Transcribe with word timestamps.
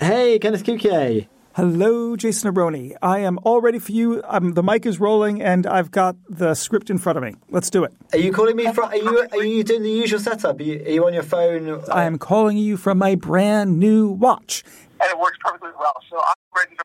Hey, 0.00 0.38
Kenneth 0.38 0.64
Cukier. 0.64 1.28
Hello, 1.54 2.16
Jason 2.16 2.52
Abroni. 2.52 2.96
I 3.00 3.20
am 3.20 3.38
all 3.44 3.60
ready 3.60 3.78
for 3.78 3.92
you. 3.92 4.22
Um, 4.24 4.54
the 4.54 4.62
mic 4.62 4.86
is 4.86 4.98
rolling, 4.98 5.40
and 5.40 5.68
I've 5.68 5.92
got 5.92 6.16
the 6.28 6.54
script 6.54 6.90
in 6.90 6.98
front 6.98 7.16
of 7.16 7.22
me. 7.22 7.36
Let's 7.48 7.70
do 7.70 7.84
it. 7.84 7.92
Are 8.12 8.18
you 8.18 8.32
calling 8.32 8.56
me 8.56 8.72
from? 8.72 8.88
Are 8.88 8.96
you 8.96 9.28
are 9.30 9.44
you 9.44 9.62
doing 9.62 9.82
the 9.84 9.90
usual 9.90 10.18
setup? 10.18 10.58
Are 10.58 10.62
you, 10.64 10.80
are 10.84 10.90
you 10.90 11.06
on 11.06 11.14
your 11.14 11.22
phone? 11.22 11.80
I 11.92 12.04
am 12.04 12.18
calling 12.18 12.56
you 12.56 12.76
from 12.76 12.98
my 12.98 13.14
brand 13.14 13.78
new 13.78 14.08
watch. 14.08 14.64
and 15.00 15.08
it 15.12 15.18
works 15.18 15.38
perfectly 15.44 15.70
well. 15.78 15.94
So 16.10 16.18
I'm 16.18 16.34
ready 16.56 16.74
to 16.74 16.82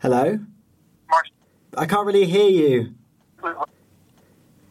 Hello. 0.00 0.38
march. 1.08 1.28
I 1.76 1.86
can't 1.86 2.06
really 2.06 2.24
hear 2.26 2.48
you. 2.50 2.94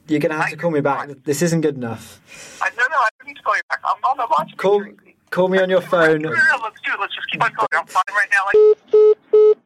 You're 0.09 0.19
gonna 0.19 0.35
have 0.41 0.49
to 0.49 0.57
call 0.57 0.71
me 0.71 0.81
back. 0.81 1.09
This 1.23 1.41
isn't 1.41 1.61
good 1.61 1.75
enough. 1.77 2.19
I 2.61 2.69
no, 2.71 2.83
no, 2.89 2.95
I 2.97 3.07
don't 3.19 3.27
need 3.27 3.37
to 3.37 3.43
call 3.43 3.55
you 3.55 3.61
back. 3.69 3.79
I'm 3.85 4.03
on 4.03 4.17
the 4.17 4.27
watch. 4.29 4.57
Call 4.57 4.83
call 5.29 5.47
me 5.47 5.59
on 5.59 5.69
your 5.69 5.81
phone. 5.81 6.21
No, 6.21 6.29
no, 6.29 6.35
no, 6.35 6.63
let's 6.63 6.81
do 6.81 6.91
it. 6.93 6.99
Let's 6.99 7.15
just 7.15 7.29
keep 7.31 7.43
on 7.43 7.53
going. 7.53 7.67
I'm 7.73 7.85
fine 7.85 8.03
right 8.09 8.29
now. 8.31 8.45
Like, 8.45 9.57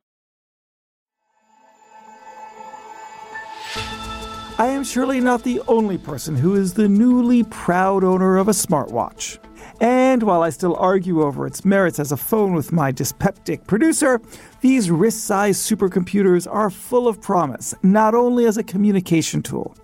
I 4.60 4.68
am 4.68 4.84
surely 4.84 5.20
not 5.20 5.44
the 5.44 5.62
only 5.68 5.98
person 5.98 6.36
who 6.36 6.56
is 6.56 6.74
the 6.74 6.88
newly 6.88 7.44
proud 7.44 8.04
owner 8.04 8.38
of 8.38 8.48
a 8.48 8.52
smartwatch. 8.52 9.40
And 9.82 10.22
while 10.24 10.44
I 10.44 10.52
still 10.52 10.76
argue 10.76 11.24
over 11.24 11.48
its 11.48 11.66
merits 11.66 12.00
as 12.00 12.12
a 12.12 12.18
phone 12.18 12.54
with 12.54 12.72
my 12.72 12.92
dyspeptic 12.92 13.66
producer, 13.66 14.22
these 14.62 14.92
wrist 14.92 15.26
sized 15.26 15.70
supercomputers 15.70 16.48
are 16.50 16.70
full 16.70 17.08
of 17.08 17.20
promise, 17.20 17.74
not 17.82 18.14
only 18.14 18.46
as 18.46 18.58
a 18.58 18.64
communication 18.64 19.42
tool. 19.42 19.76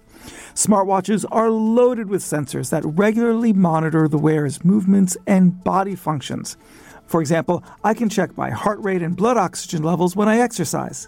Smartwatches 0.54 1.26
are 1.32 1.50
loaded 1.50 2.10
with 2.10 2.22
sensors 2.22 2.70
that 2.70 2.84
regularly 2.86 3.54
monitor 3.54 4.08
the 4.08 4.18
wearer's 4.18 4.64
movements 4.64 5.18
and 5.26 5.64
body 5.64 5.96
functions. 5.96 6.58
For 7.06 7.22
example, 7.22 7.64
I 7.84 7.94
can 7.94 8.10
check 8.10 8.38
my 8.38 8.50
heart 8.50 8.80
rate 8.82 9.02
and 9.02 9.16
blood 9.16 9.38
oxygen 9.38 9.84
levels 9.84 10.16
when 10.16 10.28
I 10.28 10.40
exercise. 10.40 11.08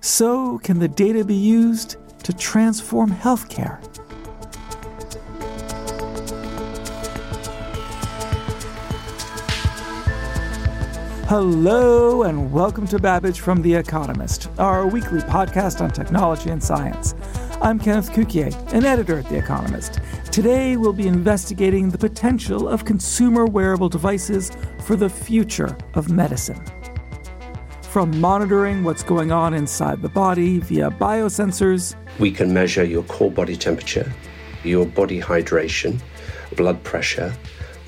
So, 0.00 0.58
can 0.58 0.78
the 0.78 0.88
data 0.88 1.24
be 1.24 1.34
used 1.34 1.96
to 2.24 2.32
transform 2.32 3.10
healthcare? 3.10 3.78
Hello, 11.28 12.22
and 12.22 12.50
welcome 12.50 12.86
to 12.86 12.98
Babbage 12.98 13.40
from 13.40 13.60
The 13.60 13.74
Economist, 13.74 14.48
our 14.58 14.86
weekly 14.86 15.20
podcast 15.20 15.82
on 15.82 15.90
technology 15.90 16.48
and 16.48 16.64
science. 16.64 17.14
I'm 17.60 17.80
Kenneth 17.80 18.12
Cukier, 18.12 18.54
an 18.72 18.84
editor 18.84 19.18
at 19.18 19.28
The 19.28 19.36
Economist. 19.36 19.98
Today, 20.30 20.76
we'll 20.76 20.92
be 20.92 21.08
investigating 21.08 21.90
the 21.90 21.98
potential 21.98 22.68
of 22.68 22.84
consumer 22.84 23.46
wearable 23.46 23.88
devices 23.88 24.52
for 24.84 24.94
the 24.94 25.10
future 25.10 25.76
of 25.94 26.08
medicine. 26.08 26.64
From 27.82 28.20
monitoring 28.20 28.84
what's 28.84 29.02
going 29.02 29.32
on 29.32 29.54
inside 29.54 30.02
the 30.02 30.08
body 30.08 30.60
via 30.60 30.88
biosensors, 30.90 31.96
We 32.20 32.30
can 32.30 32.52
measure 32.54 32.84
your 32.84 33.02
core 33.02 33.30
body 33.30 33.56
temperature, 33.56 34.12
your 34.62 34.86
body 34.86 35.20
hydration, 35.20 36.00
blood 36.56 36.80
pressure, 36.84 37.34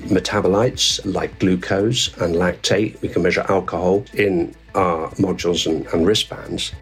metabolites 0.01 0.99
like 1.05 1.39
glucose 1.39 2.09
and 2.17 2.35
lactate. 2.35 3.01
We 3.01 3.07
can 3.07 3.23
measure 3.23 3.45
alcohol 3.47 4.03
in 4.15 4.53
our 4.75 5.11
modules 5.11 5.65
and, 5.65 5.85
and 5.93 6.05
wristbands. 6.05 6.73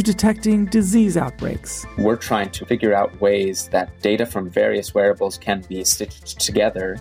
To 0.00 0.12
detecting 0.12 0.64
disease 0.64 1.18
outbreaks. 1.18 1.84
we're 1.98 2.16
trying 2.16 2.48
to 2.48 2.64
figure 2.64 2.94
out 2.94 3.20
ways 3.20 3.68
that 3.68 4.00
data 4.00 4.24
from 4.24 4.48
various 4.48 4.94
wearables 4.94 5.36
can 5.36 5.60
be 5.68 5.84
stitched 5.84 6.40
together 6.40 6.98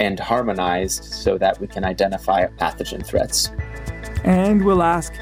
and 0.00 0.18
harmonized 0.18 1.04
so 1.04 1.38
that 1.38 1.60
we 1.60 1.68
can 1.68 1.84
identify 1.84 2.44
pathogen 2.58 3.06
threats. 3.06 3.52
And 4.24 4.64
we'll 4.64 4.82
ask 4.82 5.12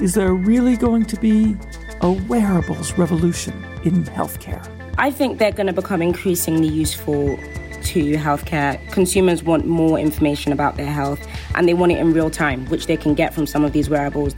is 0.00 0.14
there 0.14 0.32
really 0.32 0.76
going 0.76 1.04
to 1.06 1.18
be 1.18 1.56
a 2.02 2.12
wearables 2.12 2.96
revolution 2.96 3.52
in 3.82 4.04
healthcare? 4.04 4.64
I 4.98 5.10
think 5.10 5.38
they're 5.38 5.50
going 5.50 5.66
to 5.66 5.72
become 5.72 6.00
increasingly 6.00 6.68
useful 6.68 7.36
to 7.82 8.12
healthcare. 8.12 8.78
Consumers 8.92 9.42
want 9.42 9.66
more 9.66 9.98
information 9.98 10.52
about 10.52 10.76
their 10.76 10.92
health 10.92 11.26
and 11.56 11.68
they 11.68 11.74
want 11.74 11.90
it 11.90 11.98
in 11.98 12.12
real 12.12 12.30
time, 12.30 12.66
which 12.66 12.86
they 12.86 12.96
can 12.96 13.14
get 13.14 13.34
from 13.34 13.46
some 13.46 13.64
of 13.64 13.72
these 13.72 13.90
wearables. 13.90 14.36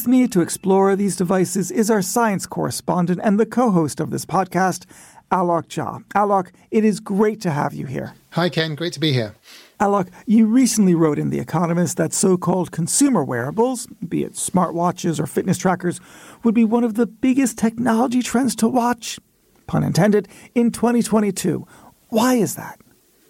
With 0.00 0.08
me 0.08 0.28
to 0.28 0.40
explore 0.40 0.96
these 0.96 1.14
devices 1.14 1.70
is 1.70 1.90
our 1.90 2.00
science 2.00 2.46
correspondent 2.46 3.20
and 3.22 3.38
the 3.38 3.44
co 3.44 3.70
host 3.70 4.00
of 4.00 4.08
this 4.08 4.24
podcast, 4.24 4.86
Alok 5.30 5.66
Jha. 5.66 6.02
Alok, 6.14 6.52
it 6.70 6.86
is 6.86 7.00
great 7.00 7.42
to 7.42 7.50
have 7.50 7.74
you 7.74 7.84
here. 7.84 8.14
Hi, 8.30 8.48
Ken. 8.48 8.74
Great 8.74 8.94
to 8.94 9.00
be 9.00 9.12
here. 9.12 9.34
Alok, 9.78 10.08
you 10.24 10.46
recently 10.46 10.94
wrote 10.94 11.18
in 11.18 11.28
The 11.28 11.38
Economist 11.38 11.98
that 11.98 12.14
so 12.14 12.38
called 12.38 12.70
consumer 12.70 13.22
wearables, 13.22 13.88
be 14.08 14.24
it 14.24 14.32
smartwatches 14.32 15.20
or 15.20 15.26
fitness 15.26 15.58
trackers, 15.58 16.00
would 16.44 16.54
be 16.54 16.64
one 16.64 16.82
of 16.82 16.94
the 16.94 17.04
biggest 17.04 17.58
technology 17.58 18.22
trends 18.22 18.56
to 18.56 18.68
watch, 18.68 19.20
pun 19.66 19.84
intended, 19.84 20.28
in 20.54 20.70
2022. 20.70 21.66
Why 22.08 22.36
is 22.36 22.54
that? 22.54 22.80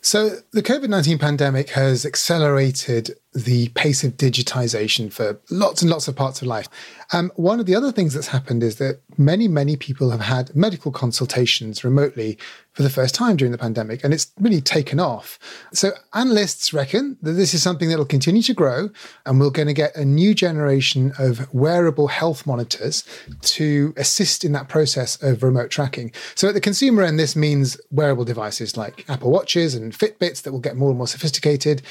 So, 0.03 0.37
the 0.53 0.63
COVID 0.63 0.89
19 0.89 1.19
pandemic 1.19 1.71
has 1.71 2.07
accelerated 2.07 3.11
the 3.33 3.69
pace 3.71 4.03
of 4.03 4.17
digitization 4.17 5.13
for 5.13 5.41
lots 5.51 5.83
and 5.83 5.91
lots 5.91 6.09
of 6.09 6.17
parts 6.17 6.43
of 6.43 6.49
life. 6.49 6.69
Um, 7.13 7.31
one 7.37 7.61
of 7.61 7.67
the 7.67 7.77
other 7.77 7.93
things 7.93 8.13
that's 8.13 8.29
happened 8.29 8.63
is 8.63 8.77
that 8.77 9.01
many, 9.17 9.47
many 9.47 9.77
people 9.77 10.11
have 10.11 10.21
had 10.21 10.55
medical 10.55 10.91
consultations 10.91 11.85
remotely 11.85 12.39
for 12.73 12.83
the 12.83 12.91
first 12.91 13.15
time 13.15 13.37
during 13.37 13.51
the 13.53 13.59
pandemic, 13.59 14.03
and 14.05 14.15
it's 14.15 14.33
really 14.41 14.61
taken 14.61 15.01
off. 15.01 15.39
So, 15.73 15.91
analysts 16.15 16.73
reckon 16.73 17.19
that 17.23 17.33
this 17.33 17.53
is 17.53 17.63
something 17.63 17.89
that 17.89 17.99
will 17.99 18.05
continue 18.05 18.43
to 18.43 18.55
grow, 18.55 18.91
and 19.27 19.41
we're 19.41 19.51
going 19.51 19.69
to 19.69 19.75
get 19.75 19.95
a 19.97 20.05
new 20.05 20.35
generation 20.35 21.13
of 21.19 21.53
wearable 21.53 22.09
health 22.09 22.47
monitors 22.47 23.05
to 23.43 23.93
assist 23.97 24.45
in 24.45 24.53
that 24.53 24.69
process 24.69 25.21
of 25.23 25.43
remote 25.43 25.71
tracking. 25.71 26.13
So, 26.37 26.49
at 26.49 26.55
the 26.55 26.61
consumer 26.61 27.03
end, 27.03 27.19
this 27.19 27.35
means 27.35 27.81
wearable 27.91 28.25
devices 28.25 28.77
like 28.77 29.05
Apple 29.09 29.31
Watches 29.31 29.75
and 29.75 29.93
Fitbits 29.93 30.43
that 30.43 30.53
will 30.53 30.61
get 30.61 30.77
more 30.77 30.91
and 30.91 30.99
more 30.99 31.09
sophisticated. 31.09 31.83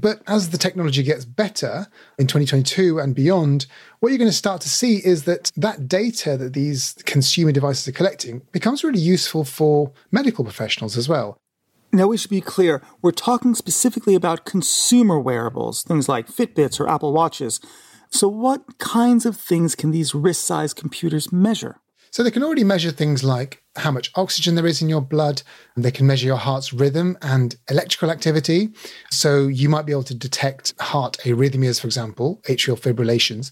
But 0.00 0.20
as 0.26 0.50
the 0.50 0.58
technology 0.58 1.02
gets 1.02 1.24
better 1.24 1.86
in 2.18 2.26
2022 2.26 2.98
and 2.98 3.14
beyond, 3.14 3.66
what 4.00 4.10
you're 4.10 4.18
going 4.18 4.28
to 4.28 4.36
start 4.36 4.60
to 4.62 4.68
see 4.68 4.96
is 4.96 5.24
that 5.24 5.50
that 5.56 5.88
data 5.88 6.36
that 6.36 6.52
these 6.52 6.94
consumer 7.06 7.50
devices 7.50 7.88
are 7.88 7.92
collecting 7.92 8.42
becomes 8.52 8.84
really 8.84 9.00
useful 9.00 9.44
for 9.44 9.92
medical 10.12 10.44
professionals 10.44 10.98
as 10.98 11.08
well. 11.08 11.38
Now, 11.92 12.08
we 12.08 12.18
should 12.18 12.30
be 12.30 12.42
clear, 12.42 12.82
we're 13.00 13.10
talking 13.10 13.54
specifically 13.54 14.14
about 14.14 14.44
consumer 14.44 15.18
wearables, 15.18 15.82
things 15.82 16.10
like 16.10 16.28
Fitbits 16.28 16.78
or 16.78 16.90
Apple 16.90 17.14
Watches. 17.14 17.58
So, 18.10 18.28
what 18.28 18.78
kinds 18.78 19.24
of 19.24 19.36
things 19.36 19.74
can 19.74 19.92
these 19.92 20.14
wrist 20.14 20.44
sized 20.44 20.76
computers 20.76 21.32
measure? 21.32 21.80
So 22.16 22.22
they 22.22 22.30
can 22.30 22.42
already 22.42 22.64
measure 22.64 22.92
things 22.92 23.22
like 23.22 23.62
how 23.76 23.90
much 23.90 24.10
oxygen 24.14 24.54
there 24.54 24.66
is 24.66 24.80
in 24.80 24.88
your 24.88 25.02
blood, 25.02 25.42
and 25.74 25.84
they 25.84 25.90
can 25.90 26.06
measure 26.06 26.26
your 26.26 26.38
heart's 26.38 26.72
rhythm 26.72 27.18
and 27.20 27.54
electrical 27.68 28.10
activity. 28.10 28.70
So 29.10 29.48
you 29.48 29.68
might 29.68 29.84
be 29.84 29.92
able 29.92 30.04
to 30.04 30.14
detect 30.14 30.72
heart 30.80 31.18
arrhythmias, 31.24 31.78
for 31.78 31.86
example, 31.86 32.40
atrial 32.48 32.80
fibrillations. 32.80 33.50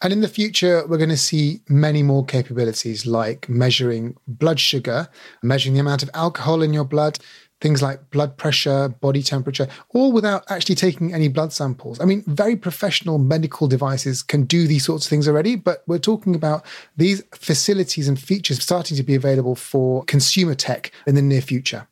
And 0.00 0.12
in 0.12 0.20
the 0.20 0.28
future, 0.28 0.86
we're 0.86 0.98
going 0.98 1.08
to 1.10 1.16
see 1.16 1.62
many 1.68 2.04
more 2.04 2.24
capabilities 2.24 3.04
like 3.04 3.48
measuring 3.48 4.16
blood 4.28 4.60
sugar, 4.60 5.08
measuring 5.42 5.74
the 5.74 5.80
amount 5.80 6.04
of 6.04 6.10
alcohol 6.14 6.62
in 6.62 6.72
your 6.72 6.84
blood, 6.84 7.18
things 7.64 7.80
like 7.80 8.10
blood 8.10 8.36
pressure, 8.36 8.90
body 9.00 9.22
temperature, 9.22 9.66
all 9.94 10.12
without 10.12 10.44
actually 10.50 10.74
taking 10.74 11.14
any 11.14 11.28
blood 11.28 11.50
samples. 11.50 11.98
I 11.98 12.04
mean, 12.04 12.22
very 12.26 12.56
professional 12.56 13.16
medical 13.16 13.66
devices 13.66 14.22
can 14.22 14.44
do 14.44 14.66
these 14.66 14.84
sorts 14.84 15.06
of 15.06 15.08
things 15.08 15.26
already, 15.26 15.56
but 15.56 15.82
we're 15.86 15.98
talking 15.98 16.34
about 16.34 16.62
these 16.98 17.22
facilities 17.32 18.06
and 18.06 18.20
features 18.20 18.62
starting 18.62 18.98
to 18.98 19.02
be 19.02 19.14
available 19.14 19.54
for 19.54 20.04
consumer 20.04 20.54
tech 20.54 20.92
in 21.06 21.14
the 21.14 21.22
near 21.22 21.40
future. 21.40 21.88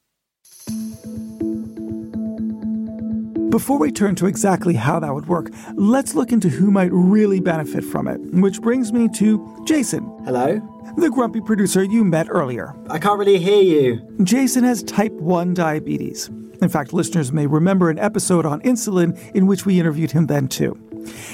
Before 3.53 3.79
we 3.79 3.93
turn 3.93 4.15
to 4.15 4.25
exactly 4.25 4.73
how 4.73 4.99
that 5.01 5.13
would 5.15 5.27
work, 5.27 5.51
let's 5.75 6.15
look 6.15 6.33
into 6.33 6.49
who 6.49 6.71
might 6.71 6.91
really 6.91 7.39
benefit 7.39 7.85
from 7.85 8.09
it, 8.09 8.19
which 8.33 8.63
brings 8.63 8.95
me 8.95 9.11
to 9.17 9.63
Jason. 9.67 10.05
Hello? 10.25 10.59
The 10.97 11.11
grumpy 11.11 11.43
producer 11.43 11.85
you 11.85 12.03
met 12.03 12.29
earlier. 12.31 12.75
I 12.89 12.99
can't 12.99 13.19
really 13.19 13.39
hear 13.39 13.61
you. 13.63 14.01
Jason 14.25 14.65
has 14.65 14.83
type 14.83 15.13
1 15.13 15.53
diabetes. 15.53 16.29
In 16.63 16.71
fact, 16.71 16.95
listeners 16.95 17.31
may 17.31 17.47
remember 17.47 17.91
an 17.91 17.99
episode 17.99 18.47
on 18.47 18.63
insulin 18.63 19.19
in 19.35 19.47
which 19.47 19.67
we 19.67 19.79
interviewed 19.79 20.13
him 20.13 20.29
then 20.29 20.49
too. 20.49 20.75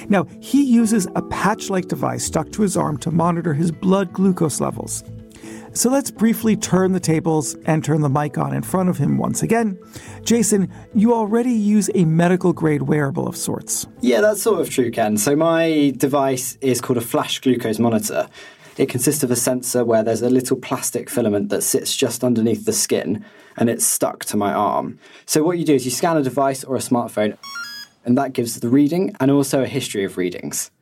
Now, 0.08 0.26
he 0.40 0.64
uses 0.64 1.06
a 1.14 1.22
patch 1.22 1.70
like 1.70 1.86
device 1.86 2.24
stuck 2.24 2.50
to 2.50 2.62
his 2.62 2.76
arm 2.76 2.98
to 2.98 3.12
monitor 3.12 3.54
his 3.54 3.70
blood 3.70 4.12
glucose 4.12 4.60
levels. 4.60 5.04
So 5.78 5.90
let's 5.90 6.10
briefly 6.10 6.56
turn 6.56 6.90
the 6.90 6.98
tables 6.98 7.54
and 7.64 7.84
turn 7.84 8.00
the 8.00 8.08
mic 8.08 8.36
on 8.36 8.52
in 8.52 8.62
front 8.62 8.88
of 8.88 8.98
him 8.98 9.16
once 9.16 9.44
again. 9.44 9.78
Jason, 10.24 10.72
you 10.92 11.14
already 11.14 11.52
use 11.52 11.88
a 11.94 12.04
medical 12.04 12.52
grade 12.52 12.82
wearable 12.82 13.28
of 13.28 13.36
sorts. 13.36 13.86
Yeah, 14.00 14.20
that's 14.20 14.42
sort 14.42 14.60
of 14.60 14.70
true, 14.70 14.90
Ken. 14.90 15.16
So 15.16 15.36
my 15.36 15.92
device 15.96 16.58
is 16.60 16.80
called 16.80 16.96
a 16.96 17.00
flash 17.00 17.38
glucose 17.38 17.78
monitor. 17.78 18.28
It 18.76 18.88
consists 18.88 19.22
of 19.22 19.30
a 19.30 19.36
sensor 19.36 19.84
where 19.84 20.02
there's 20.02 20.20
a 20.20 20.28
little 20.28 20.56
plastic 20.56 21.08
filament 21.08 21.48
that 21.50 21.62
sits 21.62 21.94
just 21.94 22.24
underneath 22.24 22.64
the 22.64 22.72
skin 22.72 23.24
and 23.56 23.70
it's 23.70 23.86
stuck 23.86 24.24
to 24.24 24.36
my 24.36 24.52
arm. 24.52 24.98
So 25.26 25.44
what 25.44 25.58
you 25.58 25.64
do 25.64 25.76
is 25.76 25.84
you 25.84 25.92
scan 25.92 26.16
a 26.16 26.24
device 26.24 26.64
or 26.64 26.74
a 26.74 26.80
smartphone 26.80 27.38
and 28.04 28.18
that 28.18 28.32
gives 28.32 28.58
the 28.58 28.68
reading 28.68 29.14
and 29.20 29.30
also 29.30 29.62
a 29.62 29.66
history 29.68 30.02
of 30.02 30.16
readings. 30.16 30.72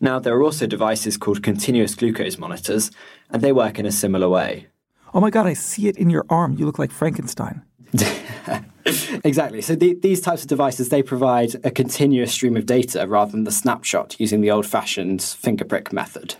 Now, 0.00 0.18
there 0.18 0.34
are 0.36 0.42
also 0.42 0.66
devices 0.66 1.16
called 1.16 1.42
continuous 1.42 1.94
glucose 1.94 2.38
monitors, 2.38 2.90
and 3.30 3.42
they 3.42 3.52
work 3.52 3.78
in 3.78 3.86
a 3.86 3.92
similar 3.92 4.28
way. 4.28 4.68
Oh 5.14 5.20
my 5.20 5.30
god, 5.30 5.46
I 5.46 5.54
see 5.54 5.88
it 5.88 5.96
in 5.96 6.10
your 6.10 6.24
arm. 6.28 6.56
You 6.58 6.66
look 6.66 6.78
like 6.78 6.90
Frankenstein. 6.90 7.62
exactly. 9.24 9.62
So 9.62 9.74
the, 9.74 9.94
these 9.94 10.20
types 10.20 10.42
of 10.42 10.48
devices 10.48 10.90
they 10.90 11.02
provide 11.02 11.54
a 11.64 11.70
continuous 11.70 12.32
stream 12.32 12.56
of 12.56 12.66
data 12.66 13.06
rather 13.06 13.32
than 13.32 13.44
the 13.44 13.50
snapshot 13.52 14.16
using 14.18 14.40
the 14.40 14.50
old-fashioned 14.50 15.22
finger 15.22 15.64
prick 15.64 15.92
method. 15.92 16.36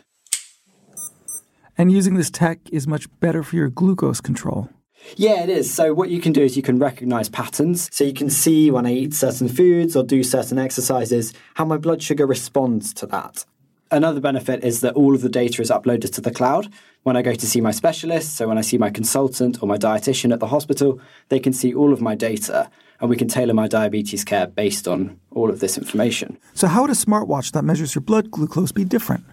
And 1.77 1.91
using 1.93 2.15
this 2.15 2.31
tech 2.31 2.59
is 2.71 2.87
much 2.87 3.07
better 3.21 3.43
for 3.43 3.57
your 3.57 3.71
glucose 3.71 4.21
control. 4.21 4.69
Yeah, 5.17 5.43
it 5.43 5.49
is. 5.49 5.73
So 5.73 5.95
what 5.95 6.11
you 6.11 6.21
can 6.21 6.33
do 6.33 6.43
is 6.43 6.57
you 6.57 6.63
can 6.63 6.79
recognize 6.79 7.29
patterns. 7.29 7.89
So 7.93 8.05
you 8.05 8.13
can 8.13 8.31
see 8.31 8.71
when 8.71 8.87
I 8.87 8.93
eat 8.93 9.15
certain 9.15 9.49
foods 9.49 9.97
or 9.97 10.03
do 10.03 10.23
certain 10.23 10.59
exercises 10.59 11.33
how 11.55 11.65
my 11.65 11.77
blood 11.77 12.03
sugar 12.03 12.27
responds 12.27 12.93
to 12.95 13.07
that. 13.07 13.45
Another 13.91 14.21
benefit 14.21 14.63
is 14.65 14.83
that 14.83 14.95
all 14.95 15.15
of 15.15 15.23
the 15.23 15.31
data 15.31 15.63
is 15.63 15.71
uploaded 15.71 16.13
to 16.13 16.21
the 16.21 16.31
cloud. 16.31 16.71
When 17.05 17.17
I 17.17 17.23
go 17.23 17.35
to 17.35 17.47
see 17.47 17.63
my 17.63 17.71
specialist, 17.71 18.37
so 18.37 18.47
when 18.47 18.59
I 18.59 18.61
see 18.61 18.77
my 18.77 18.91
consultant 18.91 19.63
or 19.63 19.67
my 19.67 19.79
dietitian 19.79 20.31
at 20.31 20.41
the 20.41 20.49
hospital, 20.49 21.01
they 21.31 21.41
can 21.41 21.55
see 21.55 21.73
all 21.73 21.95
of 21.95 22.01
my 22.03 22.15
data 22.15 22.71
and 23.01 23.09
we 23.09 23.17
can 23.17 23.29
tailor 23.29 23.55
my 23.55 23.69
diabetes 23.69 24.25
care 24.25 24.47
based 24.47 24.87
on 24.87 25.19
all 25.31 25.49
of 25.49 25.61
this 25.61 25.79
information. 25.79 26.37
So, 26.53 26.67
how 26.67 26.83
would 26.83 26.91
a 26.91 26.95
smartwatch 26.95 27.53
that 27.53 27.65
measures 27.65 27.95
your 27.95 28.03
blood 28.03 28.31
glucose 28.31 28.73
be 28.73 28.85
different? 28.85 29.25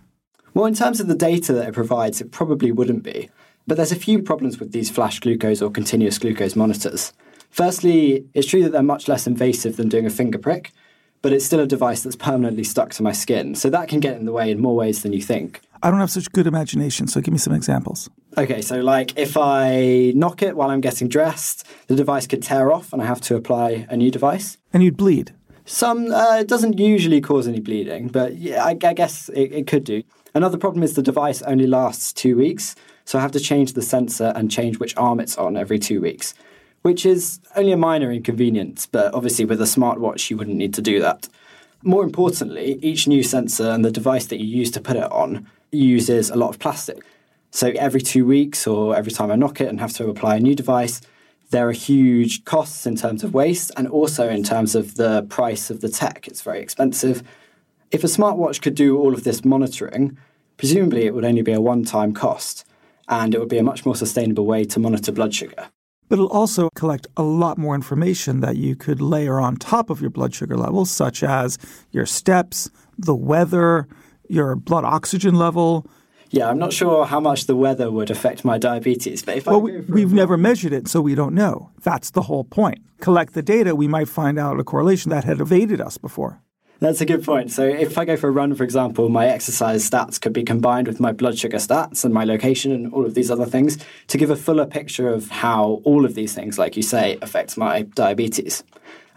Well, 0.54 0.66
in 0.66 0.74
terms 0.74 1.02
of 1.02 1.08
the 1.08 1.16
data 1.16 1.52
that 1.52 1.68
it 1.68 1.74
provides, 1.74 2.22
it 2.22 2.32
probably 2.32 2.72
wouldn't 2.72 3.04
be. 3.04 3.30
But 3.68 3.78
there's 3.78 3.92
a 3.92 3.96
few 3.96 4.22
problems 4.22 4.60
with 4.60 4.72
these 4.72 4.90
flash 4.90 5.20
glucose 5.20 5.62
or 5.62 5.72
continuous 5.72 6.20
glucose 6.20 6.56
monitors. 6.56 7.14
Firstly, 7.50 8.26
it's 8.34 8.48
true 8.48 8.64
that 8.64 8.72
they're 8.72 8.84
much 8.84 9.08
less 9.08 9.28
invasive 9.28 9.78
than 9.78 9.90
doing 9.90 10.06
a 10.06 10.10
finger 10.10 10.38
prick, 10.38 10.72
but 11.22 11.34
it's 11.34 11.46
still 11.46 11.60
a 11.60 11.66
device 11.66 12.04
that's 12.04 12.16
permanently 12.16 12.64
stuck 12.64 12.92
to 12.92 13.04
my 13.04 13.12
skin. 13.12 13.56
So 13.56 13.70
that 13.70 13.88
can 13.88 14.00
get 14.00 14.18
in 14.18 14.26
the 14.26 14.32
way 14.32 14.52
in 14.52 14.62
more 14.62 14.76
ways 14.76 15.02
than 15.02 15.14
you 15.14 15.22
think. 15.22 15.62
I 15.82 15.90
don't 15.90 16.00
have 16.00 16.12
such 16.12 16.32
good 16.32 16.48
imagination, 16.48 17.08
so 17.08 17.22
give 17.22 17.32
me 17.32 17.38
some 17.38 17.54
examples. 17.54 18.10
Okay, 18.38 18.62
so 18.62 18.82
like 18.82 19.18
if 19.18 19.38
I 19.38 20.14
knock 20.16 20.42
it 20.44 20.56
while 20.56 20.70
I'm 20.70 20.82
getting 20.82 21.08
dressed, 21.08 21.66
the 21.88 21.96
device 21.96 22.28
could 22.28 22.44
tear 22.44 22.72
off 22.72 22.92
and 22.92 23.02
I 23.02 23.06
have 23.06 23.22
to 23.22 23.36
apply 23.36 23.88
a 23.90 23.98
new 23.98 24.12
device. 24.12 24.58
And 24.74 24.84
you'd 24.84 24.98
bleed. 24.98 25.34
Some, 25.66 26.12
uh, 26.12 26.38
it 26.40 26.48
doesn't 26.48 26.78
usually 26.78 27.22
cause 27.22 27.48
any 27.48 27.60
bleeding, 27.60 28.10
but 28.10 28.36
yeah, 28.36 28.64
I, 28.64 28.78
I 28.84 28.94
guess 28.94 29.30
it, 29.30 29.52
it 29.52 29.68
could 29.68 29.84
do. 29.84 30.04
Another 30.36 30.58
problem 30.58 30.84
is 30.84 30.94
the 30.94 31.02
device 31.02 31.42
only 31.44 31.66
lasts 31.66 32.14
two 32.14 32.38
weeks, 32.38 32.76
so 33.06 33.20
I 33.20 33.22
have 33.22 33.32
to 33.34 33.40
change 33.40 33.74
the 33.74 33.84
sensor 33.84 34.34
and 34.36 34.52
change 34.52 34.80
which 34.80 34.98
arm 34.98 35.20
it's 35.20 35.38
on 35.38 35.56
every 35.56 35.78
two 35.78 36.02
weeks, 36.02 36.34
which 36.82 37.06
is 37.06 37.40
only 37.56 37.72
a 37.72 37.78
minor 37.78 38.12
inconvenience, 38.12 38.88
but 38.88 39.14
obviously 39.14 39.46
with 39.46 39.62
a 39.62 39.66
smartwatch, 39.66 40.30
you 40.30 40.38
wouldn't 40.38 40.58
need 40.58 40.74
to 40.74 40.82
do 40.82 41.00
that. 41.00 41.28
More 41.84 42.04
importantly, 42.04 42.80
each 42.82 43.08
new 43.08 43.22
sensor 43.22 43.70
and 43.70 43.86
the 43.86 43.92
device 43.92 44.26
that 44.28 44.40
you 44.40 44.48
use 44.48 44.72
to 44.72 44.82
put 44.82 44.96
it 44.96 45.12
on 45.12 45.48
uses 45.72 46.32
a 46.32 46.36
lot 46.36 46.50
of 46.50 46.58
plastic. 46.58 46.98
So 47.52 47.68
every 47.78 48.02
two 48.02 48.26
weeks 48.26 48.66
or 48.66 48.96
every 48.96 49.12
time 49.12 49.30
I 49.30 49.36
knock 49.36 49.62
it 49.62 49.68
and 49.68 49.80
have 49.80 49.94
to 49.94 50.10
apply 50.10 50.38
a 50.38 50.40
new 50.40 50.56
device, 50.56 51.00
there 51.52 51.70
are 51.70 51.74
huge 51.74 52.44
costs 52.44 52.88
in 52.88 52.96
terms 52.96 53.24
of 53.24 53.36
waste 53.36 53.72
and 53.78 53.88
also 53.88 54.28
in 54.28 54.44
terms 54.44 54.74
of 54.74 54.96
the 54.96 55.24
price 55.30 55.70
of 55.70 55.82
the 55.82 55.90
tech. 55.90 56.28
It's 56.28 56.42
very 56.42 56.60
expensive. 56.60 57.22
If 57.92 58.04
a 58.04 58.08
smartwatch 58.08 58.64
could 58.64 58.76
do 58.76 58.98
all 58.98 59.14
of 59.14 59.24
this 59.24 59.46
monitoring, 59.46 60.18
presumably 60.58 61.06
it 61.06 61.14
would 61.14 61.24
only 61.24 61.44
be 61.44 61.54
a 61.54 61.62
one 61.62 61.86
time 61.86 62.14
cost 62.14 62.66
and 63.08 63.34
it 63.34 63.40
would 63.40 63.50
be 63.50 63.58
a 63.58 63.64
much 63.64 63.86
more 63.86 63.96
sustainable 63.96 64.46
way 64.46 64.64
to 64.66 64.80
monitor 64.80 65.12
blood 65.12 65.34
sugar. 65.34 65.70
But 66.08 66.16
it'll 66.16 66.28
also 66.28 66.70
collect 66.76 67.08
a 67.18 67.24
lot 67.24 67.58
more 67.58 67.74
information 67.74 68.42
that 68.42 68.58
you 68.58 68.76
could 68.76 69.02
layer 69.02 69.40
on 69.40 69.56
top 69.58 69.90
of 69.90 70.02
your 70.02 70.12
blood 70.12 70.36
sugar 70.36 70.56
levels, 70.56 70.92
such 70.92 71.24
as 71.24 71.58
your 71.92 72.06
steps, 72.06 72.70
the 72.98 73.16
weather, 73.16 73.88
your 74.30 74.56
blood 74.56 74.84
oxygen 74.84 75.36
level. 75.36 75.88
Yeah, 76.30 76.50
I'm 76.50 76.60
not 76.60 76.74
sure 76.74 77.06
how 77.06 77.20
much 77.20 77.46
the 77.46 77.56
weather 77.56 77.90
would 77.90 78.12
affect 78.12 78.46
my 78.46 78.58
diabetes, 78.58 79.24
but 79.24 79.38
if 79.38 79.46
well, 79.48 79.58
I 79.58 79.82
we, 79.90 80.02
have 80.02 80.14
never 80.14 80.38
measured 80.38 80.74
it, 80.74 80.88
so 80.88 81.02
we 81.02 81.16
don't 81.16 81.34
know. 81.34 81.72
That's 81.82 82.12
the 82.12 82.24
whole 82.24 82.44
point. 82.44 82.80
Collect 83.00 83.34
the 83.34 83.42
data, 83.42 83.76
we 83.76 83.88
might 83.88 84.10
find 84.10 84.38
out 84.38 84.60
a 84.60 84.64
correlation 84.64 85.10
that 85.12 85.24
had 85.24 85.40
evaded 85.40 85.82
us 85.82 85.98
before. 85.98 86.42
That's 86.80 87.00
a 87.00 87.06
good 87.06 87.24
point. 87.24 87.52
So, 87.52 87.64
if 87.64 87.98
I 87.98 88.06
go 88.06 88.18
for 88.18 88.28
a 88.28 88.32
run, 88.32 88.54
for 88.54 88.64
example, 88.64 89.08
my 89.08 89.28
exercise 89.28 89.90
stats 89.90 90.20
could 90.20 90.34
be 90.34 90.44
combined 90.44 90.88
with 90.88 91.00
my 91.00 91.14
blood 91.14 91.38
sugar 91.38 91.58
stats 91.58 92.04
and 92.04 92.14
my 92.14 92.26
location 92.26 92.72
and 92.72 92.94
all 92.94 93.06
of 93.06 93.14
these 93.14 93.32
other 93.32 93.46
things 93.46 93.78
to 94.08 94.18
give 94.18 94.30
a 94.30 94.36
fuller 94.36 94.66
picture 94.66 95.08
of 95.08 95.30
how 95.30 95.82
all 95.86 96.06
of 96.06 96.16
these 96.16 96.34
things, 96.34 96.60
like 96.60 96.76
you 96.76 96.84
say, 96.84 97.18
affect 97.22 97.58
my 97.58 97.84
diabetes. 97.84 98.64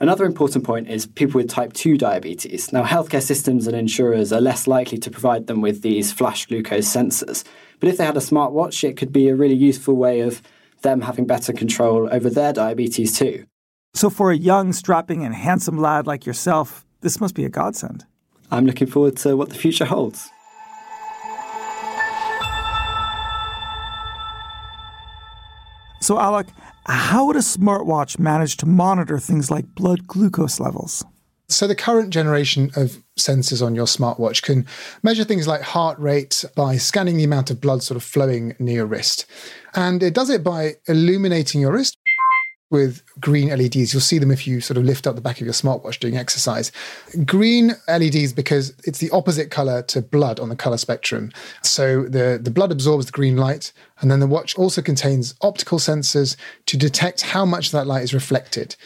Another 0.00 0.24
important 0.24 0.64
point 0.64 0.88
is 0.88 1.06
people 1.06 1.40
with 1.40 1.48
type 1.48 1.72
2 1.72 1.98
diabetes. 1.98 2.72
Now, 2.72 2.84
healthcare 2.84 3.22
systems 3.22 3.66
and 3.66 3.76
insurers 3.76 4.32
are 4.32 4.40
less 4.40 4.68
likely 4.68 4.98
to 4.98 5.10
provide 5.10 5.48
them 5.48 5.60
with 5.60 5.82
these 5.82 6.12
flash 6.12 6.46
glucose 6.46 6.86
sensors. 6.86 7.42
But 7.80 7.88
if 7.88 7.96
they 7.96 8.06
had 8.06 8.16
a 8.16 8.20
smartwatch, 8.20 8.88
it 8.88 8.96
could 8.96 9.12
be 9.12 9.28
a 9.28 9.34
really 9.34 9.56
useful 9.56 9.94
way 9.94 10.20
of 10.20 10.40
them 10.82 11.00
having 11.00 11.26
better 11.26 11.52
control 11.52 12.08
over 12.12 12.30
their 12.30 12.52
diabetes 12.52 13.18
too. 13.18 13.46
So, 13.94 14.08
for 14.08 14.30
a 14.30 14.36
young, 14.36 14.72
strapping, 14.72 15.24
and 15.24 15.34
handsome 15.34 15.78
lad 15.78 16.06
like 16.06 16.24
yourself, 16.24 16.86
this 17.00 17.20
must 17.20 17.34
be 17.34 17.44
a 17.44 17.48
godsend. 17.48 18.04
I'm 18.50 18.66
looking 18.66 18.86
forward 18.86 19.16
to 19.18 19.36
what 19.36 19.50
the 19.50 19.54
future 19.54 19.84
holds. 19.84 20.30
So, 26.00 26.16
Alok, 26.16 26.48
how 26.86 27.26
would 27.26 27.36
a 27.36 27.40
smartwatch 27.40 28.18
manage 28.18 28.56
to 28.58 28.66
monitor 28.66 29.18
things 29.18 29.50
like 29.50 29.74
blood 29.74 30.06
glucose 30.06 30.58
levels? 30.60 31.04
So, 31.48 31.66
the 31.66 31.74
current 31.74 32.10
generation 32.10 32.70
of 32.76 33.02
sensors 33.18 33.64
on 33.64 33.74
your 33.74 33.86
smartwatch 33.86 34.42
can 34.42 34.66
measure 35.02 35.24
things 35.24 35.46
like 35.46 35.60
heart 35.60 35.98
rate 35.98 36.44
by 36.56 36.76
scanning 36.76 37.16
the 37.16 37.24
amount 37.24 37.50
of 37.50 37.60
blood 37.60 37.82
sort 37.82 37.96
of 37.96 38.02
flowing 38.02 38.54
near 38.58 38.76
your 38.76 38.86
wrist. 38.86 39.26
And 39.74 40.02
it 40.02 40.14
does 40.14 40.30
it 40.30 40.44
by 40.44 40.76
illuminating 40.86 41.60
your 41.60 41.72
wrist 41.72 41.98
with 42.70 43.02
green 43.20 43.48
LEDs. 43.48 43.92
You'll 43.92 44.00
see 44.00 44.18
them 44.18 44.30
if 44.30 44.46
you 44.46 44.60
sort 44.60 44.76
of 44.76 44.84
lift 44.84 45.06
up 45.06 45.14
the 45.14 45.20
back 45.20 45.40
of 45.40 45.46
your 45.46 45.54
smartwatch 45.54 45.98
doing 45.98 46.16
exercise. 46.16 46.70
Green 47.24 47.74
LEDs 47.88 48.32
because 48.32 48.74
it's 48.84 48.98
the 48.98 49.10
opposite 49.10 49.50
color 49.50 49.82
to 49.82 50.02
blood 50.02 50.38
on 50.38 50.48
the 50.48 50.56
color 50.56 50.76
spectrum. 50.76 51.32
So 51.62 52.04
the, 52.04 52.38
the 52.40 52.50
blood 52.50 52.70
absorbs 52.70 53.06
the 53.06 53.12
green 53.12 53.36
light, 53.36 53.72
and 54.00 54.10
then 54.10 54.20
the 54.20 54.26
watch 54.26 54.56
also 54.56 54.82
contains 54.82 55.34
optical 55.40 55.78
sensors 55.78 56.36
to 56.66 56.76
detect 56.76 57.22
how 57.22 57.44
much 57.44 57.70
that 57.70 57.86
light 57.86 58.02
is 58.02 58.12
reflected. 58.14 58.76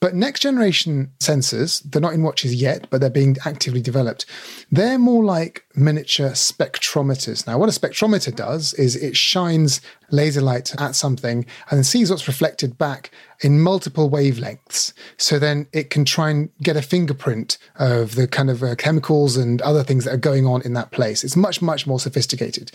But 0.00 0.14
next 0.14 0.40
generation 0.40 1.10
sensors, 1.18 1.82
they're 1.84 2.00
not 2.00 2.14
in 2.14 2.22
watches 2.22 2.54
yet, 2.54 2.88
but 2.88 3.02
they're 3.02 3.10
being 3.10 3.36
actively 3.44 3.82
developed. 3.82 4.24
They're 4.72 4.98
more 4.98 5.22
like 5.22 5.66
miniature 5.74 6.30
spectrometers. 6.30 7.46
Now, 7.46 7.58
what 7.58 7.68
a 7.68 7.78
spectrometer 7.78 8.34
does 8.34 8.72
is 8.74 8.96
it 8.96 9.14
shines 9.14 9.82
laser 10.10 10.40
light 10.40 10.74
at 10.80 10.94
something 10.94 11.44
and 11.68 11.76
then 11.76 11.84
sees 11.84 12.10
what's 12.10 12.26
reflected 12.26 12.78
back 12.78 13.10
in 13.42 13.60
multiple 13.60 14.10
wavelengths. 14.10 14.92
So 15.16 15.38
then 15.38 15.66
it 15.72 15.90
can 15.90 16.04
try 16.04 16.30
and 16.30 16.50
get 16.62 16.76
a 16.76 16.82
fingerprint 16.82 17.58
of 17.76 18.14
the 18.14 18.28
kind 18.28 18.50
of 18.50 18.62
uh, 18.62 18.74
chemicals 18.74 19.36
and 19.36 19.60
other 19.62 19.82
things 19.82 20.04
that 20.04 20.14
are 20.14 20.18
going 20.18 20.46
on 20.46 20.62
in 20.62 20.74
that 20.74 20.90
place. 20.90 21.24
It's 21.24 21.36
much, 21.36 21.62
much 21.62 21.86
more 21.86 22.00
sophisticated. 22.00 22.72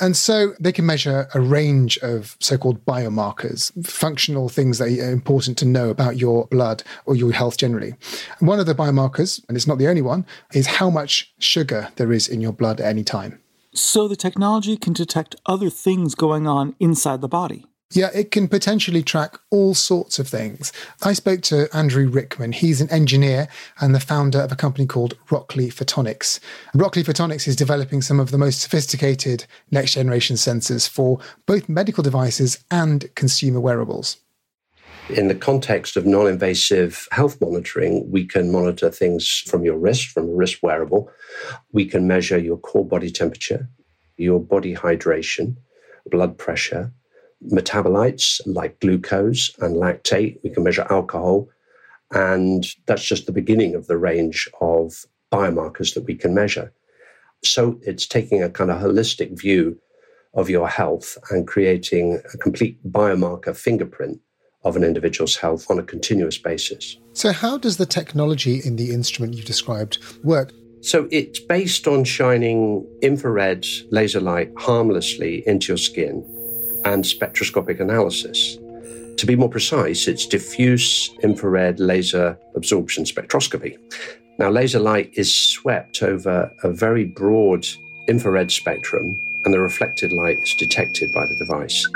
And 0.00 0.16
so 0.16 0.54
they 0.60 0.72
can 0.72 0.86
measure 0.86 1.28
a 1.34 1.40
range 1.40 1.98
of 1.98 2.36
so 2.40 2.56
called 2.56 2.84
biomarkers, 2.84 3.72
functional 3.86 4.48
things 4.48 4.78
that 4.78 4.88
are 4.88 5.12
important 5.12 5.58
to 5.58 5.64
know 5.64 5.90
about 5.90 6.16
your 6.16 6.46
blood 6.46 6.82
or 7.06 7.16
your 7.16 7.32
health 7.32 7.56
generally. 7.56 7.94
One 8.38 8.60
of 8.60 8.66
the 8.66 8.74
biomarkers, 8.74 9.44
and 9.48 9.56
it's 9.56 9.66
not 9.66 9.78
the 9.78 9.88
only 9.88 10.02
one, 10.02 10.26
is 10.52 10.66
how 10.66 10.90
much 10.90 11.32
sugar 11.38 11.88
there 11.96 12.12
is 12.12 12.28
in 12.28 12.40
your 12.40 12.52
blood 12.52 12.80
at 12.80 12.86
any 12.86 13.04
time. 13.04 13.40
So 13.74 14.06
the 14.06 14.16
technology 14.16 14.76
can 14.76 14.92
detect 14.92 15.34
other 15.46 15.68
things 15.68 16.14
going 16.14 16.46
on 16.46 16.76
inside 16.78 17.20
the 17.20 17.28
body. 17.28 17.66
Yeah, 17.92 18.10
it 18.12 18.32
can 18.32 18.48
potentially 18.48 19.02
track 19.02 19.38
all 19.50 19.74
sorts 19.74 20.18
of 20.18 20.26
things. 20.26 20.72
I 21.02 21.12
spoke 21.12 21.42
to 21.42 21.68
Andrew 21.72 22.08
Rickman. 22.08 22.52
He's 22.52 22.80
an 22.80 22.90
engineer 22.90 23.46
and 23.80 23.94
the 23.94 24.00
founder 24.00 24.40
of 24.40 24.50
a 24.50 24.56
company 24.56 24.86
called 24.86 25.16
Rockley 25.30 25.68
Photonics. 25.68 26.40
Rockley 26.74 27.04
Photonics 27.04 27.46
is 27.46 27.54
developing 27.54 28.02
some 28.02 28.18
of 28.18 28.32
the 28.32 28.38
most 28.38 28.60
sophisticated 28.60 29.46
next 29.70 29.92
generation 29.92 30.34
sensors 30.36 30.88
for 30.88 31.20
both 31.46 31.68
medical 31.68 32.02
devices 32.02 32.64
and 32.70 33.14
consumer 33.14 33.60
wearables. 33.60 34.16
In 35.10 35.28
the 35.28 35.34
context 35.34 35.96
of 35.96 36.06
non 36.06 36.26
invasive 36.26 37.06
health 37.12 37.38
monitoring, 37.40 38.10
we 38.10 38.24
can 38.26 38.50
monitor 38.50 38.90
things 38.90 39.44
from 39.46 39.62
your 39.62 39.76
wrist, 39.76 40.08
from 40.08 40.30
a 40.30 40.34
wrist 40.34 40.62
wearable. 40.62 41.10
We 41.72 41.84
can 41.84 42.08
measure 42.08 42.38
your 42.38 42.56
core 42.56 42.86
body 42.86 43.10
temperature, 43.10 43.68
your 44.16 44.40
body 44.40 44.74
hydration, 44.74 45.56
blood 46.06 46.38
pressure, 46.38 46.90
metabolites 47.42 48.40
like 48.46 48.80
glucose 48.80 49.50
and 49.58 49.76
lactate. 49.76 50.38
We 50.42 50.50
can 50.50 50.62
measure 50.62 50.86
alcohol. 50.90 51.48
And 52.12 52.66
that's 52.86 53.04
just 53.04 53.26
the 53.26 53.32
beginning 53.32 53.74
of 53.74 53.86
the 53.86 53.96
range 53.96 54.48
of 54.60 55.04
biomarkers 55.32 55.94
that 55.94 56.04
we 56.04 56.14
can 56.14 56.34
measure. 56.34 56.72
So 57.42 57.78
it's 57.82 58.06
taking 58.06 58.42
a 58.42 58.50
kind 58.50 58.70
of 58.70 58.80
holistic 58.80 59.38
view 59.38 59.78
of 60.34 60.50
your 60.50 60.68
health 60.68 61.16
and 61.30 61.46
creating 61.46 62.20
a 62.32 62.38
complete 62.38 62.78
biomarker 62.90 63.56
fingerprint 63.56 64.20
of 64.64 64.76
an 64.76 64.84
individual's 64.84 65.36
health 65.36 65.70
on 65.70 65.78
a 65.78 65.82
continuous 65.82 66.38
basis. 66.38 66.96
So, 67.12 67.32
how 67.32 67.58
does 67.58 67.76
the 67.76 67.86
technology 67.86 68.60
in 68.64 68.76
the 68.76 68.92
instrument 68.92 69.34
you've 69.34 69.44
described 69.44 69.98
work? 70.24 70.52
So, 70.80 71.06
it's 71.10 71.38
based 71.38 71.86
on 71.86 72.04
shining 72.04 72.86
infrared 73.02 73.66
laser 73.90 74.20
light 74.20 74.50
harmlessly 74.56 75.46
into 75.46 75.68
your 75.68 75.76
skin 75.76 76.24
and 76.84 77.04
spectroscopic 77.06 77.80
analysis. 77.80 78.58
To 79.16 79.26
be 79.26 79.36
more 79.36 79.48
precise, 79.48 80.08
it's 80.08 80.26
diffuse 80.26 81.10
infrared 81.22 81.78
laser 81.78 82.36
absorption 82.56 83.04
spectroscopy. 83.04 83.78
Now, 84.38 84.50
laser 84.50 84.80
light 84.80 85.10
is 85.14 85.32
swept 85.32 86.02
over 86.02 86.50
a 86.62 86.70
very 86.70 87.04
broad 87.04 87.66
infrared 88.08 88.50
spectrum, 88.50 89.16
and 89.44 89.54
the 89.54 89.60
reflected 89.60 90.12
light 90.12 90.38
is 90.42 90.54
detected 90.54 91.12
by 91.12 91.26
the 91.26 91.36
device. 91.36 91.86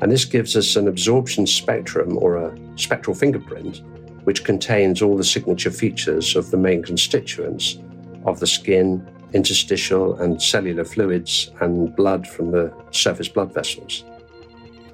And 0.00 0.10
this 0.10 0.24
gives 0.24 0.56
us 0.56 0.76
an 0.76 0.88
absorption 0.88 1.46
spectrum 1.46 2.16
or 2.18 2.36
a 2.36 2.56
spectral 2.76 3.14
fingerprint, 3.14 3.82
which 4.24 4.44
contains 4.44 5.02
all 5.02 5.16
the 5.16 5.24
signature 5.24 5.70
features 5.70 6.36
of 6.36 6.50
the 6.50 6.56
main 6.56 6.82
constituents 6.82 7.78
of 8.24 8.38
the 8.38 8.46
skin, 8.46 9.04
interstitial 9.32 10.14
and 10.20 10.40
cellular 10.40 10.84
fluids, 10.84 11.50
and 11.60 11.94
blood 11.96 12.28
from 12.28 12.52
the 12.52 12.72
surface 12.92 13.28
blood 13.28 13.52
vessels. 13.52 14.04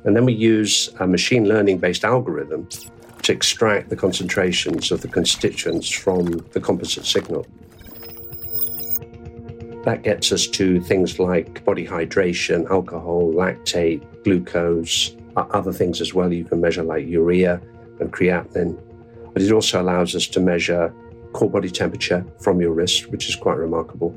And 0.04 0.16
then 0.16 0.24
we 0.24 0.32
use 0.32 0.90
a 1.00 1.06
machine 1.06 1.46
learning 1.46 1.78
based 1.78 2.04
algorithm 2.04 2.68
to 3.22 3.32
extract 3.32 3.90
the 3.90 3.96
concentrations 3.96 4.90
of 4.90 5.00
the 5.00 5.08
constituents 5.08 5.90
from 5.90 6.26
the 6.52 6.60
composite 6.60 7.04
signal. 7.04 7.46
That 9.84 10.02
gets 10.02 10.32
us 10.32 10.46
to 10.48 10.80
things 10.80 11.18
like 11.18 11.64
body 11.64 11.86
hydration, 11.86 12.70
alcohol, 12.70 13.32
lactate, 13.32 14.02
glucose, 14.24 15.14
other 15.36 15.72
things 15.72 16.00
as 16.00 16.14
well 16.14 16.32
you 16.32 16.44
can 16.44 16.60
measure, 16.60 16.82
like 16.82 17.06
urea 17.06 17.60
and 18.00 18.12
creatinine. 18.12 18.78
But 19.32 19.42
it 19.42 19.52
also 19.52 19.80
allows 19.80 20.14
us 20.14 20.26
to 20.28 20.40
measure 20.40 20.92
core 21.32 21.50
body 21.50 21.70
temperature 21.70 22.24
from 22.40 22.60
your 22.60 22.72
wrist, 22.72 23.08
which 23.10 23.28
is 23.28 23.36
quite 23.36 23.56
remarkable. 23.56 24.10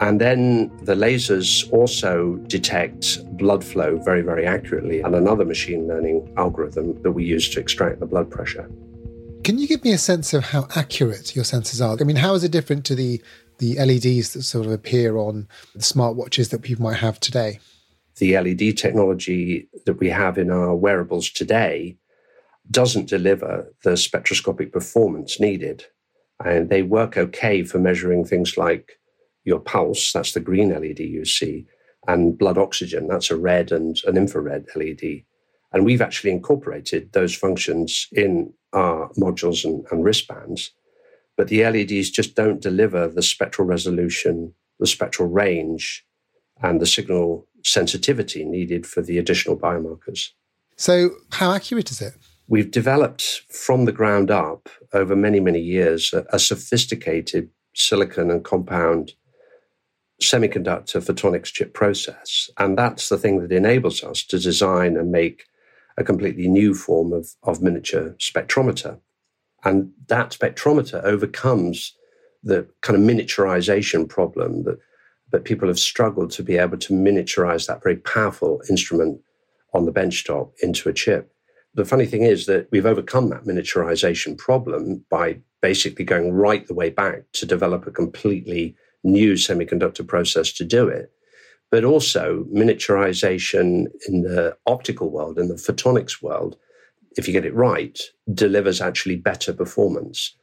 And 0.00 0.20
then 0.20 0.70
the 0.82 0.94
lasers 0.94 1.70
also 1.72 2.36
detect 2.48 3.24
blood 3.36 3.64
flow 3.64 3.98
very, 3.98 4.22
very 4.22 4.46
accurately, 4.46 5.00
and 5.00 5.14
another 5.14 5.44
machine 5.44 5.86
learning 5.86 6.32
algorithm 6.36 7.00
that 7.02 7.12
we 7.12 7.24
use 7.24 7.48
to 7.50 7.60
extract 7.60 8.00
the 8.00 8.06
blood 8.06 8.30
pressure. 8.30 8.68
Can 9.44 9.58
you 9.58 9.68
give 9.68 9.84
me 9.84 9.92
a 9.92 9.98
sense 9.98 10.32
of 10.32 10.44
how 10.44 10.66
accurate 10.74 11.36
your 11.36 11.44
sensors 11.44 11.84
are? 11.86 11.96
I 12.00 12.04
mean, 12.04 12.16
how 12.16 12.34
is 12.34 12.44
it 12.44 12.50
different 12.50 12.84
to 12.86 12.94
the 12.94 13.22
the 13.58 13.76
LEDs 13.76 14.32
that 14.32 14.42
sort 14.42 14.66
of 14.66 14.72
appear 14.72 15.16
on 15.16 15.46
the 15.74 15.80
smartwatches 15.80 16.50
that 16.50 16.62
people 16.62 16.82
might 16.82 16.96
have 16.96 17.20
today? 17.20 17.60
The 18.16 18.38
LED 18.38 18.76
technology 18.76 19.68
that 19.86 20.00
we 20.00 20.08
have 20.10 20.38
in 20.38 20.50
our 20.50 20.74
wearables 20.74 21.30
today 21.30 21.96
doesn't 22.70 23.08
deliver 23.08 23.72
the 23.82 23.96
spectroscopic 23.96 24.72
performance 24.72 25.38
needed. 25.38 25.84
And 26.44 26.68
they 26.68 26.82
work 26.82 27.16
okay 27.16 27.62
for 27.62 27.78
measuring 27.78 28.24
things 28.24 28.56
like 28.56 28.98
your 29.44 29.60
pulse, 29.60 30.12
that's 30.12 30.32
the 30.32 30.40
green 30.40 30.70
LED 30.70 31.00
you 31.00 31.24
see, 31.24 31.66
and 32.06 32.38
blood 32.38 32.58
oxygen, 32.58 33.08
that's 33.08 33.30
a 33.30 33.36
red 33.36 33.72
and 33.72 34.00
an 34.06 34.16
infrared 34.16 34.66
LED. 34.74 35.22
And 35.72 35.84
we've 35.84 36.02
actually 36.02 36.30
incorporated 36.30 37.12
those 37.12 37.34
functions 37.34 38.06
in 38.12 38.52
our 38.72 39.10
modules 39.14 39.64
and, 39.64 39.84
and 39.90 40.04
wristbands 40.04 40.70
but 41.36 41.48
the 41.48 41.64
LEDs 41.64 42.10
just 42.10 42.34
don't 42.34 42.60
deliver 42.60 43.08
the 43.08 43.22
spectral 43.22 43.66
resolution, 43.66 44.54
the 44.78 44.86
spectral 44.86 45.28
range, 45.28 46.04
and 46.62 46.80
the 46.80 46.86
signal 46.86 47.46
sensitivity 47.64 48.44
needed 48.44 48.86
for 48.86 49.02
the 49.02 49.18
additional 49.18 49.56
biomarkers. 49.56 50.30
So, 50.76 51.10
how 51.32 51.52
accurate 51.52 51.90
is 51.90 52.00
it? 52.00 52.14
We've 52.46 52.70
developed 52.70 53.42
from 53.48 53.84
the 53.84 53.92
ground 53.92 54.30
up 54.30 54.68
over 54.92 55.16
many, 55.16 55.40
many 55.40 55.60
years 55.60 56.12
a, 56.12 56.24
a 56.30 56.38
sophisticated 56.38 57.50
silicon 57.74 58.30
and 58.30 58.44
compound 58.44 59.12
semiconductor 60.22 61.02
photonics 61.04 61.52
chip 61.52 61.74
process. 61.74 62.48
And 62.58 62.78
that's 62.78 63.08
the 63.08 63.18
thing 63.18 63.40
that 63.40 63.52
enables 63.52 64.02
us 64.02 64.24
to 64.26 64.38
design 64.38 64.96
and 64.96 65.10
make 65.10 65.44
a 65.96 66.04
completely 66.04 66.48
new 66.48 66.74
form 66.74 67.12
of, 67.12 67.28
of 67.42 67.62
miniature 67.62 68.16
spectrometer. 68.18 68.98
And 69.64 69.92
that 70.08 70.30
spectrometer 70.30 71.02
overcomes 71.04 71.96
the 72.42 72.66
kind 72.82 72.98
of 72.98 73.04
miniaturization 73.04 74.08
problem 74.08 74.64
that, 74.64 74.78
that 75.32 75.44
people 75.44 75.68
have 75.68 75.78
struggled 75.78 76.30
to 76.32 76.42
be 76.42 76.56
able 76.58 76.78
to 76.78 76.92
miniaturize 76.92 77.66
that 77.66 77.82
very 77.82 77.96
powerful 77.96 78.60
instrument 78.68 79.20
on 79.72 79.86
the 79.86 79.92
benchtop 79.92 80.52
into 80.62 80.88
a 80.88 80.92
chip. 80.92 81.32
The 81.74 81.84
funny 81.84 82.06
thing 82.06 82.22
is 82.22 82.46
that 82.46 82.68
we've 82.70 82.86
overcome 82.86 83.30
that 83.30 83.44
miniaturization 83.44 84.38
problem 84.38 85.04
by 85.10 85.40
basically 85.60 86.04
going 86.04 86.32
right 86.32 86.66
the 86.68 86.74
way 86.74 86.90
back 86.90 87.24
to 87.32 87.46
develop 87.46 87.86
a 87.86 87.90
completely 87.90 88.76
new 89.04 89.34
semiconductor 89.34 90.06
process 90.06 90.52
to 90.54 90.64
do 90.64 90.88
it. 90.88 91.12
But 91.70 91.84
also 91.84 92.44
miniaturization 92.52 93.86
in 94.08 94.22
the 94.22 94.56
optical 94.66 95.10
world, 95.10 95.38
in 95.38 95.48
the 95.48 95.54
photonics 95.54 96.22
world, 96.22 96.56
if 97.16 97.26
you 97.26 97.32
get 97.32 97.44
it 97.44 97.54
right, 97.54 97.98
delivers 98.32 98.80
actually 98.80 99.16
better 99.16 99.52
performance. 99.52 100.34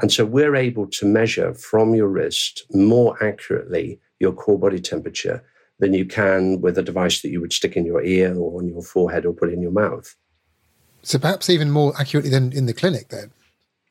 And 0.00 0.12
so 0.12 0.24
we're 0.24 0.56
able 0.56 0.86
to 0.88 1.06
measure 1.06 1.54
from 1.54 1.94
your 1.94 2.08
wrist 2.08 2.64
more 2.72 3.22
accurately 3.22 4.00
your 4.20 4.32
core 4.32 4.58
body 4.58 4.80
temperature 4.80 5.44
than 5.78 5.92
you 5.92 6.04
can 6.04 6.60
with 6.60 6.78
a 6.78 6.82
device 6.82 7.22
that 7.22 7.30
you 7.30 7.40
would 7.40 7.52
stick 7.52 7.76
in 7.76 7.84
your 7.84 8.02
ear 8.02 8.34
or 8.36 8.60
on 8.60 8.68
your 8.68 8.82
forehead 8.82 9.26
or 9.26 9.32
put 9.32 9.52
in 9.52 9.60
your 9.60 9.72
mouth. 9.72 10.14
So 11.02 11.18
perhaps 11.18 11.50
even 11.50 11.70
more 11.70 11.92
accurately 11.98 12.30
than 12.30 12.52
in 12.52 12.66
the 12.66 12.72
clinic, 12.72 13.08
then? 13.08 13.30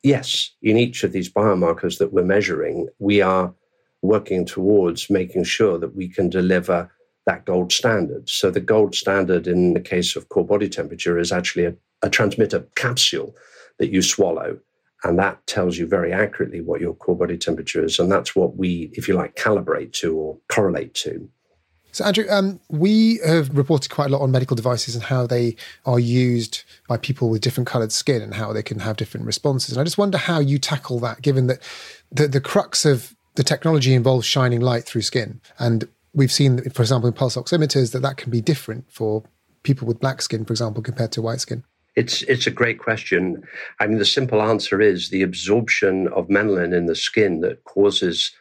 Yes. 0.01 0.51
In 0.61 0.77
each 0.77 1.03
of 1.03 1.11
these 1.11 1.31
biomarkers 1.31 1.99
that 1.99 2.11
we're 2.11 2.23
measuring, 2.23 2.87
we 2.99 3.21
are 3.21 3.53
working 4.03 4.45
towards 4.45 5.09
making 5.09 5.45
sure 5.45 5.79
that 5.79 5.95
we 5.95 6.07
can 6.07 6.29
deliver 6.29 6.91
that 7.25 7.45
gold 7.45 7.71
standard. 7.71 8.29
So 8.29 8.51
the 8.51 8.59
gold 8.59 8.93
standard 8.93 9.47
in 9.47 9.73
the 9.73 9.81
case 9.81 10.15
of 10.15 10.29
core 10.29 10.45
body 10.45 10.69
temperature 10.69 11.17
is 11.17 11.31
actually 11.31 11.65
a 11.65 11.75
a 12.03 12.09
transmitter 12.09 12.67
capsule 12.75 13.35
that 13.79 13.91
you 13.91 14.01
swallow. 14.01 14.59
And 15.05 15.17
that 15.19 15.45
tells 15.47 15.77
you 15.77 15.87
very 15.87 16.13
accurately 16.13 16.61
what 16.61 16.79
your 16.79 16.93
core 16.93 17.17
body 17.17 17.37
temperature 17.37 17.83
is. 17.83 17.99
And 17.99 18.11
that's 18.11 18.35
what 18.35 18.55
we, 18.55 18.91
if 18.93 19.07
you 19.07 19.15
like, 19.15 19.35
calibrate 19.35 19.93
to 19.93 20.15
or 20.15 20.37
correlate 20.49 20.93
to. 20.95 21.29
So, 21.91 22.05
Andrew, 22.05 22.25
um, 22.29 22.59
we 22.69 23.19
have 23.25 23.55
reported 23.55 23.91
quite 23.91 24.09
a 24.09 24.09
lot 24.09 24.21
on 24.21 24.31
medical 24.31 24.55
devices 24.55 24.95
and 24.95 25.03
how 25.03 25.27
they 25.27 25.55
are 25.85 25.99
used 25.99 26.63
by 26.87 26.97
people 26.97 27.29
with 27.29 27.41
different 27.41 27.67
coloured 27.67 27.91
skin 27.91 28.21
and 28.21 28.33
how 28.33 28.51
they 28.51 28.63
can 28.63 28.79
have 28.79 28.97
different 28.97 29.25
responses. 29.25 29.73
And 29.73 29.81
I 29.81 29.83
just 29.83 29.97
wonder 29.97 30.17
how 30.17 30.39
you 30.39 30.57
tackle 30.57 30.99
that, 30.99 31.21
given 31.21 31.47
that 31.47 31.61
the, 32.11 32.27
the 32.27 32.41
crux 32.41 32.85
of 32.85 33.15
the 33.35 33.43
technology 33.43 33.93
involves 33.93 34.25
shining 34.25 34.61
light 34.61 34.83
through 34.83 35.01
skin. 35.01 35.41
And 35.59 35.87
we've 36.13 36.31
seen, 36.31 36.69
for 36.69 36.81
example, 36.81 37.07
in 37.07 37.13
pulse 37.13 37.35
oximeters, 37.35 37.91
that 37.91 38.01
that 38.01 38.17
can 38.17 38.31
be 38.31 38.41
different 38.41 38.91
for 38.91 39.23
people 39.63 39.87
with 39.87 39.99
black 39.99 40.21
skin, 40.21 40.45
for 40.45 40.53
example, 40.53 40.83
compared 40.83 41.11
to 41.13 41.21
white 41.21 41.39
skin. 41.39 41.63
It's 41.95 42.23
it's 42.23 42.47
a 42.47 42.51
great 42.51 42.79
question. 42.79 43.43
I 43.79 43.85
mean, 43.85 43.99
the 43.99 44.05
simple 44.05 44.41
answer 44.41 44.81
is 44.81 45.09
the 45.09 45.21
absorption 45.21 46.07
of 46.07 46.27
melanin 46.27 46.75
in 46.75 46.87
the 46.87 46.95
skin 46.95 47.41
that 47.41 47.63
causes 47.65 48.31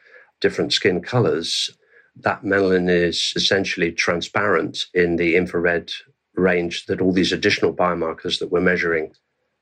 different 0.40 0.72
skin 0.72 1.02
colors. 1.02 1.70
That 2.16 2.42
melanin 2.42 2.90
is 2.90 3.32
essentially 3.36 3.92
transparent 3.92 4.86
in 4.94 5.16
the 5.16 5.36
infrared 5.36 5.92
range 6.34 6.86
that 6.86 7.00
all 7.00 7.12
these 7.12 7.32
additional 7.32 7.74
biomarkers 7.74 8.38
that 8.38 8.50
we're 8.50 8.60
measuring 8.60 9.12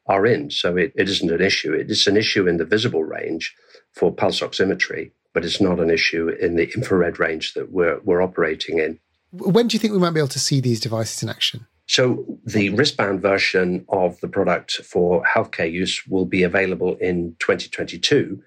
are 0.06 0.26
in. 0.26 0.50
So 0.50 0.76
it, 0.76 0.92
it 0.94 1.08
isn't 1.08 1.30
an 1.30 1.40
issue. 1.40 1.72
It 1.72 1.90
is 1.90 2.06
an 2.06 2.16
issue 2.16 2.46
in 2.46 2.56
the 2.56 2.64
visible 2.64 3.04
range 3.04 3.54
for 3.92 4.12
pulse 4.12 4.40
oximetry, 4.40 5.10
but 5.32 5.44
it's 5.44 5.60
not 5.60 5.80
an 5.80 5.90
issue 5.90 6.28
in 6.28 6.56
the 6.56 6.70
infrared 6.74 7.18
range 7.18 7.54
that 7.54 7.72
we're, 7.72 8.00
we're 8.00 8.22
operating 8.22 8.78
in. 8.78 8.98
When 9.32 9.68
do 9.68 9.74
you 9.74 9.78
think 9.78 9.92
we 9.92 9.98
might 9.98 10.10
be 10.10 10.20
able 10.20 10.28
to 10.28 10.40
see 10.40 10.60
these 10.60 10.80
devices 10.80 11.22
in 11.22 11.28
action? 11.28 11.66
So, 11.86 12.38
the 12.44 12.70
wristband 12.70 13.20
version 13.20 13.84
of 13.88 14.20
the 14.20 14.28
product 14.28 14.74
for 14.84 15.24
healthcare 15.24 15.70
use 15.70 16.06
will 16.06 16.24
be 16.24 16.44
available 16.44 16.96
in 17.00 17.34
2022. 17.40 18.40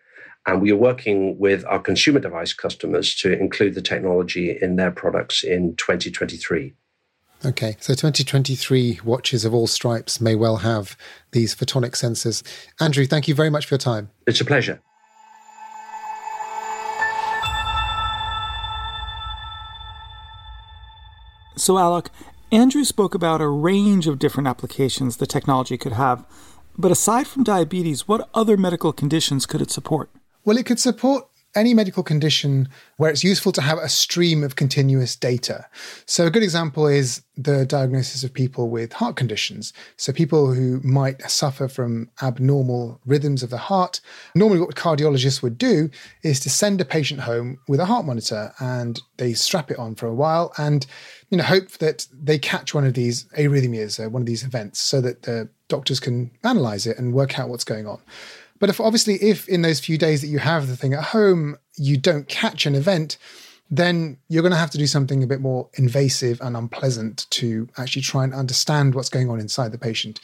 And 0.46 0.62
we 0.62 0.72
are 0.72 0.78
working 0.78 1.38
with 1.38 1.66
our 1.66 1.80
consumer 1.80 2.20
device 2.20 2.54
customers 2.54 3.16
to 3.16 3.38
include 3.38 3.76
the 3.76 3.82
technology 3.82 4.58
in 4.62 4.76
their 4.78 4.92
products 4.92 5.44
in 5.44 5.76
2023. 5.76 6.74
Okay, 7.46 7.76
so 7.82 7.94
2023 7.94 9.02
watches 9.04 9.44
of 9.44 9.54
all 9.54 9.68
stripes 9.68 10.22
may 10.22 10.36
well 10.36 10.58
have 10.58 10.96
these 11.32 11.54
photonic 11.54 11.92
sensors. 11.92 12.44
Andrew, 12.80 13.06
thank 13.06 13.28
you 13.28 13.36
very 13.36 13.50
much 13.50 13.66
for 13.66 13.74
your 13.74 13.80
time. 13.80 14.10
It's 14.26 14.40
a 14.40 14.46
pleasure. 14.46 14.82
So, 21.56 21.76
Alok, 21.76 22.08
Andrew 22.52 22.84
spoke 22.84 23.16
about 23.16 23.42
a 23.42 23.48
range 23.48 24.08
of 24.08 24.20
different 24.20 24.48
applications 24.48 25.18
the 25.18 25.28
technology 25.28 25.78
could 25.78 25.94
have. 25.94 26.26
But 26.78 26.92
aside 26.92 27.28
from 27.28 27.44
diabetes, 27.44 28.08
what 28.08 28.30
other 28.34 28.58
medical 28.58 28.92
conditions 28.92 29.46
could 29.46 29.62
it 29.62 29.70
support? 29.70 30.10
Well, 30.44 30.58
it 30.58 30.66
could 30.66 30.80
support 30.80 31.28
any 31.56 31.74
medical 31.74 32.04
condition 32.04 32.68
where 32.98 33.10
it's 33.10 33.24
useful 33.24 33.52
to 33.52 33.62
have 33.62 33.78
a 33.78 33.90
stream 33.90 34.44
of 34.44 34.56
continuous 34.56 35.16
data. 35.16 35.66
So, 36.06 36.26
a 36.26 36.30
good 36.30 36.44
example 36.44 36.88
is 36.88 37.22
the 37.36 37.66
diagnosis 37.66 38.24
of 38.24 38.34
people 38.34 38.70
with 38.70 38.94
heart 38.94 39.16
conditions. 39.16 39.74
So, 39.98 40.14
people 40.14 40.54
who 40.54 40.80
might 40.84 41.22
suffer 41.30 41.68
from 41.68 42.10
abnormal 42.22 43.00
rhythms 43.06 43.44
of 43.44 43.50
the 43.50 43.58
heart. 43.58 44.02
Normally, 44.36 44.60
what 44.60 44.76
cardiologists 44.76 45.42
would 45.42 45.58
do 45.58 45.90
is 46.24 46.40
to 46.42 46.50
send 46.50 46.82
a 46.82 46.86
patient 46.86 47.22
home 47.22 47.60
with 47.68 47.80
a 47.80 47.86
heart 47.86 48.06
monitor 48.06 48.54
and 48.60 49.02
they 49.18 49.34
strap 49.34 49.72
it 49.72 49.80
on 49.80 49.96
for 49.96 50.08
a 50.08 50.14
while 50.14 50.54
and 50.58 50.86
you 51.34 51.38
know, 51.38 51.44
hope 51.44 51.70
that 51.80 52.06
they 52.14 52.38
catch 52.38 52.76
one 52.76 52.86
of 52.86 52.94
these 52.94 53.24
arrhythmias, 53.40 54.00
uh, 54.00 54.08
one 54.08 54.22
of 54.22 54.28
these 54.28 54.44
events, 54.44 54.80
so 54.80 55.02
that 55.02 55.24
the 55.24 55.50
doctors 55.68 56.00
can 56.00 56.30
analyze 56.44 56.86
it 56.86 57.00
and 57.00 57.12
work 57.12 57.40
out 57.40 57.50
what's 57.50 57.64
going 57.64 57.88
on. 57.88 58.00
But 58.64 58.70
if 58.70 58.80
obviously, 58.80 59.16
if 59.16 59.50
in 59.50 59.62
those 59.62 59.82
few 59.82 59.98
days 59.98 60.22
that 60.22 60.28
you 60.28 60.40
have 60.40 60.70
the 60.70 60.78
thing 60.78 60.94
at 60.94 61.04
home, 61.04 61.58
you 61.76 61.98
don't 61.98 62.30
catch 62.30 62.66
an 62.66 62.76
event, 62.76 63.18
then 63.70 64.16
you're 64.30 64.42
going 64.42 64.54
to 64.54 64.58
have 64.58 64.70
to 64.70 64.78
do 64.78 64.88
something 64.88 65.22
a 65.22 65.28
bit 65.28 65.42
more 65.42 65.68
invasive 65.74 66.40
and 66.40 66.56
unpleasant 66.56 67.30
to 67.32 67.68
actually 67.78 68.04
try 68.04 68.24
and 68.24 68.34
understand 68.34 68.96
what's 68.96 69.10
going 69.10 69.30
on 69.30 69.42
inside 69.42 69.74
the 69.74 69.78
patient. 69.78 70.22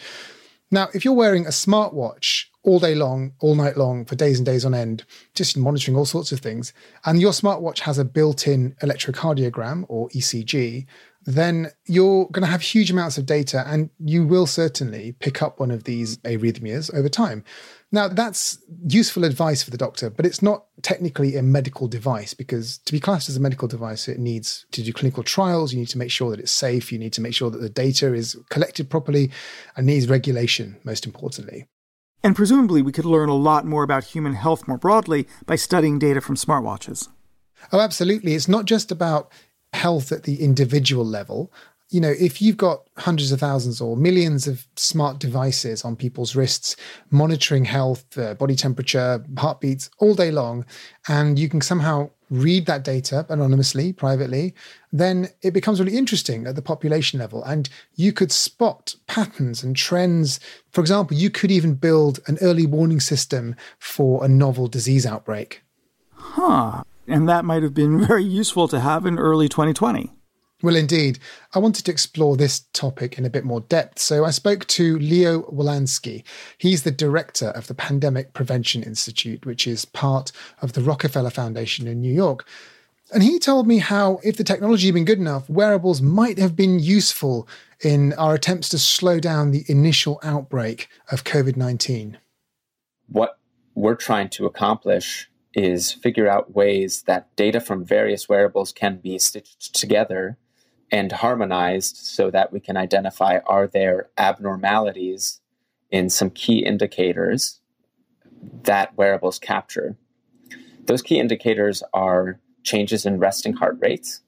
Now, 0.71 0.87
if 0.93 1.03
you're 1.03 1.13
wearing 1.13 1.47
a 1.47 1.49
smartwatch 1.49 2.45
all 2.63 2.79
day 2.79 2.95
long, 2.95 3.33
all 3.41 3.55
night 3.55 3.75
long, 3.75 4.05
for 4.05 4.15
days 4.15 4.39
and 4.39 4.45
days 4.45 4.63
on 4.63 4.73
end, 4.73 5.03
just 5.35 5.57
monitoring 5.57 5.97
all 5.97 6.05
sorts 6.05 6.31
of 6.31 6.39
things, 6.39 6.71
and 7.03 7.19
your 7.19 7.33
smartwatch 7.33 7.79
has 7.79 7.97
a 7.97 8.05
built 8.05 8.47
in 8.47 8.71
electrocardiogram 8.81 9.83
or 9.89 10.07
ECG, 10.11 10.85
then 11.25 11.71
you're 11.85 12.27
going 12.27 12.43
to 12.43 12.49
have 12.49 12.61
huge 12.61 12.89
amounts 12.89 13.17
of 13.17 13.25
data 13.25 13.63
and 13.67 13.89
you 13.99 14.25
will 14.25 14.47
certainly 14.47 15.11
pick 15.19 15.41
up 15.41 15.59
one 15.59 15.71
of 15.71 15.83
these 15.83 16.17
arrhythmias 16.19 16.93
over 16.93 17.09
time. 17.09 17.43
Now, 17.91 18.07
that's 18.07 18.59
useful 18.87 19.23
advice 19.23 19.63
for 19.63 19.71
the 19.71 19.77
doctor, 19.77 20.11
but 20.11 20.25
it's 20.25 20.43
not 20.43 20.65
technically 20.83 21.35
a 21.35 21.41
medical 21.41 21.87
device 21.87 22.35
because 22.35 22.77
to 22.79 22.91
be 22.91 22.99
classed 22.99 23.29
as 23.29 23.37
a 23.37 23.39
medical 23.39 23.67
device, 23.67 24.07
it 24.07 24.19
needs 24.19 24.67
to 24.71 24.83
do 24.83 24.93
clinical 24.93 25.23
trials. 25.23 25.73
You 25.73 25.79
need 25.79 25.89
to 25.89 25.97
make 25.97 26.11
sure 26.11 26.29
that 26.29 26.39
it's 26.39 26.51
safe. 26.51 26.91
You 26.91 26.99
need 26.99 27.13
to 27.13 27.21
make 27.21 27.33
sure 27.33 27.49
that 27.49 27.61
the 27.61 27.69
data 27.69 28.13
is 28.13 28.37
collected 28.49 28.91
properly 28.91 29.31
and 29.75 29.87
needs 29.87 30.07
regulation, 30.07 30.77
most 30.83 31.07
importantly. 31.07 31.65
And 32.23 32.35
presumably, 32.35 32.83
we 32.83 32.91
could 32.91 33.05
learn 33.05 33.29
a 33.29 33.35
lot 33.35 33.65
more 33.65 33.83
about 33.83 34.03
human 34.03 34.33
health 34.33 34.67
more 34.67 34.77
broadly 34.77 35.27
by 35.47 35.55
studying 35.55 35.97
data 35.97 36.21
from 36.21 36.35
smartwatches. 36.35 37.07
Oh, 37.71 37.79
absolutely. 37.79 38.35
It's 38.35 38.47
not 38.47 38.65
just 38.65 38.91
about 38.91 39.31
health 39.73 40.11
at 40.11 40.23
the 40.23 40.43
individual 40.43 41.05
level 41.05 41.51
you 41.89 41.99
know, 41.99 42.13
if 42.19 42.41
you've 42.41 42.57
got 42.57 42.83
hundreds 42.97 43.31
of 43.31 43.39
thousands 43.39 43.81
or 43.81 43.97
millions 43.97 44.47
of 44.47 44.67
smart 44.75 45.19
devices 45.19 45.83
on 45.83 45.95
people's 45.95 46.35
wrists 46.35 46.75
monitoring 47.09 47.65
health, 47.65 48.17
uh, 48.17 48.35
body 48.35 48.55
temperature, 48.55 49.23
heartbeats 49.37 49.89
all 49.97 50.13
day 50.13 50.29
long, 50.29 50.65
and 51.07 51.39
you 51.39 51.49
can 51.49 51.61
somehow 51.61 52.09
read 52.29 52.67
that 52.67 52.83
data 52.83 53.25
anonymously, 53.29 53.91
privately, 53.91 54.53
then 54.91 55.29
it 55.41 55.51
becomes 55.51 55.79
really 55.79 55.97
interesting 55.97 56.45
at 56.45 56.55
the 56.55 56.61
population 56.61 57.19
level. 57.19 57.43
And 57.43 57.67
you 57.95 58.13
could 58.13 58.31
spot 58.31 58.93
patterns 59.07 59.63
and 59.63 59.75
trends. 59.75 60.39
For 60.71 60.81
example, 60.81 61.17
you 61.17 61.31
could 61.31 61.49
even 61.49 61.73
build 61.73 62.19
an 62.27 62.37
early 62.39 62.67
warning 62.67 62.99
system 62.99 63.55
for 63.79 64.23
a 64.23 64.27
novel 64.27 64.67
disease 64.67 65.07
outbreak. 65.07 65.63
Huh. 66.13 66.83
And 67.07 67.27
that 67.27 67.45
might 67.45 67.63
have 67.63 67.73
been 67.73 68.05
very 68.07 68.23
useful 68.23 68.67
to 68.67 68.79
have 68.79 69.07
in 69.07 69.17
early 69.17 69.49
2020. 69.49 70.13
Well, 70.61 70.75
indeed. 70.75 71.19
I 71.55 71.59
wanted 71.59 71.85
to 71.85 71.91
explore 71.91 72.35
this 72.35 72.65
topic 72.73 73.17
in 73.17 73.25
a 73.25 73.29
bit 73.29 73.45
more 73.45 73.61
depth. 73.61 73.99
So 73.99 74.25
I 74.25 74.31
spoke 74.31 74.67
to 74.67 74.99
Leo 74.99 75.43
Wolansky. 75.43 76.23
He's 76.57 76.83
the 76.83 76.91
director 76.91 77.47
of 77.47 77.67
the 77.67 77.73
Pandemic 77.73 78.33
Prevention 78.33 78.83
Institute, 78.83 79.45
which 79.45 79.65
is 79.65 79.85
part 79.85 80.33
of 80.61 80.73
the 80.73 80.81
Rockefeller 80.81 81.29
Foundation 81.29 81.87
in 81.87 82.01
New 82.01 82.13
York. 82.13 82.45
And 83.13 83.23
he 83.23 83.39
told 83.39 83.67
me 83.67 83.77
how, 83.77 84.19
if 84.21 84.35
the 84.35 84.43
technology 84.43 84.87
had 84.87 84.95
been 84.95 85.05
good 85.05 85.17
enough, 85.17 85.49
wearables 85.49 86.01
might 86.01 86.37
have 86.37 86.55
been 86.55 86.79
useful 86.79 87.47
in 87.81 88.13
our 88.13 88.35
attempts 88.35 88.67
to 88.69 88.77
slow 88.77 89.19
down 89.19 89.51
the 89.51 89.63
initial 89.67 90.19
outbreak 90.23 90.89
of 91.09 91.23
COVID 91.23 91.55
19. 91.55 92.17
What 93.07 93.39
we're 93.75 93.95
trying 93.95 94.29
to 94.31 94.45
accomplish 94.45 95.29
is 95.53 95.91
figure 95.91 96.27
out 96.27 96.53
ways 96.53 97.03
that 97.03 97.33
data 97.37 97.61
from 97.61 97.85
various 97.85 98.29
wearables 98.29 98.71
can 98.71 98.97
be 98.97 99.17
stitched 99.17 99.73
together 99.73 100.37
and 100.91 101.11
harmonized 101.11 101.97
so 101.97 102.31
that 102.31 102.51
we 102.51 102.59
can 102.59 102.77
identify 102.77 103.39
are 103.45 103.67
there 103.67 104.09
abnormalities 104.17 105.39
in 105.91 106.09
some 106.09 106.29
key 106.29 106.59
indicators 106.59 107.59
that 108.63 108.95
wearables 108.97 109.39
capture. 109.39 109.95
Those 110.85 111.01
key 111.01 111.19
indicators 111.19 111.83
are 111.93 112.39
changes 112.63 113.05
in 113.05 113.19
resting 113.19 113.53
heart 113.53 113.77
rates 113.79 114.21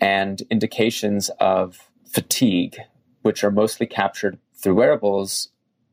and 0.00 0.42
indications 0.50 1.30
of 1.40 1.90
fatigue, 2.06 2.78
which 3.22 3.42
are 3.42 3.50
mostly 3.50 3.86
captured 3.86 4.38
through 4.54 4.74
wearables 4.74 5.48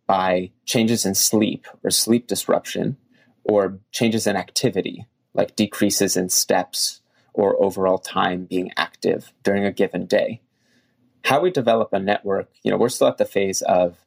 by 0.07 0.51
changes 0.65 1.05
in 1.05 1.15
sleep 1.15 1.67
or 1.83 1.89
sleep 1.89 2.27
disruption 2.27 2.97
or 3.43 3.79
changes 3.91 4.27
in 4.27 4.35
activity, 4.35 5.05
like 5.33 5.55
decreases 5.55 6.15
in 6.15 6.29
steps 6.29 7.00
or 7.33 7.61
overall 7.63 7.97
time 7.97 8.45
being 8.45 8.71
active 8.77 9.33
during 9.43 9.65
a 9.65 9.71
given 9.71 10.05
day. 10.05 10.41
How 11.23 11.41
we 11.41 11.51
develop 11.51 11.93
a 11.93 11.99
network, 11.99 12.49
you 12.63 12.71
know, 12.71 12.77
we're 12.77 12.89
still 12.89 13.07
at 13.07 13.17
the 13.17 13.25
phase 13.25 13.61
of 13.61 13.97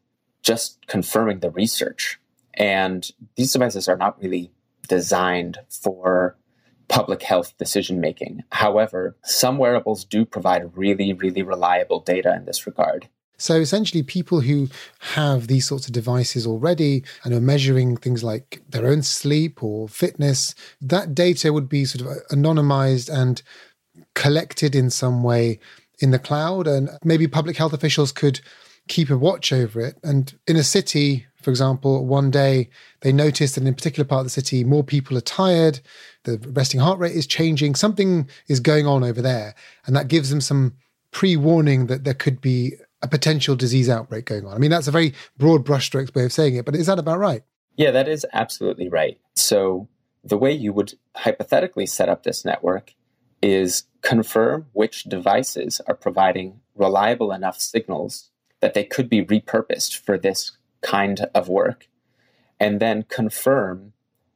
just 0.42 0.86
confirming 0.86 1.40
the 1.40 1.50
research. 1.50 2.20
And 2.54 3.08
these 3.36 3.52
devices 3.52 3.88
are 3.88 3.96
not 3.96 4.20
really 4.22 4.50
designed 4.88 5.58
for 5.68 6.36
public 6.88 7.22
health 7.22 7.56
decision 7.58 8.00
making. 8.00 8.44
However, 8.50 9.16
some 9.22 9.58
wearables 9.58 10.04
do 10.04 10.24
provide 10.24 10.76
really, 10.76 11.12
really 11.12 11.42
reliable 11.42 12.00
data 12.00 12.34
in 12.34 12.44
this 12.44 12.66
regard. 12.66 13.08
So 13.36 13.56
essentially, 13.56 14.02
people 14.02 14.40
who 14.40 14.68
have 15.00 15.48
these 15.48 15.66
sorts 15.66 15.86
of 15.86 15.92
devices 15.92 16.46
already 16.46 17.04
and 17.24 17.34
are 17.34 17.40
measuring 17.40 17.96
things 17.96 18.22
like 18.22 18.62
their 18.68 18.86
own 18.86 19.02
sleep 19.02 19.62
or 19.62 19.88
fitness, 19.88 20.54
that 20.80 21.14
data 21.14 21.52
would 21.52 21.68
be 21.68 21.84
sort 21.84 22.02
of 22.02 22.16
uh, 22.16 22.20
anonymized 22.34 23.12
and 23.12 23.42
collected 24.14 24.74
in 24.74 24.90
some 24.90 25.22
way 25.22 25.58
in 25.98 26.10
the 26.10 26.18
cloud. 26.18 26.66
And 26.66 26.90
maybe 27.02 27.26
public 27.26 27.56
health 27.56 27.72
officials 27.72 28.12
could 28.12 28.40
keep 28.88 29.10
a 29.10 29.16
watch 29.16 29.52
over 29.52 29.80
it. 29.80 29.98
And 30.04 30.32
in 30.46 30.56
a 30.56 30.62
city, 30.62 31.26
for 31.42 31.50
example, 31.50 32.06
one 32.06 32.30
day 32.30 32.70
they 33.00 33.12
noticed 33.12 33.54
that 33.54 33.62
in 33.62 33.68
a 33.68 33.72
particular 33.72 34.06
part 34.06 34.20
of 34.20 34.26
the 34.26 34.30
city, 34.30 34.64
more 34.64 34.84
people 34.84 35.16
are 35.16 35.22
tired, 35.22 35.80
the 36.24 36.38
resting 36.52 36.80
heart 36.80 36.98
rate 36.98 37.14
is 37.14 37.26
changing, 37.26 37.74
something 37.74 38.28
is 38.48 38.60
going 38.60 38.86
on 38.86 39.04
over 39.04 39.20
there. 39.20 39.54
And 39.86 39.94
that 39.96 40.08
gives 40.08 40.30
them 40.30 40.40
some 40.40 40.74
pre 41.10 41.36
warning 41.36 41.86
that 41.86 42.04
there 42.04 42.14
could 42.14 42.40
be 42.40 42.74
a 43.04 43.08
potential 43.08 43.54
disease 43.54 43.88
outbreak 43.88 44.26
going 44.26 44.46
on. 44.46 44.54
I 44.54 44.58
mean, 44.58 44.70
that's 44.70 44.88
a 44.88 44.92
very 44.92 45.14
broad 45.38 45.64
brushstrokes 45.64 46.14
way 46.14 46.24
of 46.24 46.32
saying 46.32 46.56
it, 46.56 46.64
but 46.64 46.74
is 46.74 46.86
that 46.86 46.98
about 46.98 47.18
right? 47.18 47.42
Yeah, 47.76 47.90
that 47.90 48.08
is 48.08 48.24
absolutely 48.32 48.88
right. 48.88 49.18
So, 49.34 49.88
the 50.22 50.38
way 50.38 50.52
you 50.52 50.72
would 50.72 50.94
hypothetically 51.16 51.84
set 51.84 52.08
up 52.08 52.22
this 52.22 52.44
network 52.46 52.94
is 53.42 53.84
confirm 54.00 54.66
which 54.72 55.04
devices 55.04 55.80
are 55.86 55.94
providing 55.94 56.60
reliable 56.74 57.30
enough 57.30 57.60
signals 57.60 58.30
that 58.60 58.72
they 58.72 58.84
could 58.84 59.10
be 59.10 59.22
repurposed 59.22 59.98
for 59.98 60.16
this 60.16 60.56
kind 60.80 61.26
of 61.34 61.48
work, 61.48 61.88
and 62.58 62.80
then 62.80 63.02
confirm 63.02 63.92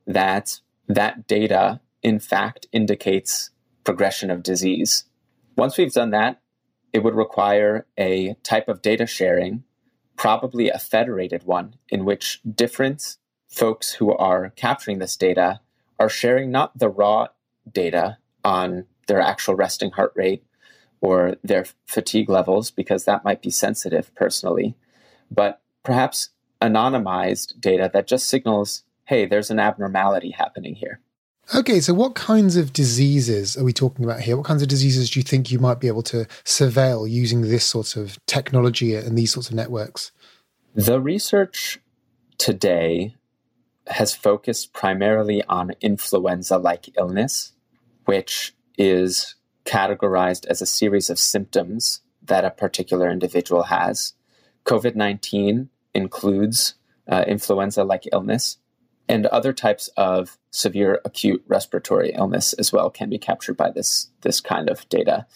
that 0.07 0.61
that 0.89 1.27
data, 1.27 1.81
in 2.03 2.19
fact, 2.19 2.67
indicates 2.73 3.51
progression 3.85 4.31
of 4.31 4.43
disease. 4.43 5.05
Once 5.57 5.79
we've 5.79 5.93
done 5.93 6.11
that, 6.11 6.41
it 6.99 7.05
would 7.05 7.15
require 7.15 7.87
a 7.97 8.35
type 8.43 8.67
of 8.69 8.83
data 8.83 9.07
sharing, 9.07 9.63
probably 10.17 10.69
a 10.69 10.81
federated 10.81 11.45
one, 11.45 11.77
in 11.91 12.05
which 12.05 12.41
different 12.43 13.19
folks 13.47 13.93
who 13.93 14.13
are 14.17 14.51
capturing 14.57 14.99
this 14.99 15.17
data 15.17 15.61
are 16.01 16.09
sharing 16.09 16.51
not 16.51 16.77
the 16.77 16.89
raw 16.89 17.29
data 17.71 18.19
on 18.43 18.85
their 19.07 19.21
actual 19.21 19.55
resting 19.55 19.93
heart 19.93 20.13
rate, 20.17 20.43
or 21.01 21.37
their 21.45 21.65
fatigue 21.87 22.29
levels 22.29 22.73
because 22.73 23.05
that 23.05 23.23
might 23.23 23.43
be 23.43 23.51
sensitive 23.51 24.13
personally, 24.17 24.75
but 25.31 25.63
perhaps 25.85 26.31
anonymized 26.61 27.61
data 27.61 27.89
that 27.93 28.09
just 28.09 28.27
signals, 28.27 28.83
hey, 29.05 29.25
there's 29.25 29.53
an 29.53 29.61
abnormality 29.61 30.33
happening 30.33 30.75
here. 30.75 30.99
Okay, 31.55 31.81
so 31.81 31.95
what 31.95 32.15
kinds 32.15 32.57
of 32.57 32.75
diseases 32.75 33.57
are 33.57 33.65
we 33.65 33.73
talking 33.73 34.05
about 34.05 34.21
here? 34.21 34.37
What 34.37 34.45
kinds 34.45 34.61
of 34.61 34.69
diseases 34.69 35.11
do 35.11 35.19
you 35.19 35.25
think 35.25 35.51
you 35.51 35.59
might 35.59 35.81
be 35.81 35.89
able 35.89 36.03
to 36.05 36.27
surveil 36.45 37.09
using 37.09 37.41
this 37.41 37.65
sort 37.65 37.97
of 37.97 38.19
technology 38.27 38.95
and 38.95 39.17
these 39.17 39.33
sorts 39.33 39.49
of 39.49 39.55
networks? 39.55 40.13
The 40.75 41.01
research 41.01 41.79
today 42.37 43.15
has 43.87 44.15
focused 44.15 44.75
primarily 44.75 45.43
on 45.45 45.73
influenza 45.81 46.59
like 46.59 46.91
illness, 46.99 47.53
which 48.05 48.55
is 48.77 49.35
categorized 49.65 50.45
as 50.47 50.61
a 50.61 50.67
series 50.67 51.09
of 51.09 51.19
symptoms 51.19 52.03
that 52.23 52.45
a 52.45 52.51
particular 52.51 53.11
individual 53.11 53.65
has. 53.65 54.13
COVID 54.67 54.95
19 54.95 55.71
includes 55.95 56.75
uh, 57.09 57.25
influenza 57.27 57.85
like 57.85 58.07
illness, 58.13 58.59
and 59.09 59.27
other 59.27 59.53
types 59.53 59.89
of 59.97 60.39
severe 60.51 61.01
acute 61.05 61.43
respiratory 61.47 62.13
illness 62.15 62.53
as 62.55 62.73
well 62.73 62.91
can 62.91 63.09
be 63.09 63.19
captured 63.19 63.57
by 63.57 63.71
this, 63.71 64.11
this 64.23 64.41
kind 64.41 64.69
of 64.69 64.89
data. 64.89 65.27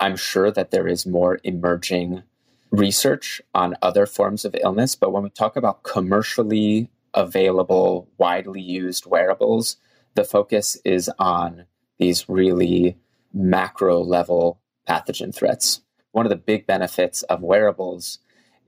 I'm 0.00 0.16
sure 0.16 0.50
that 0.50 0.70
there 0.70 0.88
is 0.88 1.06
more 1.06 1.38
emerging 1.44 2.22
research 2.70 3.40
on 3.54 3.76
other 3.80 4.06
forms 4.06 4.44
of 4.44 4.56
illness, 4.60 4.96
but 4.96 5.12
when 5.12 5.22
we 5.22 5.30
talk 5.30 5.56
about 5.56 5.84
commercially 5.84 6.90
available, 7.14 8.08
widely 8.18 8.60
used 8.60 9.06
wearables, 9.06 9.76
the 10.14 10.24
focus 10.24 10.76
is 10.84 11.10
on 11.18 11.66
these 11.98 12.28
really 12.28 12.98
macro 13.32 14.02
level 14.02 14.60
pathogen 14.88 15.34
threats. 15.34 15.80
One 16.12 16.26
of 16.26 16.30
the 16.30 16.36
big 16.36 16.66
benefits 16.66 17.22
of 17.24 17.42
wearables 17.42 18.18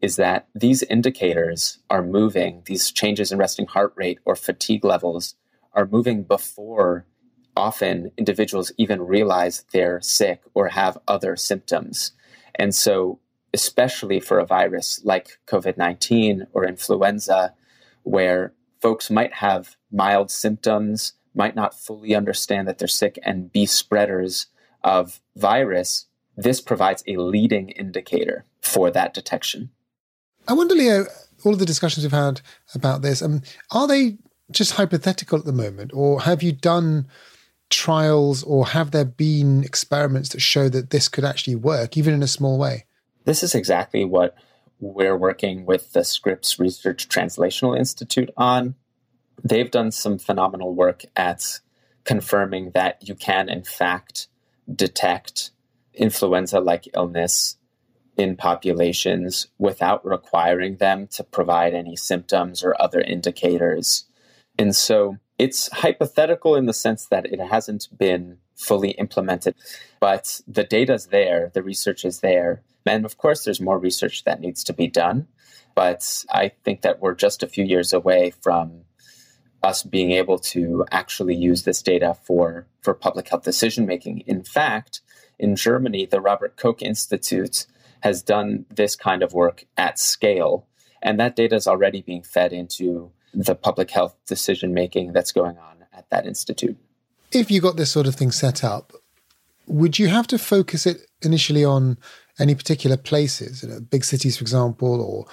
is 0.06 0.14
that 0.14 0.46
these 0.54 0.84
indicators 0.84 1.78
are 1.90 2.00
moving, 2.00 2.62
these 2.66 2.92
changes 2.92 3.32
in 3.32 3.38
resting 3.38 3.66
heart 3.66 3.92
rate 3.96 4.20
or 4.24 4.36
fatigue 4.36 4.84
levels 4.84 5.34
are 5.72 5.84
moving 5.84 6.22
before 6.22 7.06
often 7.56 8.12
individuals 8.16 8.70
even 8.78 9.02
realize 9.02 9.64
they're 9.72 10.00
sick 10.00 10.42
or 10.54 10.68
have 10.68 10.96
other 11.08 11.34
symptoms. 11.34 12.12
And 12.54 12.72
so, 12.72 13.18
especially 13.52 14.20
for 14.20 14.38
a 14.38 14.46
virus 14.46 15.00
like 15.02 15.38
COVID 15.48 15.76
19 15.76 16.46
or 16.52 16.64
influenza, 16.64 17.54
where 18.04 18.52
folks 18.80 19.10
might 19.10 19.34
have 19.34 19.74
mild 19.90 20.30
symptoms, 20.30 21.14
might 21.34 21.56
not 21.56 21.74
fully 21.74 22.14
understand 22.14 22.68
that 22.68 22.78
they're 22.78 22.86
sick, 22.86 23.18
and 23.24 23.50
be 23.50 23.66
spreaders 23.66 24.46
of 24.84 25.20
virus, 25.34 26.06
this 26.36 26.60
provides 26.60 27.02
a 27.08 27.16
leading 27.16 27.70
indicator 27.70 28.44
for 28.60 28.92
that 28.92 29.12
detection. 29.12 29.70
I 30.48 30.52
wonder, 30.52 30.74
Leo, 30.74 31.06
all 31.44 31.52
of 31.52 31.58
the 31.58 31.66
discussions 31.66 32.04
we've 32.04 32.12
had 32.12 32.40
about 32.74 33.02
this, 33.02 33.22
um, 33.22 33.42
are 33.70 33.86
they 33.86 34.18
just 34.50 34.72
hypothetical 34.72 35.38
at 35.38 35.44
the 35.44 35.52
moment, 35.52 35.90
or 35.92 36.22
have 36.22 36.42
you 36.42 36.52
done 36.52 37.06
trials, 37.68 38.42
or 38.44 38.66
have 38.66 38.92
there 38.92 39.04
been 39.04 39.64
experiments 39.64 40.28
that 40.30 40.40
show 40.40 40.68
that 40.68 40.90
this 40.90 41.08
could 41.08 41.24
actually 41.24 41.56
work, 41.56 41.96
even 41.96 42.14
in 42.14 42.22
a 42.22 42.28
small 42.28 42.58
way? 42.58 42.84
This 43.24 43.42
is 43.42 43.54
exactly 43.54 44.04
what 44.04 44.36
we're 44.78 45.16
working 45.16 45.66
with 45.66 45.92
the 45.92 46.04
Scripps 46.04 46.58
Research 46.58 47.08
Translational 47.08 47.76
Institute 47.76 48.30
on. 48.36 48.76
They've 49.42 49.70
done 49.70 49.90
some 49.90 50.18
phenomenal 50.18 50.74
work 50.74 51.04
at 51.16 51.60
confirming 52.04 52.70
that 52.70 53.06
you 53.08 53.14
can, 53.14 53.48
in 53.48 53.64
fact, 53.64 54.28
detect 54.72 55.50
influenza 55.92 56.60
like 56.60 56.88
illness 56.94 57.55
in 58.16 58.36
populations 58.36 59.48
without 59.58 60.04
requiring 60.04 60.76
them 60.76 61.06
to 61.08 61.22
provide 61.22 61.74
any 61.74 61.96
symptoms 61.96 62.64
or 62.64 62.74
other 62.80 63.00
indicators. 63.00 64.04
And 64.58 64.74
so 64.74 65.18
it's 65.38 65.70
hypothetical 65.70 66.56
in 66.56 66.66
the 66.66 66.72
sense 66.72 67.06
that 67.06 67.26
it 67.26 67.40
hasn't 67.40 67.88
been 67.96 68.38
fully 68.54 68.92
implemented, 68.92 69.54
but 70.00 70.40
the 70.48 70.64
data's 70.64 71.06
there, 71.06 71.50
the 71.52 71.62
research 71.62 72.04
is 72.04 72.20
there. 72.20 72.62
And 72.86 73.04
of 73.04 73.18
course, 73.18 73.44
there's 73.44 73.60
more 73.60 73.78
research 73.78 74.24
that 74.24 74.40
needs 74.40 74.64
to 74.64 74.72
be 74.72 74.86
done. 74.86 75.26
But 75.74 76.24
I 76.30 76.52
think 76.64 76.80
that 76.80 77.00
we're 77.00 77.14
just 77.14 77.42
a 77.42 77.48
few 77.48 77.64
years 77.64 77.92
away 77.92 78.32
from 78.40 78.86
us 79.62 79.82
being 79.82 80.12
able 80.12 80.38
to 80.38 80.86
actually 80.90 81.34
use 81.34 81.64
this 81.64 81.82
data 81.82 82.16
for, 82.22 82.66
for 82.80 82.94
public 82.94 83.28
health 83.28 83.42
decision 83.42 83.84
making. 83.84 84.20
In 84.20 84.42
fact, 84.42 85.02
in 85.38 85.54
Germany, 85.54 86.06
the 86.06 86.20
Robert 86.20 86.56
Koch 86.56 86.80
Institute 86.80 87.66
has 88.06 88.22
done 88.22 88.64
this 88.70 88.94
kind 88.94 89.24
of 89.24 89.32
work 89.32 89.64
at 89.76 89.98
scale. 89.98 90.64
And 91.02 91.18
that 91.18 91.34
data 91.34 91.56
is 91.56 91.66
already 91.66 92.02
being 92.02 92.22
fed 92.22 92.52
into 92.52 93.10
the 93.34 93.56
public 93.56 93.90
health 93.90 94.14
decision 94.28 94.72
making 94.72 95.12
that's 95.12 95.32
going 95.32 95.58
on 95.58 95.84
at 95.92 96.08
that 96.10 96.24
institute. 96.24 96.76
If 97.32 97.50
you 97.50 97.60
got 97.60 97.76
this 97.76 97.90
sort 97.90 98.06
of 98.06 98.14
thing 98.14 98.30
set 98.30 98.62
up, 98.62 98.92
would 99.66 99.98
you 99.98 100.06
have 100.06 100.28
to 100.28 100.38
focus 100.38 100.86
it 100.86 100.98
initially 101.20 101.64
on 101.64 101.98
any 102.38 102.54
particular 102.54 102.96
places, 102.96 103.64
you 103.64 103.68
know, 103.68 103.80
big 103.80 104.04
cities, 104.04 104.36
for 104.36 104.42
example, 104.42 105.02
or 105.02 105.26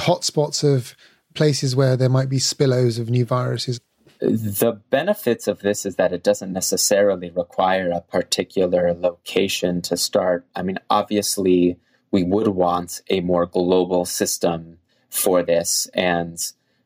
hotspots 0.00 0.62
of 0.62 0.94
places 1.34 1.74
where 1.74 1.96
there 1.96 2.08
might 2.08 2.28
be 2.28 2.38
spillovers 2.38 3.00
of 3.00 3.10
new 3.10 3.24
viruses? 3.24 3.80
The 4.20 4.80
benefits 4.90 5.48
of 5.48 5.58
this 5.58 5.84
is 5.84 5.96
that 5.96 6.12
it 6.12 6.22
doesn't 6.22 6.52
necessarily 6.52 7.30
require 7.30 7.90
a 7.90 8.00
particular 8.00 8.94
location 8.94 9.82
to 9.82 9.96
start. 9.96 10.46
I 10.54 10.62
mean, 10.62 10.78
obviously, 10.88 11.80
we 12.12 12.22
would 12.22 12.48
want 12.48 13.00
a 13.10 13.20
more 13.20 13.46
global 13.46 14.04
system 14.04 14.78
for 15.08 15.42
this. 15.42 15.88
And 15.94 16.38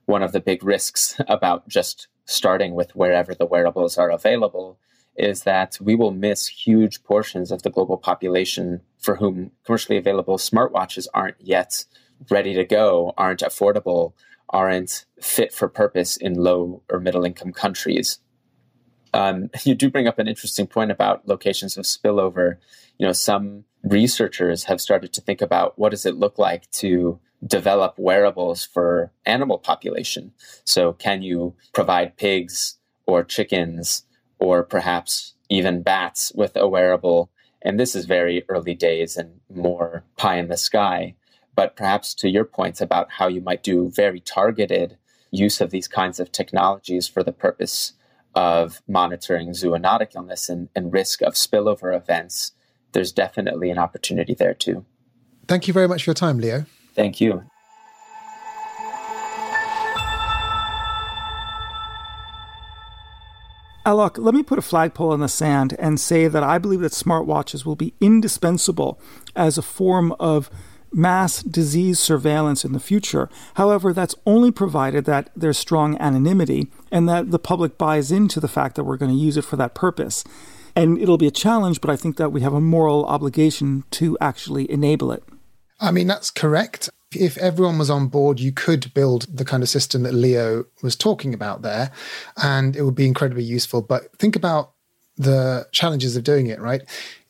one 0.07 0.23
of 0.23 0.33
the 0.33 0.41
big 0.41 0.65
risks 0.65 1.21
about 1.29 1.69
just 1.69 2.09
starting 2.25 2.75
with 2.75 2.97
wherever 2.97 3.35
the 3.35 3.47
wearables 3.47 3.99
are 3.99 4.11
available 4.11 4.79
is 5.17 5.43
that 5.43 5.79
we 5.81 5.95
will 5.95 6.11
miss 6.11 6.47
huge 6.47 7.03
portions 7.03 7.51
of 7.51 7.63
the 7.63 7.71
global 7.71 7.97
population 7.97 8.83
for 8.99 9.17
whom 9.17 9.51
commercially 9.65 9.97
available 9.97 10.37
smartwatches 10.37 11.07
aren't 11.15 11.41
yet 11.41 11.85
ready 12.31 12.55
to 12.55 12.65
go, 12.65 13.15
aren't 13.17 13.41
affordable, 13.41 14.13
aren't 14.51 15.07
fit 15.21 15.53
for 15.53 15.69
purpose 15.69 16.17
in 16.17 16.35
low 16.35 16.83
or 16.91 17.01
middle 17.01 17.25
income 17.25 17.53
countries. 17.53 18.19
Um, 19.17 19.51
you 19.65 19.75
do 19.75 19.91
bring 19.91 20.07
up 20.07 20.19
an 20.19 20.29
interesting 20.29 20.67
point 20.67 20.91
about 20.91 21.27
locations 21.27 21.77
of 21.77 21.85
spillover. 21.85 22.59
You 22.99 23.07
know, 23.07 23.13
some 23.13 23.65
researchers 23.83 24.65
have 24.65 24.81
started 24.81 25.13
to 25.15 25.21
think 25.21 25.41
about 25.41 25.79
what 25.79 25.91
does 25.91 26.07
it 26.07 26.17
look 26.17 26.39
like 26.39 26.71
to 26.73 27.19
develop 27.47 27.95
wearables 27.99 28.65
for 28.65 29.11
animal 29.25 29.59
population. 29.59 30.33
So, 30.65 30.93
can 30.93 31.23
you 31.23 31.55
provide 31.73 32.17
pigs 32.17 32.79
or 33.07 33.25
chickens 33.25 34.05
or 34.39 34.63
perhaps 34.63 35.35
even 35.49 35.83
bats 35.83 36.33
with 36.35 36.57
a 36.57 36.69
wearable? 36.69 37.31
And 37.63 37.81
this 37.81 37.95
is 37.95 38.05
very 38.05 38.45
early 38.49 38.75
days 38.75 39.17
and 39.17 39.41
more 39.53 40.05
pie 40.17 40.39
in 40.39 40.49
the 40.49 40.57
sky. 40.57 41.15
But 41.55 41.75
perhaps 41.75 42.15
to 42.17 42.29
your 42.29 42.45
points 42.45 42.81
about 42.81 43.13
how 43.13 43.29
you 43.29 43.41
might 43.41 43.63
do 43.63 43.91
very 43.91 44.21
targeted 44.21 44.99
use 45.31 45.61
of 45.61 45.71
these 45.71 45.89
kinds 45.89 46.21
of 46.21 46.31
technologies 46.31 47.09
for 47.09 47.23
the 47.23 47.33
purpose 47.33 47.95
of 48.37 48.81
monitoring 48.87 49.49
zoonotic 49.49 50.15
illness 50.15 50.49
and, 50.49 50.69
and 50.77 50.93
risk 50.93 51.23
of 51.23 51.33
spillover 51.35 51.97
events 51.97 52.53
there's 52.97 53.13
definitely 53.13 53.71
an 53.71 53.77
opportunity 53.77 54.33
there 54.33 54.55
too. 54.55 54.85
Thank 55.47 55.69
you 55.69 55.75
very 55.75 55.87
much 55.87 56.05
for 56.05 56.11
your 56.11 56.15
time, 56.15 56.39
Leo. 56.39 56.65
Thank 56.95 57.21
you. 57.21 57.45
Alok, 63.85 64.17
let 64.19 64.35
me 64.35 64.43
put 64.43 64.59
a 64.59 64.63
flagpole 64.63 65.13
in 65.13 65.21
the 65.21 65.29
sand 65.29 65.77
and 65.79 66.01
say 66.01 66.27
that 66.27 66.43
I 66.43 66.57
believe 66.57 66.81
that 66.81 66.93
smartwatches 66.93 67.67
will 67.67 67.77
be 67.77 67.95
indispensable 68.01 68.99
as 69.37 69.59
a 69.59 69.63
form 69.63 70.13
of 70.19 70.51
mass 70.93 71.43
disease 71.43 71.99
surveillance 71.99 72.65
in 72.65 72.73
the 72.73 72.81
future. 72.81 73.29
However, 73.55 73.93
that's 73.93 74.15
only 74.25 74.51
provided 74.51 75.05
that 75.05 75.31
there's 75.37 75.59
strong 75.59 75.97
anonymity 75.99 76.69
and 76.91 77.09
that 77.09 77.31
the 77.31 77.39
public 77.39 77.79
buys 77.79 78.11
into 78.11 78.41
the 78.41 78.49
fact 78.49 78.77
that 78.77 78.85
we're 78.85 78.97
going 78.97 79.11
to 79.11 79.17
use 79.17 79.37
it 79.37 79.45
for 79.45 79.57
that 79.57 79.75
purpose. 79.75 80.25
And 80.75 80.99
it'll 80.99 81.19
be 81.19 81.27
a 81.27 81.33
challenge, 81.33 81.81
but 81.81 81.91
I 81.91 81.97
think 81.97 82.17
that 82.17 82.33
we 82.33 82.43
have 82.43 82.53
a 82.53 82.61
moral 82.61 83.07
obligation 83.07 83.85
to 83.93 84.17
actually 84.21 84.71
enable 84.71 85.11
it. 85.11 85.25
I 85.81 85.91
mean, 85.91 86.07
that's 86.07 86.31
correct. 86.31 86.91
If 87.13 87.39
everyone 87.39 87.79
was 87.79 87.89
on 87.89 88.09
board, 88.09 88.41
you 88.41 88.53
could 88.53 88.93
build 88.93 89.27
the 89.35 89.45
kind 89.45 89.63
of 89.63 89.69
system 89.69 90.03
that 90.03 90.13
Leo 90.13 90.65
was 90.83 90.97
talking 90.97 91.33
about 91.33 91.63
there, 91.63 91.93
and 92.37 92.77
it 92.77 92.83
would 92.83 92.95
be 92.95 93.07
incredibly 93.07 93.45
useful. 93.45 93.81
But 93.81 94.17
think 94.19 94.37
about 94.37 94.73
the 95.17 95.67
challenges 95.73 96.17
of 96.17 96.25
doing 96.25 96.49
it, 96.49 96.61
right? 96.61 96.83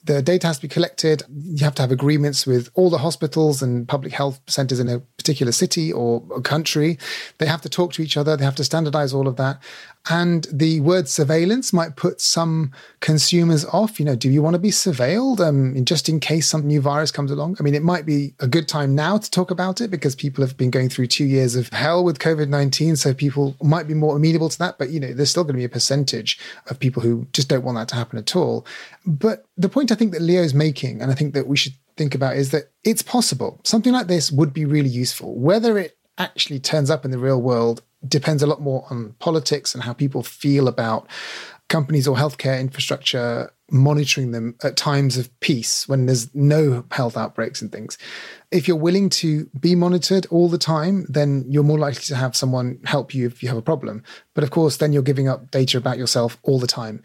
The 0.06 0.22
data 0.22 0.46
has 0.46 0.58
to 0.58 0.62
be 0.62 0.68
collected. 0.68 1.22
You 1.28 1.64
have 1.64 1.74
to 1.76 1.82
have 1.82 1.90
agreements 1.90 2.46
with 2.46 2.70
all 2.74 2.90
the 2.90 2.98
hospitals 2.98 3.62
and 3.62 3.86
public 3.86 4.12
health 4.12 4.40
centers 4.46 4.80
in 4.80 4.88
a 4.88 5.00
particular 5.00 5.52
city 5.52 5.92
or 5.92 6.20
country. 6.42 6.98
They 7.38 7.46
have 7.46 7.62
to 7.62 7.68
talk 7.68 7.92
to 7.94 8.02
each 8.02 8.16
other. 8.16 8.36
They 8.36 8.44
have 8.44 8.54
to 8.56 8.64
standardize 8.64 9.12
all 9.12 9.26
of 9.26 9.36
that. 9.36 9.60
And 10.08 10.46
the 10.52 10.80
word 10.80 11.08
surveillance 11.08 11.72
might 11.72 11.96
put 11.96 12.20
some 12.20 12.72
consumers 13.00 13.64
off. 13.66 13.98
You 13.98 14.06
know, 14.06 14.14
do 14.14 14.30
you 14.30 14.40
want 14.40 14.54
to 14.54 14.60
be 14.60 14.70
surveilled 14.70 15.40
um, 15.40 15.84
just 15.84 16.08
in 16.08 16.20
case 16.20 16.46
some 16.46 16.66
new 16.66 16.80
virus 16.80 17.10
comes 17.10 17.30
along? 17.30 17.56
I 17.58 17.64
mean, 17.64 17.74
it 17.74 17.82
might 17.82 18.06
be 18.06 18.34
a 18.38 18.46
good 18.46 18.68
time 18.68 18.94
now 18.94 19.18
to 19.18 19.30
talk 19.30 19.50
about 19.50 19.80
it 19.80 19.90
because 19.90 20.14
people 20.14 20.44
have 20.44 20.56
been 20.56 20.70
going 20.70 20.88
through 20.88 21.08
two 21.08 21.24
years 21.24 21.56
of 21.56 21.70
hell 21.70 22.04
with 22.04 22.20
COVID 22.20 22.48
19. 22.48 22.96
So 22.96 23.14
people 23.14 23.56
might 23.60 23.88
be 23.88 23.94
more 23.94 24.16
amenable 24.16 24.48
to 24.48 24.58
that. 24.60 24.78
But, 24.78 24.90
you 24.90 25.00
know, 25.00 25.12
there's 25.12 25.30
still 25.30 25.44
going 25.44 25.54
to 25.54 25.58
be 25.58 25.64
a 25.64 25.68
percentage 25.68 26.38
of 26.70 26.78
people 26.78 27.02
who 27.02 27.26
just 27.32 27.48
don't 27.48 27.64
want 27.64 27.76
that 27.76 27.88
to 27.88 27.96
happen 27.96 28.18
at 28.18 28.36
all. 28.36 28.64
But 29.04 29.44
the 29.56 29.68
point 29.68 29.90
I 29.90 29.96
think 29.96 30.12
that 30.12 30.22
Leo's 30.22 30.54
making, 30.54 31.02
and 31.02 31.10
I 31.10 31.14
think 31.14 31.34
that 31.34 31.48
we 31.48 31.56
should 31.56 31.74
think 31.96 32.14
about, 32.14 32.36
is 32.36 32.52
that 32.52 32.70
it's 32.84 33.02
possible. 33.02 33.60
Something 33.64 33.92
like 33.92 34.06
this 34.06 34.30
would 34.30 34.52
be 34.52 34.64
really 34.64 34.88
useful. 34.88 35.34
Whether 35.34 35.78
it 35.78 35.96
actually 36.18 36.60
turns 36.60 36.90
up 36.90 37.04
in 37.04 37.10
the 37.10 37.18
real 37.18 37.42
world 37.42 37.82
depends 38.08 38.42
a 38.42 38.46
lot 38.46 38.60
more 38.60 38.86
on 38.90 39.14
politics 39.18 39.74
and 39.74 39.84
how 39.84 39.92
people 39.92 40.22
feel 40.22 40.68
about 40.68 41.08
companies 41.68 42.06
or 42.06 42.16
healthcare 42.16 42.60
infrastructure 42.60 43.50
monitoring 43.70 44.30
them 44.30 44.54
at 44.62 44.76
times 44.76 45.16
of 45.16 45.40
peace 45.40 45.88
when 45.88 46.06
there's 46.06 46.32
no 46.34 46.84
health 46.92 47.16
outbreaks 47.16 47.60
and 47.60 47.72
things. 47.72 47.98
If 48.52 48.68
you're 48.68 48.76
willing 48.76 49.08
to 49.10 49.46
be 49.58 49.74
monitored 49.74 50.26
all 50.30 50.48
the 50.48 50.58
time, 50.58 51.04
then 51.08 51.44
you're 51.48 51.64
more 51.64 51.78
likely 51.78 52.02
to 52.02 52.14
have 52.14 52.36
someone 52.36 52.78
help 52.84 53.12
you 53.12 53.26
if 53.26 53.42
you 53.42 53.48
have 53.48 53.58
a 53.58 53.62
problem. 53.62 54.04
But 54.34 54.44
of 54.44 54.50
course, 54.50 54.76
then 54.76 54.92
you're 54.92 55.02
giving 55.02 55.28
up 55.28 55.50
data 55.50 55.78
about 55.78 55.98
yourself 55.98 56.38
all 56.44 56.60
the 56.60 56.68
time. 56.68 57.02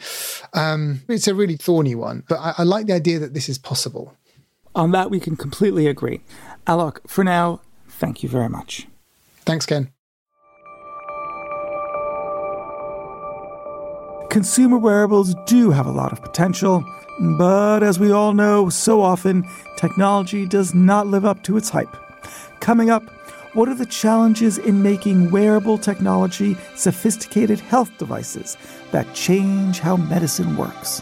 Um, 0.53 1.01
it's 1.07 1.27
a 1.27 1.33
really 1.33 1.57
thorny 1.57 1.95
one, 1.95 2.23
but 2.29 2.37
I, 2.39 2.53
I 2.59 2.63
like 2.63 2.85
the 2.85 2.93
idea 2.93 3.17
that 3.17 3.33
this 3.33 3.49
is 3.49 3.57
possible. 3.57 4.15
On 4.75 4.91
that, 4.91 5.09
we 5.09 5.19
can 5.19 5.35
completely 5.35 5.87
agree. 5.87 6.21
Alok, 6.67 6.99
for 7.09 7.23
now, 7.23 7.61
thank 7.89 8.21
you 8.21 8.29
very 8.29 8.49
much. 8.49 8.87
Thanks, 9.43 9.65
Ken. 9.65 9.91
Consumer 14.31 14.77
wearables 14.77 15.35
do 15.45 15.71
have 15.71 15.85
a 15.85 15.91
lot 15.91 16.13
of 16.13 16.21
potential, 16.21 16.85
but 17.37 17.83
as 17.83 17.99
we 17.99 18.13
all 18.13 18.31
know, 18.31 18.69
so 18.69 19.01
often 19.01 19.45
technology 19.75 20.47
does 20.47 20.73
not 20.73 21.05
live 21.05 21.25
up 21.25 21.43
to 21.43 21.57
its 21.57 21.67
hype. 21.67 21.97
Coming 22.61 22.89
up, 22.89 23.03
what 23.55 23.67
are 23.67 23.75
the 23.75 23.85
challenges 23.85 24.57
in 24.57 24.81
making 24.81 25.31
wearable 25.31 25.77
technology 25.77 26.55
sophisticated 26.77 27.59
health 27.59 27.91
devices 27.97 28.55
that 28.91 29.13
change 29.13 29.79
how 29.79 29.97
medicine 29.97 30.55
works? 30.55 31.01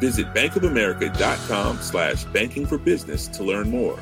Visit 0.00 0.32
bankofamerica.com 0.34 1.78
slash 1.78 2.24
banking 2.24 2.66
for 2.66 2.78
business 2.78 3.28
to 3.28 3.42
learn 3.42 3.70
more. 3.70 3.96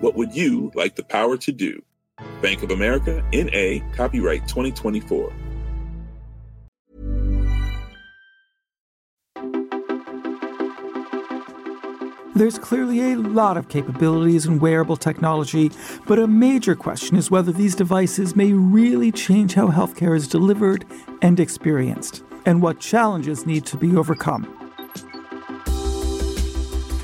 What 0.00 0.14
would 0.14 0.34
you 0.34 0.70
like 0.74 0.96
the 0.96 1.04
power 1.04 1.36
to 1.38 1.52
do? 1.52 1.82
Bank 2.42 2.62
of 2.62 2.70
America, 2.70 3.24
N.A., 3.32 3.80
copyright 3.94 4.46
2024. 4.48 5.32
There's 12.38 12.56
clearly 12.56 13.12
a 13.12 13.16
lot 13.16 13.56
of 13.56 13.68
capabilities 13.68 14.46
in 14.46 14.60
wearable 14.60 14.96
technology, 14.96 15.72
but 16.06 16.20
a 16.20 16.28
major 16.28 16.76
question 16.76 17.16
is 17.16 17.32
whether 17.32 17.50
these 17.50 17.74
devices 17.74 18.36
may 18.36 18.52
really 18.52 19.10
change 19.10 19.54
how 19.54 19.66
healthcare 19.66 20.16
is 20.16 20.28
delivered 20.28 20.84
and 21.20 21.40
experienced, 21.40 22.22
and 22.46 22.62
what 22.62 22.78
challenges 22.78 23.44
need 23.44 23.66
to 23.66 23.76
be 23.76 23.96
overcome. 23.96 24.57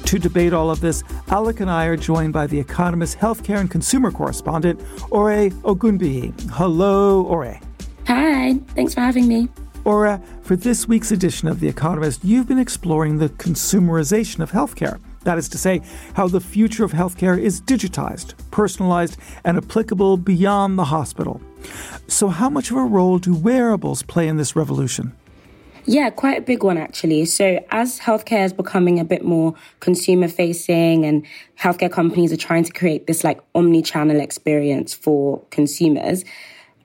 To 0.07 0.19
debate 0.19 0.53
all 0.53 0.71
of 0.71 0.81
this, 0.81 1.03
Alok 1.29 1.61
and 1.61 1.71
I 1.71 1.87
are 1.87 1.97
joined 1.97 2.33
by 2.33 2.47
The 2.47 2.61
Economist 2.61 3.19
healthcare 3.19 3.59
and 3.59 3.71
consumer 3.71 4.11
correspondent, 4.11 4.81
Ore 5.11 5.49
Ogunbiyi. 5.63 6.33
Hello, 6.51 7.23
Ore. 7.23 7.59
Hi, 8.07 8.55
thanks 8.75 8.95
for 8.95 9.01
having 9.01 9.27
me. 9.27 9.49
Ore, 9.85 10.21
for 10.43 10.57
this 10.57 10.87
week's 10.87 11.11
edition 11.11 11.49
of 11.49 11.59
The 11.59 11.69
Economist, 11.69 12.23
you've 12.23 12.47
been 12.47 12.59
exploring 12.59 13.19
the 13.19 13.31
consumerization 13.31 14.41
of 14.41 14.53
healthcare. 14.53 15.01
That 15.25 15.39
is 15.39 15.49
to 15.49 15.59
say, 15.59 15.81
how 16.15 16.29
the 16.29 16.41
future 16.41 16.85
of 16.85 16.93
healthcare 16.93 17.39
is 17.39 17.61
digitized, 17.63 18.35
personalized, 18.51 19.17
and 19.45 19.57
applicable 19.57 20.19
beyond 20.19 20.79
the 20.79 20.85
hospital. 20.85 21.41
So, 22.09 22.29
how 22.29 22.51
much 22.51 22.71
of 22.71 22.77
a 22.77 22.85
role 22.85 23.19
do 23.19 23.35
wearables 23.35 24.03
play 24.03 24.29
in 24.29 24.37
this 24.37 24.55
revolution? 24.55 25.15
Yeah, 25.87 26.09
quite 26.11 26.39
a 26.39 26.41
big 26.41 26.63
one 26.63 26.79
actually. 26.79 27.25
So 27.27 27.65
as 27.71 28.01
healthcare 28.01 28.45
is 28.45 28.53
becoming 28.53 28.99
a 28.99 29.05
bit 29.05 29.25
more 29.25 29.55
consumer 29.81 30.29
facing 30.29 31.05
and 31.05 31.27
healthcare 31.59 31.93
companies 31.93 32.33
are 32.33 32.39
trying 32.39 32.65
to 32.65 32.73
create 32.73 33.07
this 33.07 33.23
like 33.23 33.41
omni-channel 33.55 34.21
experience 34.21 34.95
for 34.95 35.43
consumers, 35.51 36.25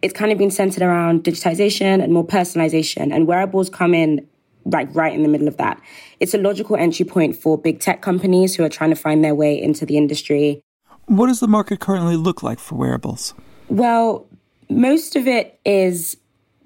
it's 0.02 0.14
kind 0.14 0.32
of 0.32 0.38
been 0.38 0.52
centered 0.52 0.84
around 0.84 1.24
digitization 1.24 2.04
and 2.04 2.14
more 2.14 2.26
personalization 2.26 3.14
and 3.14 3.28
wearables 3.28 3.70
come 3.70 3.94
in 3.94 4.28
like 4.66 4.94
right 4.94 5.14
in 5.14 5.24
the 5.24 5.30
middle 5.30 5.48
of 5.48 5.58
that. 5.58 5.82
It's 6.20 6.34
a 6.34 6.38
logical 6.38 6.76
entry 6.76 7.06
point 7.06 7.36
for 7.36 7.58
big 7.58 7.80
tech 7.80 8.02
companies 8.02 8.56
who 8.56 8.64
are 8.64 8.70
trying 8.70 8.90
to 8.90 8.96
find 8.96 9.24
their 9.24 9.36
way 9.36 9.60
into 9.60 9.86
the 9.86 9.98
industry. 9.98 10.62
What 11.06 11.28
does 11.28 11.40
the 11.40 11.48
market 11.48 11.80
currently 11.80 12.18
look 12.18 12.44
like 12.44 12.60
for 12.60 12.76
wearables? 12.76 13.34
Well, 13.70 14.28
most 14.70 15.16
of 15.16 15.28
it 15.28 15.60
is 15.66 16.18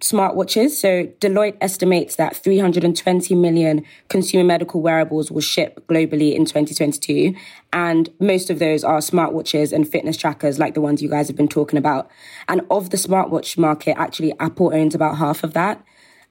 smartwatches. 0.03 0.71
So 0.71 1.05
Deloitte 1.21 1.57
estimates 1.61 2.17
that 2.17 2.35
320 2.35 3.35
million 3.35 3.85
consumer 4.09 4.43
medical 4.43 4.81
wearables 4.81 5.31
will 5.31 5.41
ship 5.41 5.87
globally 5.87 6.35
in 6.35 6.43
2022. 6.43 7.33
And 7.71 8.09
most 8.19 8.49
of 8.49 8.59
those 8.59 8.83
are 8.83 8.97
smartwatches 8.99 9.71
and 9.71 9.87
fitness 9.87 10.17
trackers 10.17 10.59
like 10.59 10.73
the 10.73 10.81
ones 10.81 11.01
you 11.01 11.09
guys 11.09 11.27
have 11.27 11.37
been 11.37 11.47
talking 11.47 11.79
about. 11.79 12.11
And 12.49 12.61
of 12.69 12.89
the 12.89 12.97
smartwatch 12.97 13.57
market, 13.57 13.97
actually 13.97 14.37
Apple 14.39 14.73
owns 14.73 14.93
about 14.93 15.17
half 15.17 15.43
of 15.43 15.53
that. 15.53 15.83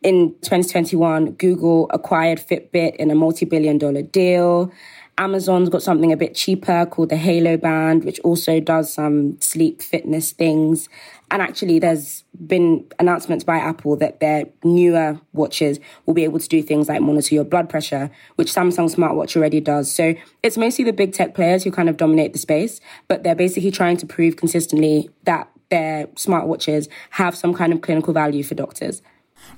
In 0.03 0.35
2021, 0.43 1.33
Google 1.33 1.87
acquired 1.91 2.41
Fitbit 2.41 2.97
in 2.97 3.11
a 3.11 3.15
multi-billion 3.15 3.79
dollar 3.79 4.03
deal. 4.03 4.71
Amazon's 5.19 5.69
got 5.69 5.83
something 5.83 6.13
a 6.13 6.17
bit 6.17 6.35
cheaper 6.35 6.87
called 6.87 7.11
the 7.11 7.17
Halo 7.17 7.57
Band, 7.57 8.05
which 8.05 8.19
also 8.21 8.61
does 8.61 8.93
some 8.93 9.41
sleep 9.41 9.83
fitness 9.83 10.33
things. 10.33 10.89
And 11.33 11.41
actually, 11.41 11.79
there's 11.79 12.25
been 12.47 12.85
announcements 12.99 13.43
by 13.43 13.57
Apple 13.57 13.97
that 13.97 14.21
their 14.21 14.45
newer 14.63 15.19
watches 15.33 15.81
will 16.05 16.13
be 16.13 16.25
able 16.25 16.39
to 16.39 16.47
do 16.47 16.63
things 16.63 16.91
like 16.91 17.01
monitor 17.01 17.35
your 17.35 17.45
blood 17.45 17.71
pressure, 17.71 18.11
which 18.37 18.53
Samsung 18.53 18.95
smartwatch 18.95 19.35
already 19.35 19.59
does. 19.59 19.91
So 19.91 20.15
it's 20.43 20.59
mostly 20.59 20.85
the 20.85 20.93
big 20.93 21.15
tech 21.15 21.35
players 21.35 21.65
who 21.65 21.71
kind 21.71 21.89
of 21.89 21.97
dominate 21.97 22.35
the 22.35 22.39
space, 22.39 22.81
but 23.09 23.23
they're 23.23 23.35
basically 23.35 23.71
trying 23.71 23.97
to 23.97 24.07
prove 24.07 24.37
consistently 24.37 25.09
that 25.25 25.51
their 25.71 26.07
smartwatches 26.09 26.87
have 27.11 27.35
some 27.35 27.55
kind 27.55 27.73
of 27.73 27.81
clinical 27.81 28.13
value 28.13 28.43
for 28.43 28.55
doctors. 28.55 29.01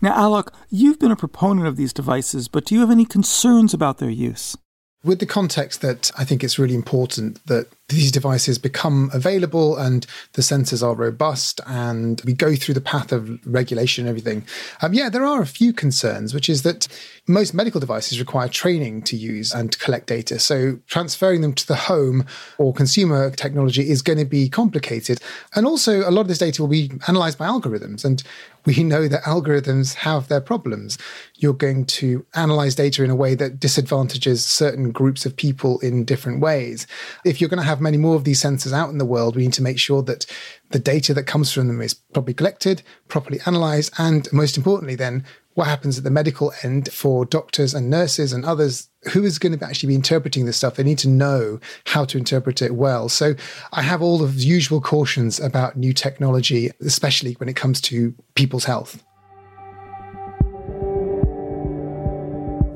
Now, 0.01 0.17
Alok, 0.17 0.55
you've 0.71 1.01
been 1.01 1.11
a 1.11 1.17
proponent 1.17 1.67
of 1.67 1.75
these 1.75 1.93
devices, 1.93 2.47
but 2.47 2.67
do 2.67 2.77
you 2.77 2.83
have 2.83 2.91
any 2.93 3.05
concerns 3.05 3.75
about 3.75 3.99
their 3.99 4.11
use? 4.11 4.57
With 5.03 5.19
the 5.19 5.27
context 5.27 5.81
that 5.83 6.13
I 6.17 6.25
think 6.25 6.45
it's 6.45 6.57
really 6.57 6.77
important 6.77 7.45
that 7.47 7.67
these 7.89 8.11
devices 8.11 8.59
become 8.59 9.11
available 9.13 9.77
and 9.77 10.07
the 10.33 10.43
sensors 10.43 10.83
are 10.83 10.95
robust 10.95 11.61
and 11.67 12.23
we 12.25 12.33
go 12.33 12.55
through 12.55 12.75
the 12.75 12.81
path 12.81 13.13
of 13.13 13.39
regulation 13.47 14.07
and 14.07 14.09
everything. 14.09 14.47
Um, 14.81 14.95
yeah, 14.95 15.11
there 15.11 15.25
are 15.25 15.43
a 15.43 15.47
few 15.47 15.73
concerns, 15.73 16.33
which 16.33 16.49
is 16.49 16.63
that 16.63 16.89
most 17.27 17.53
medical 17.53 17.81
devices 17.81 18.19
require 18.19 18.49
training 18.49 19.03
to 19.03 19.17
use 19.17 19.53
and 19.53 19.79
collect 19.79 20.07
data. 20.07 20.39
So 20.39 20.79
transferring 20.87 21.43
them 21.43 21.53
to 21.55 21.67
the 21.67 21.77
home 21.77 22.25
or 22.57 22.73
consumer 22.73 23.31
technology 23.31 23.91
is 23.91 24.01
going 24.01 24.19
to 24.19 24.25
be 24.25 24.49
complicated. 24.49 25.21
And 25.55 25.67
also, 25.67 26.09
a 26.09 26.11
lot 26.11 26.23
of 26.23 26.29
this 26.29 26.39
data 26.39 26.63
will 26.63 26.69
be 26.69 26.91
analyzed 27.07 27.39
by 27.39 27.47
algorithms. 27.47 28.05
And 28.05 28.23
we 28.67 28.83
know 28.83 29.09
that 29.09 29.23
algorithms 29.25 29.95
have 29.95 30.29
their 30.29 30.41
problems. 30.41 30.99
You're 31.37 31.53
going 31.53 31.85
to 31.87 32.25
analyze 32.35 32.75
data 32.75 33.05
in 33.05 33.11
a 33.11 33.15
way 33.15 33.35
that 33.35 33.61
disadvantages 33.61 34.45
certain 34.45 34.91
groups 34.91 35.27
of 35.27 35.37
people 35.37 35.79
in 35.81 36.05
different 36.05 36.41
ways. 36.41 36.87
If 37.25 37.41
you're 37.41 37.51
going 37.51 37.61
to 37.61 37.67
have 37.67 37.74
many 37.81 37.97
more 37.97 38.17
of 38.17 38.25
these 38.25 38.43
sensors 38.43 38.73
out 38.73 38.91
in 38.91 38.99
the 38.99 39.05
world, 39.05 39.37
we 39.37 39.43
need 39.43 39.53
to 39.55 39.63
make 39.63 39.79
sure 39.79 40.03
that 40.03 40.27
the 40.71 40.79
data 40.79 41.15
that 41.15 41.25
comes 41.25 41.53
from 41.53 41.69
them 41.69 41.81
is 41.81 41.95
properly 41.95 42.35
collected, 42.35 42.83
properly 43.09 43.41
analyzed, 43.47 43.93
and 43.99 44.33
most 44.33 44.57
importantly, 44.57 44.95
then 44.95 45.25
what 45.55 45.69
happens 45.69 45.97
at 45.97 46.05
the 46.05 46.11
medical 46.11 46.53
end 46.63 46.93
for 46.93 47.25
doctors 47.25 47.75
and 47.75 47.89
nurses 47.89 48.33
and 48.33 48.45
others 48.45 48.89
who 49.13 49.25
is 49.25 49.39
going 49.39 49.57
to 49.57 49.65
actually 49.65 49.89
be 49.89 49.95
interpreting 49.95 50.47
this 50.47 50.57
stuff? 50.57 50.75
They 50.75 50.83
need 50.83 50.99
to 50.99 51.09
know 51.09 51.61
how 51.87 52.05
to 52.07 52.19
interpret 52.19 52.61
it 52.61 52.75
well. 52.75 53.09
So 53.09 53.35
i 53.73 53.83
have 53.83 54.03
all 54.03 54.23
of 54.23 54.37
the 54.37 54.43
usual 54.43 54.81
cautions 54.81 55.39
about 55.39 55.77
new 55.77 55.93
technology 55.93 56.71
especially 56.81 57.35
when 57.35 57.49
it 57.49 57.57
comes 57.57 57.81
to 57.83 58.15
people's 58.35 58.65
health 58.65 59.05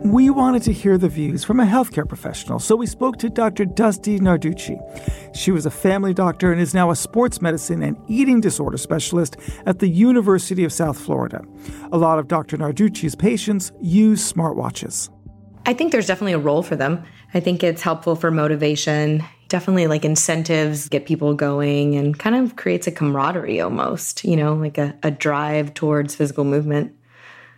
We 0.08 0.30
wanted 0.30 0.62
to 0.62 0.72
hear 0.72 0.96
the 0.96 1.10
views 1.10 1.44
from 1.44 1.60
a 1.60 1.66
healthcare 1.66 2.08
professional, 2.08 2.60
so 2.60 2.74
we 2.74 2.86
spoke 2.86 3.18
to 3.18 3.28
Dr. 3.28 3.66
Dusty 3.66 4.18
Narducci. 4.18 4.80
She 5.36 5.50
was 5.50 5.66
a 5.66 5.70
family 5.70 6.14
doctor 6.14 6.50
and 6.50 6.58
is 6.58 6.72
now 6.72 6.90
a 6.90 6.96
sports 6.96 7.42
medicine 7.42 7.82
and 7.82 7.94
eating 8.08 8.40
disorder 8.40 8.78
specialist 8.78 9.36
at 9.66 9.80
the 9.80 9.86
University 9.86 10.64
of 10.64 10.72
South 10.72 10.98
Florida. 10.98 11.44
A 11.92 11.98
lot 11.98 12.18
of 12.18 12.26
Dr. 12.26 12.56
Narducci's 12.56 13.14
patients 13.14 13.70
use 13.82 14.32
smartwatches. 14.32 15.10
I 15.66 15.74
think 15.74 15.92
there's 15.92 16.06
definitely 16.06 16.32
a 16.32 16.38
role 16.38 16.62
for 16.62 16.74
them. 16.74 17.04
I 17.34 17.40
think 17.40 17.62
it's 17.62 17.82
helpful 17.82 18.16
for 18.16 18.30
motivation, 18.30 19.22
definitely 19.48 19.88
like 19.88 20.06
incentives, 20.06 20.88
get 20.88 21.04
people 21.04 21.34
going, 21.34 21.96
and 21.96 22.18
kind 22.18 22.34
of 22.34 22.56
creates 22.56 22.86
a 22.86 22.92
camaraderie 22.92 23.60
almost, 23.60 24.24
you 24.24 24.36
know, 24.36 24.54
like 24.54 24.78
a, 24.78 24.96
a 25.02 25.10
drive 25.10 25.74
towards 25.74 26.14
physical 26.14 26.44
movement. 26.44 26.94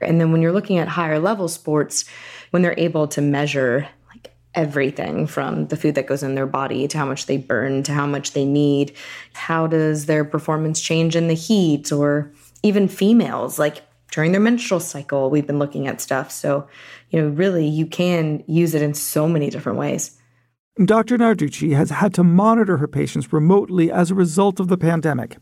And 0.01 0.21
then 0.21 0.33
when 0.33 0.43
you're 0.43 0.53
looking 0.53 0.79
at 0.79 0.89
higher 0.89 1.19
level 1.19 1.47
sports, 1.49 2.05
when 2.51 2.63
they're 2.63 2.75
able 2.79 3.09
to 3.09 3.21
measure 3.21 3.89
like 4.13 4.33
everything 4.55 5.27
from 5.27 5.67
the 5.69 5.77
food 5.77 5.95
that 5.95 6.07
goes 6.07 6.23
in 6.23 6.35
their 6.35 6.47
body 6.47 6.89
to 6.89 6.99
how 6.99 7.07
much 7.07 7.27
they 7.27 7.37
burn 7.37 7.83
to 7.85 7.93
how 7.93 8.07
much 8.07 8.33
they 8.33 8.45
need, 8.45 8.93
how 9.33 9.67
does 9.67 10.07
their 10.07 10.25
performance 10.25 10.81
change 10.81 11.17
in 11.17 11.29
the 11.29 11.35
heat 11.35 11.93
or 11.93 12.33
even 12.63 12.89
females 12.89 13.59
like 13.59 13.83
during 14.11 14.33
their 14.33 14.41
menstrual 14.41 14.81
cycle, 14.81 15.31
we've 15.31 15.47
been 15.47 15.59
looking 15.59 15.87
at 15.87 16.01
stuff. 16.01 16.31
So, 16.31 16.67
you 17.11 17.21
know, 17.21 17.29
really 17.29 17.67
you 17.67 17.87
can 17.87 18.43
use 18.47 18.75
it 18.75 18.83
in 18.83 18.95
so 18.95 19.29
many 19.29 19.51
different 19.51 19.79
ways. 19.79 20.17
Dr. 20.85 21.19
Narducci 21.19 21.77
has 21.77 21.91
had 21.91 22.15
to 22.15 22.25
monitor 22.25 22.79
her 22.79 22.89
patients 22.89 23.33
remotely 23.33 23.91
as 23.91 24.11
a 24.11 24.15
result 24.15 24.61
of 24.61 24.69
the 24.69 24.79
pandemic. 24.79 25.37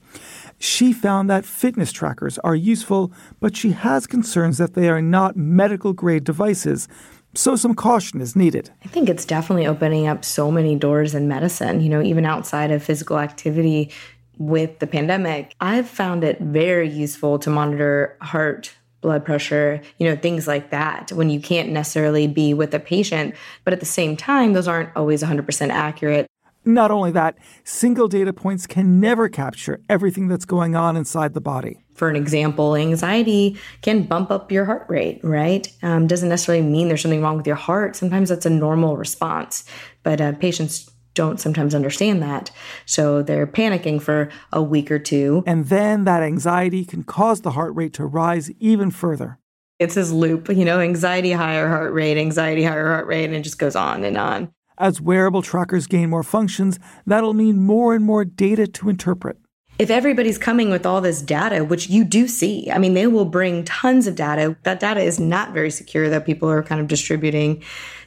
She 0.58 0.92
found 0.92 1.30
that 1.30 1.44
fitness 1.44 1.92
trackers 1.92 2.38
are 2.40 2.56
useful, 2.56 3.12
but 3.40 3.56
she 3.56 3.70
has 3.70 4.06
concerns 4.06 4.58
that 4.58 4.74
they 4.74 4.88
are 4.88 5.02
not 5.02 5.36
medical 5.36 5.92
grade 5.92 6.24
devices, 6.24 6.88
so 7.34 7.54
some 7.56 7.74
caution 7.74 8.20
is 8.20 8.34
needed. 8.34 8.70
I 8.84 8.88
think 8.88 9.08
it's 9.08 9.24
definitely 9.24 9.66
opening 9.66 10.08
up 10.08 10.24
so 10.24 10.50
many 10.50 10.74
doors 10.74 11.14
in 11.14 11.28
medicine, 11.28 11.80
you 11.80 11.88
know, 11.88 12.02
even 12.02 12.24
outside 12.24 12.70
of 12.70 12.82
physical 12.82 13.18
activity 13.18 13.92
with 14.38 14.78
the 14.78 14.86
pandemic. 14.86 15.54
I've 15.60 15.88
found 15.88 16.24
it 16.24 16.40
very 16.40 16.88
useful 16.88 17.38
to 17.40 17.50
monitor 17.50 18.16
heart 18.20 18.72
blood 19.00 19.24
pressure, 19.24 19.80
you 19.98 20.08
know, 20.08 20.16
things 20.16 20.48
like 20.48 20.70
that 20.70 21.12
when 21.12 21.30
you 21.30 21.40
can't 21.40 21.68
necessarily 21.68 22.26
be 22.26 22.52
with 22.52 22.74
a 22.74 22.80
patient. 22.80 23.34
But 23.62 23.72
at 23.72 23.80
the 23.80 23.86
same 23.86 24.16
time, 24.16 24.54
those 24.54 24.66
aren't 24.66 24.90
always 24.96 25.22
100% 25.22 25.70
accurate. 25.70 26.26
Not 26.68 26.90
only 26.90 27.12
that, 27.12 27.38
single 27.64 28.08
data 28.08 28.30
points 28.34 28.66
can 28.66 29.00
never 29.00 29.30
capture 29.30 29.80
everything 29.88 30.28
that's 30.28 30.44
going 30.44 30.76
on 30.76 30.98
inside 30.98 31.32
the 31.32 31.40
body. 31.40 31.82
For 31.94 32.10
an 32.10 32.16
example, 32.16 32.76
anxiety 32.76 33.56
can 33.80 34.02
bump 34.02 34.30
up 34.30 34.52
your 34.52 34.66
heart 34.66 34.84
rate, 34.86 35.18
right? 35.22 35.66
Um, 35.82 36.06
doesn't 36.06 36.28
necessarily 36.28 36.62
mean 36.62 36.88
there's 36.88 37.00
something 37.00 37.22
wrong 37.22 37.38
with 37.38 37.46
your 37.46 37.56
heart. 37.56 37.96
Sometimes 37.96 38.28
that's 38.28 38.44
a 38.44 38.50
normal 38.50 38.98
response, 38.98 39.64
but 40.02 40.20
uh, 40.20 40.32
patients 40.32 40.90
don't 41.14 41.40
sometimes 41.40 41.74
understand 41.74 42.22
that. 42.22 42.50
So 42.84 43.22
they're 43.22 43.46
panicking 43.46 44.02
for 44.02 44.28
a 44.52 44.62
week 44.62 44.90
or 44.90 44.98
two. 44.98 45.42
And 45.46 45.68
then 45.68 46.04
that 46.04 46.22
anxiety 46.22 46.84
can 46.84 47.02
cause 47.02 47.40
the 47.40 47.52
heart 47.52 47.74
rate 47.76 47.94
to 47.94 48.04
rise 48.04 48.50
even 48.60 48.90
further. 48.90 49.38
It's 49.78 49.94
this 49.94 50.10
loop, 50.10 50.50
you 50.50 50.66
know, 50.66 50.80
anxiety, 50.80 51.32
higher 51.32 51.68
heart 51.68 51.94
rate, 51.94 52.18
anxiety, 52.18 52.62
higher 52.62 52.88
heart 52.88 53.06
rate, 53.06 53.24
and 53.24 53.34
it 53.34 53.40
just 53.40 53.58
goes 53.58 53.74
on 53.74 54.04
and 54.04 54.18
on. 54.18 54.52
As 54.80 55.00
wearable 55.00 55.42
trackers 55.42 55.88
gain 55.88 56.08
more 56.08 56.22
functions, 56.22 56.78
that'll 57.04 57.34
mean 57.34 57.66
more 57.66 57.96
and 57.96 58.04
more 58.04 58.24
data 58.24 58.68
to 58.68 58.88
interpret. 58.88 59.36
If 59.80 59.90
everybody's 59.90 60.38
coming 60.38 60.70
with 60.70 60.86
all 60.86 61.00
this 61.00 61.20
data, 61.20 61.64
which 61.64 61.88
you 61.88 62.04
do 62.04 62.28
see, 62.28 62.70
I 62.70 62.78
mean, 62.78 62.94
they 62.94 63.08
will 63.08 63.24
bring 63.24 63.64
tons 63.64 64.06
of 64.06 64.14
data. 64.14 64.56
That 64.62 64.78
data 64.78 65.00
is 65.00 65.18
not 65.18 65.52
very 65.52 65.72
secure 65.72 66.08
that 66.08 66.24
people 66.24 66.48
are 66.48 66.62
kind 66.62 66.80
of 66.80 66.86
distributing. 66.86 67.62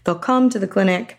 They'll 0.05 0.15
come 0.15 0.49
to 0.49 0.59
the 0.59 0.67
clinic. 0.67 1.17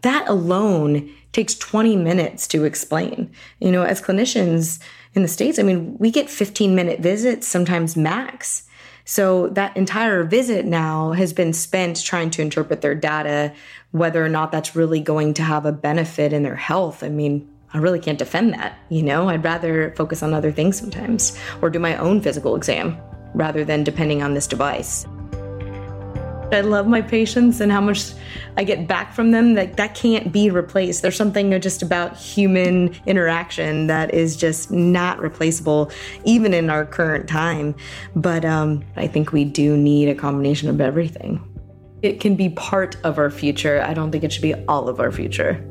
That 0.00 0.26
alone 0.28 1.14
takes 1.32 1.54
20 1.54 1.96
minutes 1.96 2.48
to 2.48 2.64
explain. 2.64 3.30
You 3.60 3.72
know, 3.72 3.82
as 3.82 4.00
clinicians 4.00 4.82
in 5.12 5.20
the 5.20 5.28
States, 5.28 5.58
I 5.58 5.62
mean, 5.62 5.96
we 5.98 6.10
get 6.10 6.30
15 6.30 6.74
minute 6.74 7.00
visits, 7.00 7.46
sometimes 7.46 7.96
max. 7.96 8.65
So 9.08 9.48
that 9.50 9.76
entire 9.76 10.24
visit 10.24 10.66
now 10.66 11.12
has 11.12 11.32
been 11.32 11.52
spent 11.52 12.04
trying 12.04 12.28
to 12.30 12.42
interpret 12.42 12.80
their 12.80 12.94
data, 12.96 13.54
whether 13.92 14.22
or 14.22 14.28
not 14.28 14.50
that's 14.50 14.74
really 14.74 15.00
going 15.00 15.32
to 15.34 15.42
have 15.42 15.64
a 15.64 15.70
benefit 15.70 16.32
in 16.32 16.42
their 16.42 16.56
health. 16.56 17.04
I 17.04 17.08
mean, 17.08 17.48
I 17.72 17.78
really 17.78 18.00
can't 18.00 18.18
defend 18.18 18.52
that. 18.54 18.76
You 18.88 19.04
know, 19.04 19.28
I'd 19.28 19.44
rather 19.44 19.94
focus 19.96 20.24
on 20.24 20.34
other 20.34 20.50
things 20.50 20.76
sometimes 20.76 21.38
or 21.62 21.70
do 21.70 21.78
my 21.78 21.96
own 21.98 22.20
physical 22.20 22.56
exam 22.56 22.98
rather 23.32 23.64
than 23.64 23.84
depending 23.84 24.22
on 24.22 24.34
this 24.34 24.48
device. 24.48 25.06
I 26.52 26.60
love 26.60 26.86
my 26.86 27.02
patients 27.02 27.60
and 27.60 27.72
how 27.72 27.80
much 27.80 28.12
I 28.56 28.62
get 28.62 28.86
back 28.86 29.12
from 29.12 29.32
them. 29.32 29.54
That 29.54 29.76
that 29.76 29.94
can't 29.94 30.32
be 30.32 30.48
replaced. 30.50 31.02
There's 31.02 31.16
something 31.16 31.58
just 31.60 31.82
about 31.82 32.16
human 32.16 32.94
interaction 33.04 33.88
that 33.88 34.14
is 34.14 34.36
just 34.36 34.70
not 34.70 35.20
replaceable, 35.20 35.90
even 36.24 36.54
in 36.54 36.70
our 36.70 36.86
current 36.86 37.28
time. 37.28 37.74
But 38.14 38.44
um, 38.44 38.84
I 38.96 39.08
think 39.08 39.32
we 39.32 39.44
do 39.44 39.76
need 39.76 40.08
a 40.08 40.14
combination 40.14 40.68
of 40.68 40.80
everything. 40.80 41.42
It 42.02 42.20
can 42.20 42.36
be 42.36 42.50
part 42.50 42.96
of 43.04 43.18
our 43.18 43.30
future. 43.30 43.82
I 43.82 43.92
don't 43.92 44.12
think 44.12 44.22
it 44.22 44.32
should 44.32 44.42
be 44.42 44.54
all 44.66 44.88
of 44.88 45.00
our 45.00 45.10
future. 45.10 45.62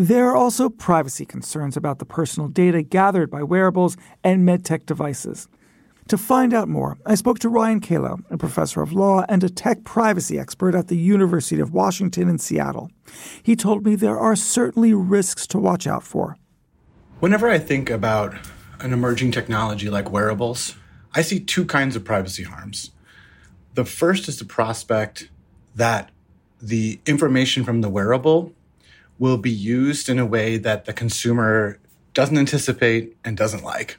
There 0.00 0.30
are 0.30 0.34
also 0.34 0.70
privacy 0.70 1.26
concerns 1.26 1.76
about 1.76 1.98
the 1.98 2.06
personal 2.06 2.48
data 2.48 2.80
gathered 2.80 3.30
by 3.30 3.42
wearables 3.42 3.98
and 4.24 4.48
medtech 4.48 4.86
devices. 4.86 5.46
To 6.08 6.16
find 6.16 6.54
out 6.54 6.70
more, 6.70 6.96
I 7.04 7.14
spoke 7.16 7.38
to 7.40 7.50
Ryan 7.50 7.82
Calo, 7.82 8.24
a 8.30 8.38
professor 8.38 8.80
of 8.80 8.94
law 8.94 9.26
and 9.28 9.44
a 9.44 9.50
tech 9.50 9.84
privacy 9.84 10.38
expert 10.38 10.74
at 10.74 10.88
the 10.88 10.96
University 10.96 11.60
of 11.60 11.74
Washington 11.74 12.30
in 12.30 12.38
Seattle. 12.38 12.90
He 13.42 13.54
told 13.54 13.84
me 13.84 13.94
there 13.94 14.18
are 14.18 14.34
certainly 14.34 14.94
risks 14.94 15.46
to 15.48 15.58
watch 15.58 15.86
out 15.86 16.02
for. 16.02 16.38
Whenever 17.18 17.50
I 17.50 17.58
think 17.58 17.90
about 17.90 18.34
an 18.78 18.94
emerging 18.94 19.32
technology 19.32 19.90
like 19.90 20.10
wearables, 20.10 20.76
I 21.14 21.20
see 21.20 21.40
two 21.40 21.66
kinds 21.66 21.94
of 21.94 22.04
privacy 22.04 22.44
harms. 22.44 22.92
The 23.74 23.84
first 23.84 24.28
is 24.28 24.38
the 24.38 24.46
prospect 24.46 25.28
that 25.74 26.10
the 26.58 27.00
information 27.04 27.64
from 27.64 27.82
the 27.82 27.90
wearable 27.90 28.54
will 29.20 29.36
be 29.36 29.50
used 29.50 30.08
in 30.08 30.18
a 30.18 30.26
way 30.26 30.56
that 30.56 30.86
the 30.86 30.92
consumer 30.92 31.78
doesn't 32.14 32.38
anticipate 32.38 33.16
and 33.24 33.36
doesn't 33.36 33.62
like. 33.62 33.98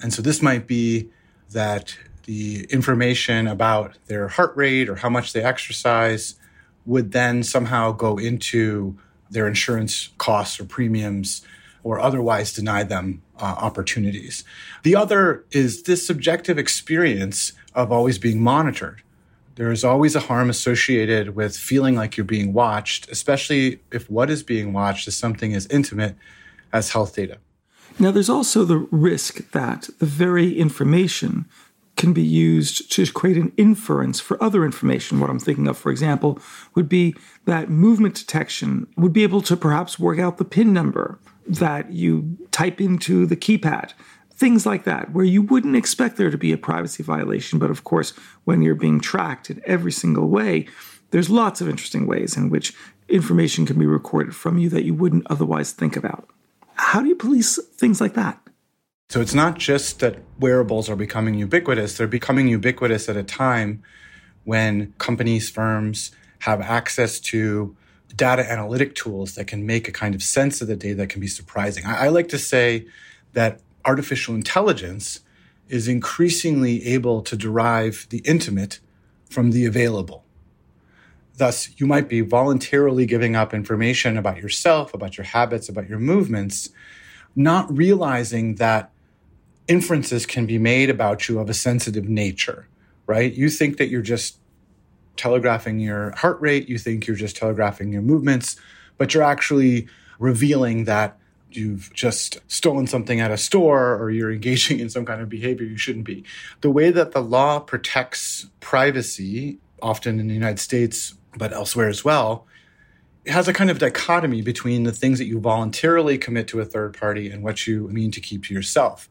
And 0.00 0.12
so 0.12 0.22
this 0.22 0.40
might 0.40 0.68
be 0.68 1.08
that 1.50 1.96
the 2.24 2.64
information 2.70 3.48
about 3.48 3.96
their 4.06 4.28
heart 4.28 4.56
rate 4.56 4.88
or 4.88 4.96
how 4.96 5.08
much 5.08 5.32
they 5.32 5.42
exercise 5.42 6.36
would 6.84 7.12
then 7.12 7.42
somehow 7.42 7.92
go 7.92 8.18
into 8.18 8.96
their 9.30 9.48
insurance 9.48 10.10
costs 10.18 10.60
or 10.60 10.64
premiums 10.64 11.42
or 11.82 11.98
otherwise 11.98 12.52
deny 12.52 12.82
them 12.82 13.22
uh, 13.38 13.56
opportunities. 13.58 14.44
The 14.82 14.94
other 14.94 15.44
is 15.50 15.84
this 15.84 16.06
subjective 16.06 16.58
experience 16.58 17.54
of 17.74 17.90
always 17.90 18.18
being 18.18 18.40
monitored. 18.40 19.02
There 19.62 19.70
is 19.70 19.84
always 19.84 20.16
a 20.16 20.18
harm 20.18 20.50
associated 20.50 21.36
with 21.36 21.56
feeling 21.56 21.94
like 21.94 22.16
you're 22.16 22.24
being 22.24 22.52
watched, 22.52 23.08
especially 23.12 23.78
if 23.92 24.10
what 24.10 24.28
is 24.28 24.42
being 24.42 24.72
watched 24.72 25.06
is 25.06 25.16
something 25.16 25.54
as 25.54 25.68
intimate 25.68 26.16
as 26.72 26.90
health 26.90 27.14
data. 27.14 27.38
Now, 27.96 28.10
there's 28.10 28.28
also 28.28 28.64
the 28.64 28.78
risk 28.90 29.52
that 29.52 29.88
the 30.00 30.04
very 30.04 30.58
information 30.58 31.46
can 31.96 32.12
be 32.12 32.24
used 32.24 32.90
to 32.90 33.06
create 33.12 33.36
an 33.36 33.52
inference 33.56 34.18
for 34.18 34.42
other 34.42 34.64
information. 34.64 35.20
What 35.20 35.30
I'm 35.30 35.38
thinking 35.38 35.68
of, 35.68 35.78
for 35.78 35.92
example, 35.92 36.40
would 36.74 36.88
be 36.88 37.14
that 37.44 37.70
movement 37.70 38.16
detection 38.16 38.88
would 38.96 39.12
be 39.12 39.22
able 39.22 39.42
to 39.42 39.56
perhaps 39.56 39.96
work 39.96 40.18
out 40.18 40.38
the 40.38 40.44
PIN 40.44 40.72
number 40.72 41.20
that 41.46 41.92
you 41.92 42.36
type 42.50 42.80
into 42.80 43.26
the 43.26 43.36
keypad 43.36 43.92
things 44.42 44.66
like 44.66 44.82
that, 44.82 45.12
where 45.12 45.24
you 45.24 45.40
wouldn't 45.40 45.76
expect 45.76 46.16
there 46.16 46.28
to 46.28 46.36
be 46.36 46.50
a 46.50 46.58
privacy 46.58 47.04
violation. 47.04 47.60
But 47.60 47.70
of 47.70 47.84
course, 47.84 48.10
when 48.42 48.60
you're 48.60 48.74
being 48.74 48.98
tracked 48.98 49.50
in 49.50 49.62
every 49.64 49.92
single 49.92 50.26
way, 50.26 50.66
there's 51.12 51.30
lots 51.30 51.60
of 51.60 51.68
interesting 51.68 52.08
ways 52.08 52.36
in 52.36 52.50
which 52.50 52.74
information 53.08 53.66
can 53.66 53.78
be 53.78 53.86
recorded 53.86 54.34
from 54.34 54.58
you 54.58 54.68
that 54.70 54.84
you 54.84 54.94
wouldn't 54.94 55.28
otherwise 55.30 55.70
think 55.70 55.96
about. 55.96 56.28
How 56.74 57.00
do 57.02 57.08
you 57.08 57.14
police 57.14 57.56
things 57.76 58.00
like 58.00 58.14
that? 58.14 58.40
So 59.10 59.20
it's 59.20 59.32
not 59.32 59.58
just 59.58 60.00
that 60.00 60.18
wearables 60.40 60.90
are 60.90 60.96
becoming 60.96 61.34
ubiquitous, 61.34 61.96
they're 61.96 62.08
becoming 62.08 62.48
ubiquitous 62.48 63.08
at 63.08 63.16
a 63.16 63.22
time 63.22 63.84
when 64.42 64.92
companies, 64.98 65.50
firms 65.50 66.10
have 66.40 66.60
access 66.60 67.20
to 67.30 67.76
data 68.16 68.50
analytic 68.50 68.96
tools 68.96 69.36
that 69.36 69.46
can 69.46 69.64
make 69.64 69.86
a 69.86 69.92
kind 69.92 70.16
of 70.16 70.22
sense 70.22 70.60
of 70.60 70.66
the 70.66 70.74
data 70.74 70.96
that 70.96 71.10
can 71.10 71.20
be 71.20 71.28
surprising. 71.28 71.86
I, 71.86 72.06
I 72.06 72.08
like 72.08 72.28
to 72.30 72.38
say 72.38 72.88
that 73.34 73.60
artificial 73.84 74.34
intelligence 74.34 75.20
is 75.68 75.88
increasingly 75.88 76.86
able 76.86 77.22
to 77.22 77.36
derive 77.36 78.06
the 78.10 78.18
intimate 78.18 78.78
from 79.30 79.50
the 79.50 79.64
available. 79.64 80.24
Thus, 81.36 81.70
you 81.78 81.86
might 81.86 82.08
be 82.08 82.20
voluntarily 82.20 83.06
giving 83.06 83.34
up 83.34 83.54
information 83.54 84.18
about 84.18 84.36
yourself, 84.36 84.92
about 84.92 85.16
your 85.16 85.24
habits, 85.24 85.68
about 85.68 85.88
your 85.88 85.98
movements, 85.98 86.68
not 87.34 87.74
realizing 87.74 88.56
that 88.56 88.90
inferences 89.66 90.26
can 90.26 90.44
be 90.44 90.58
made 90.58 90.90
about 90.90 91.28
you 91.28 91.38
of 91.38 91.48
a 91.48 91.54
sensitive 91.54 92.08
nature, 92.08 92.68
right? 93.06 93.32
You 93.32 93.48
think 93.48 93.78
that 93.78 93.88
you're 93.88 94.02
just 94.02 94.38
telegraphing 95.16 95.78
your 95.78 96.10
heart 96.16 96.40
rate, 96.40 96.68
you 96.68 96.78
think 96.78 97.06
you're 97.06 97.16
just 97.16 97.36
telegraphing 97.36 97.92
your 97.92 98.02
movements, 98.02 98.56
but 98.98 99.14
you're 99.14 99.22
actually 99.22 99.88
revealing 100.18 100.84
that 100.84 101.18
you've 101.56 101.92
just 101.94 102.38
stolen 102.48 102.86
something 102.86 103.20
at 103.20 103.30
a 103.30 103.36
store 103.36 103.96
or 103.96 104.10
you're 104.10 104.32
engaging 104.32 104.80
in 104.80 104.90
some 104.90 105.04
kind 105.04 105.20
of 105.20 105.28
behavior 105.28 105.66
you 105.66 105.76
shouldn't 105.76 106.04
be. 106.04 106.24
The 106.60 106.70
way 106.70 106.90
that 106.90 107.12
the 107.12 107.22
law 107.22 107.58
protects 107.60 108.46
privacy, 108.60 109.58
often 109.80 110.20
in 110.20 110.28
the 110.28 110.34
United 110.34 110.58
States, 110.58 111.14
but 111.36 111.52
elsewhere 111.52 111.88
as 111.88 112.04
well, 112.04 112.46
it 113.24 113.32
has 113.32 113.46
a 113.46 113.52
kind 113.52 113.70
of 113.70 113.78
dichotomy 113.78 114.42
between 114.42 114.82
the 114.82 114.92
things 114.92 115.18
that 115.18 115.26
you 115.26 115.38
voluntarily 115.38 116.18
commit 116.18 116.48
to 116.48 116.60
a 116.60 116.64
third 116.64 116.98
party 116.98 117.30
and 117.30 117.42
what 117.42 117.66
you 117.66 117.88
mean 117.88 118.10
to 118.10 118.20
keep 118.20 118.44
to 118.44 118.54
yourself. 118.54 119.08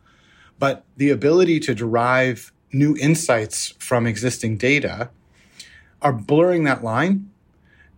But 0.60 0.84
the 0.98 1.10
ability 1.10 1.60
to 1.62 1.74
derive 1.74 2.52
new 2.74 2.96
insights 2.98 3.74
from 3.80 4.06
existing 4.06 4.58
data 4.58 5.10
are 6.02 6.14
blurring 6.14 6.66
that 6.66 6.84
line 6.84 7.30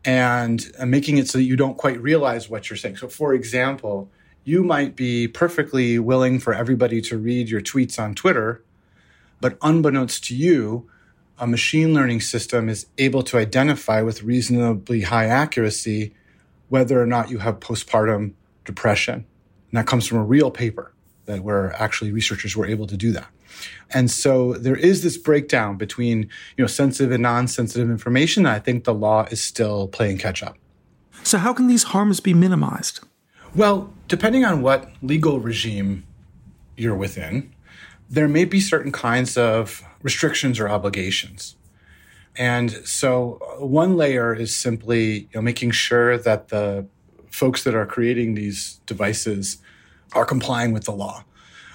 and 0.06 0.72
uh, 0.78 0.86
making 0.86 1.18
it 1.18 1.28
so 1.28 1.38
that 1.38 1.44
you 1.44 1.56
don't 1.56 1.78
quite 1.78 2.02
realize 2.02 2.50
what 2.50 2.70
you're 2.70 2.78
saying. 2.78 2.98
So, 2.98 3.08
for 3.08 3.34
example, 3.34 4.12
you 4.44 4.64
might 4.64 4.96
be 4.96 5.28
perfectly 5.28 6.00
willing 6.00 6.40
for 6.40 6.54
everybody 6.54 7.02
to 7.02 7.18
read 7.18 7.50
your 7.50 7.62
tweets 7.62 8.00
on 8.00 8.14
Twitter, 8.14 8.64
but 9.40 9.58
unbeknownst 9.62 10.24
to 10.26 10.36
you, 10.36 10.90
a 11.40 11.48
machine 11.48 11.94
learning 11.94 12.22
system 12.22 12.70
is 12.70 12.86
able 12.98 13.24
to 13.24 13.38
identify 13.38 14.02
with 14.02 14.24
reasonably 14.24 15.02
high 15.02 15.26
accuracy 15.26 16.14
whether 16.70 17.02
or 17.02 17.06
not 17.06 17.30
you 17.30 17.40
have 17.40 17.60
postpartum 17.60 18.34
depression. 18.66 19.16
And 19.16 19.78
that 19.78 19.88
comes 19.88 20.08
from 20.08 20.20
a 20.20 20.24
real 20.24 20.52
paper 20.52 20.94
that 21.26 21.44
where 21.44 21.74
actually 21.82 22.12
researchers 22.12 22.56
were 22.56 22.66
able 22.66 22.88
to 22.88 22.98
do 22.98 23.12
that. 23.12 23.28
And 23.94 24.10
so 24.10 24.54
there 24.54 24.76
is 24.76 25.04
this 25.04 25.18
breakdown 25.18 25.78
between, 25.78 26.30
you 26.58 26.64
know, 26.64 26.68
sensitive 26.68 27.12
and 27.12 27.24
non-sensitive 27.24 27.90
information. 27.90 28.46
I 28.46 28.60
think 28.60 28.84
the 28.84 28.94
law 28.94 29.26
is 29.30 29.42
still 29.42 29.88
playing 29.88 30.18
catch 30.18 30.44
up. 30.44 30.58
So 31.24 31.38
how 31.38 31.54
can 31.54 31.68
these 31.68 31.84
harms 31.84 32.20
be 32.20 32.34
minimized? 32.34 33.00
Well, 33.56 33.94
depending 34.08 34.44
on 34.46 34.64
what 34.64 34.90
legal 35.04 35.40
regime 35.40 36.06
you're 36.76 36.96
within, 36.96 37.54
there 38.10 38.28
may 38.28 38.46
be 38.46 38.60
certain 38.60 38.92
kinds 38.92 39.38
of 39.38 39.84
restrictions 40.02 40.60
or 40.60 40.68
obligations. 40.68 41.56
And 42.36 42.72
so 42.84 43.40
uh, 43.42 43.64
one 43.64 43.96
layer 43.96 44.34
is 44.34 44.56
simply 44.56 45.12
you 45.12 45.30
know, 45.36 45.42
making 45.42 45.70
sure 45.72 46.18
that 46.18 46.48
the 46.48 46.88
folks 47.30 47.64
that 47.64 47.76
are 47.76 47.86
creating 47.86 48.34
these 48.34 48.80
devices 48.88 49.58
are 50.14 50.26
complying 50.26 50.74
with 50.74 50.86
the 50.86 50.92
law. 50.92 51.24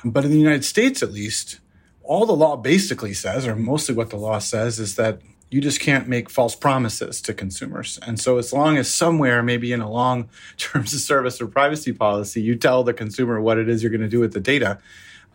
But 0.04 0.24
in 0.24 0.32
the 0.32 0.38
United 0.38 0.64
States, 0.64 1.00
at 1.00 1.12
least, 1.12 1.60
all 2.02 2.26
the 2.26 2.32
law 2.32 2.56
basically 2.56 3.14
says, 3.14 3.46
or 3.46 3.54
mostly 3.54 3.94
what 3.94 4.10
the 4.10 4.16
law 4.16 4.40
says, 4.40 4.80
is 4.80 4.96
that 4.96 5.20
you 5.50 5.60
just 5.60 5.80
can't 5.80 6.08
make 6.08 6.28
false 6.28 6.54
promises 6.54 7.22
to 7.22 7.32
consumers. 7.32 7.98
And 8.06 8.20
so, 8.20 8.38
as 8.38 8.52
long 8.52 8.76
as 8.76 8.92
somewhere, 8.92 9.42
maybe 9.42 9.72
in 9.72 9.80
a 9.80 9.90
long 9.90 10.28
terms 10.58 10.92
of 10.92 11.00
service 11.00 11.40
or 11.40 11.46
privacy 11.46 11.92
policy, 11.92 12.40
you 12.42 12.56
tell 12.56 12.84
the 12.84 12.94
consumer 12.94 13.40
what 13.40 13.58
it 13.58 13.68
is 13.68 13.82
you're 13.82 13.90
going 13.90 14.00
to 14.02 14.08
do 14.08 14.20
with 14.20 14.32
the 14.32 14.40
data, 14.40 14.78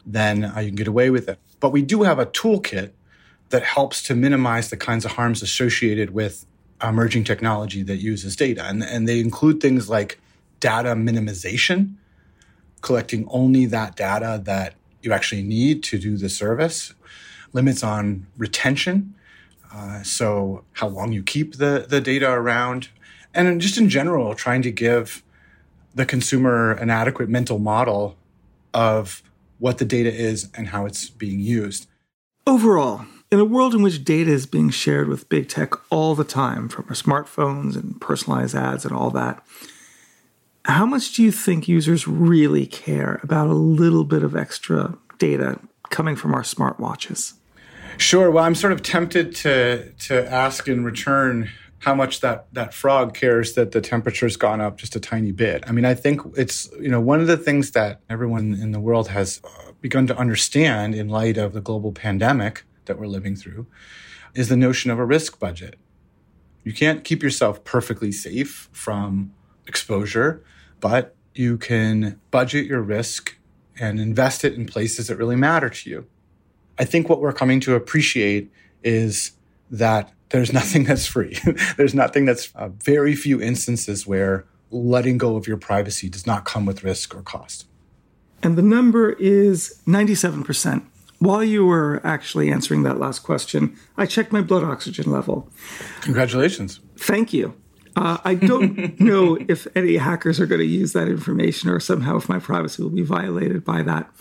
then 0.05 0.45
uh, 0.45 0.59
you 0.59 0.68
can 0.68 0.76
get 0.76 0.88
away 0.88 1.09
with 1.09 1.30
it. 1.30 1.39
But 1.59 1.72
we 1.72 1.82
do 1.82 2.03
have 2.03 2.20
a 2.20 2.26
toolkit 2.26 2.91
that 3.49 3.64
helps 3.64 4.01
to 4.03 4.16
minimize 4.16 4.70
the 4.70 4.78
kinds 4.78 5.05
of 5.05 5.11
harms 5.11 5.41
associated 5.41 6.11
with 6.11 6.45
emerging 6.82 7.24
technology 7.24 7.84
that 7.84 7.97
uses 7.97 8.36
data. 8.36 8.64
And, 8.66 8.84
and 8.84 9.07
they 9.07 9.20
include 9.20 9.61
things 9.61 9.89
like 9.89 10.20
data 10.59 10.89
minimization, 10.89 11.95
collecting 12.82 13.28
only 13.30 13.66
that 13.68 13.95
data 13.95 14.41
that 14.45 14.76
you 15.01 15.14
actually 15.14 15.43
need 15.43 15.84
to 15.84 15.97
do 15.99 16.18
the 16.18 16.30
service, 16.30 16.93
limits 17.53 17.84
on 17.84 18.28
retention 18.38 19.14
uh, 19.74 20.03
so, 20.03 20.63
how 20.74 20.88
long 20.88 21.11
you 21.11 21.24
keep 21.24 21.55
the, 21.55 21.86
the 21.88 21.99
data 21.99 22.30
around, 22.30 22.89
and 23.34 23.59
just 23.59 23.78
in 23.78 23.89
general, 23.89 24.36
trying 24.36 24.61
to 24.61 24.71
give 24.71 25.24
the 25.95 26.05
consumer 26.05 26.71
an 26.74 26.89
adequate 26.89 27.30
mental 27.30 27.59
model 27.59 28.15
of 28.74 29.24
what 29.59 29.78
the 29.78 29.86
data 29.86 30.13
is 30.13 30.49
and 30.55 30.67
how 30.67 30.86
it's 30.86 31.09
being 31.09 31.39
used. 31.39 31.88
Overall, 32.45 33.05
in 33.32 33.39
a 33.39 33.45
world 33.45 33.74
in 33.74 33.82
which 33.82 34.03
data 34.03 34.30
is 34.30 34.45
being 34.45 34.69
shared 34.69 35.07
with 35.07 35.30
big 35.30 35.47
tech 35.49 35.71
all 35.91 36.13
the 36.13 36.24
time, 36.24 36.69
from 36.69 36.86
our 36.89 36.95
smartphones 36.95 37.76
and 37.76 37.99
personalized 37.99 38.55
ads 38.55 38.86
and 38.86 38.93
all 38.93 39.09
that, 39.11 39.43
how 40.65 40.86
much 40.86 41.13
do 41.13 41.24
you 41.24 41.32
think 41.32 41.67
users 41.67 42.07
really 42.07 42.65
care 42.65 43.19
about 43.24 43.47
a 43.47 43.53
little 43.53 44.03
bit 44.03 44.24
of 44.24 44.36
extra 44.36 44.97
data 45.17 45.59
coming 45.89 46.15
from 46.15 46.34
our 46.34 46.43
smartwatches? 46.43 47.34
Sure. 47.98 48.32
Well, 48.32 48.44
I'm 48.44 48.56
sort 48.56 48.74
of 48.74 48.82
tempted 48.82 49.36
to 49.38 49.91
to 49.91 50.32
ask 50.32 50.68
in 50.68 50.84
return 50.84 51.50
how 51.80 51.94
much 51.94 52.22
that 52.22 52.48
that 52.54 52.74
frog 52.74 53.14
cares 53.14 53.54
that 53.54 53.72
the 53.72 53.82
temperature's 53.82 54.38
gone 54.38 54.62
up 54.62 54.78
just 54.78 54.96
a 54.96 55.00
tiny 55.00 55.32
bit. 55.32 55.64
I 55.68 55.72
mean, 55.72 55.86
I 55.86 55.94
think 55.94 56.22
it's 56.38 56.70
you 56.80 56.89
know 56.89 57.02
one 57.02 57.20
of 57.20 57.28
the 57.28 57.38
things 57.38 57.72
that 57.72 58.00
everyone 58.10 58.54
in 58.56 58.72
the 58.72 58.80
world 58.80 59.10
has 59.10 59.41
uh, 59.44 59.72
begun 59.82 60.08
to 60.08 60.18
understand 60.18 60.96
in 60.96 61.10
light 61.10 61.38
of 61.38 61.54
the 61.54 61.62
global 61.62 61.91
pandemic 61.91 62.64
that 62.86 62.98
we're 63.00 63.08
living 63.08 63.36
through 63.36 63.68
is 64.34 64.50
the 64.50 64.58
notion 64.58 64.91
of 64.91 65.00
a 65.00 65.06
risk 65.06 65.39
budget. 65.39 65.76
You 66.64 66.74
can't 66.74 67.04
keep 67.04 67.22
yourself 67.22 67.64
perfectly 67.64 68.12
safe 68.12 68.70
from 68.72 69.34
exposure, 69.68 70.44
but 70.80 71.16
you 71.36 71.58
can 71.58 72.20
budget 72.32 72.66
your 72.66 72.82
risk 72.82 73.38
and 73.80 74.00
invest 74.00 74.46
it 74.46 74.54
in 74.54 74.66
places 74.66 75.08
that 75.08 75.18
really 75.18 75.36
matter 75.36 75.70
to 75.70 75.89
you. 75.89 76.08
I 76.80 76.86
think 76.86 77.09
what 77.09 77.21
we're 77.21 77.34
coming 77.34 77.59
to 77.61 77.76
appreciate 77.76 78.51
is 78.84 79.32
that 79.69 80.11
there's 80.30 80.51
nothing 80.51 80.84
that's 80.84 81.05
free. 81.05 81.38
there's 81.78 81.93
nothing 81.93 82.26
that's 82.26 82.53
uh, 82.55 82.69
very 82.69 83.15
few 83.15 83.41
instances 83.41 84.07
where 84.07 84.45
letting 84.71 85.17
go 85.17 85.36
of 85.36 85.47
your 85.47 85.57
privacy 85.57 86.09
does 86.09 86.26
not 86.26 86.45
come 86.45 86.65
with 86.65 86.84
risk 86.84 87.15
or 87.15 87.21
cost. 87.21 87.67
And 88.41 88.57
the 88.57 88.61
number 88.61 89.11
is 89.13 89.80
97%. 89.88 90.86
While 91.19 91.43
you 91.43 91.65
were 91.65 92.01
actually 92.03 92.51
answering 92.51 92.84
that 92.84 92.99
last 92.99 93.19
question, 93.19 93.78
I 93.95 94.05
checked 94.05 94.34
my 94.34 94.41
blood 94.41 94.63
oxygen 94.63 95.09
level. 95.09 95.49
Congratulations. 96.01 96.82
Thank 96.97 97.32
you. 97.32 97.55
Uh, 97.95 98.17
I 98.26 98.36
don't 98.36 98.99
know 98.99 99.38
if 99.47 99.67
any 99.76 99.95
hackers 99.97 100.39
are 100.39 100.45
going 100.45 100.59
to 100.59 100.67
use 100.67 100.93
that 100.93 101.07
information 101.07 101.69
or 101.69 101.80
somehow 101.80 102.17
if 102.17 102.28
my 102.28 102.39
privacy 102.39 102.82
will 102.82 102.89
be 102.89 103.03
violated 103.03 103.63
by 103.63 103.84
that 103.84 104.11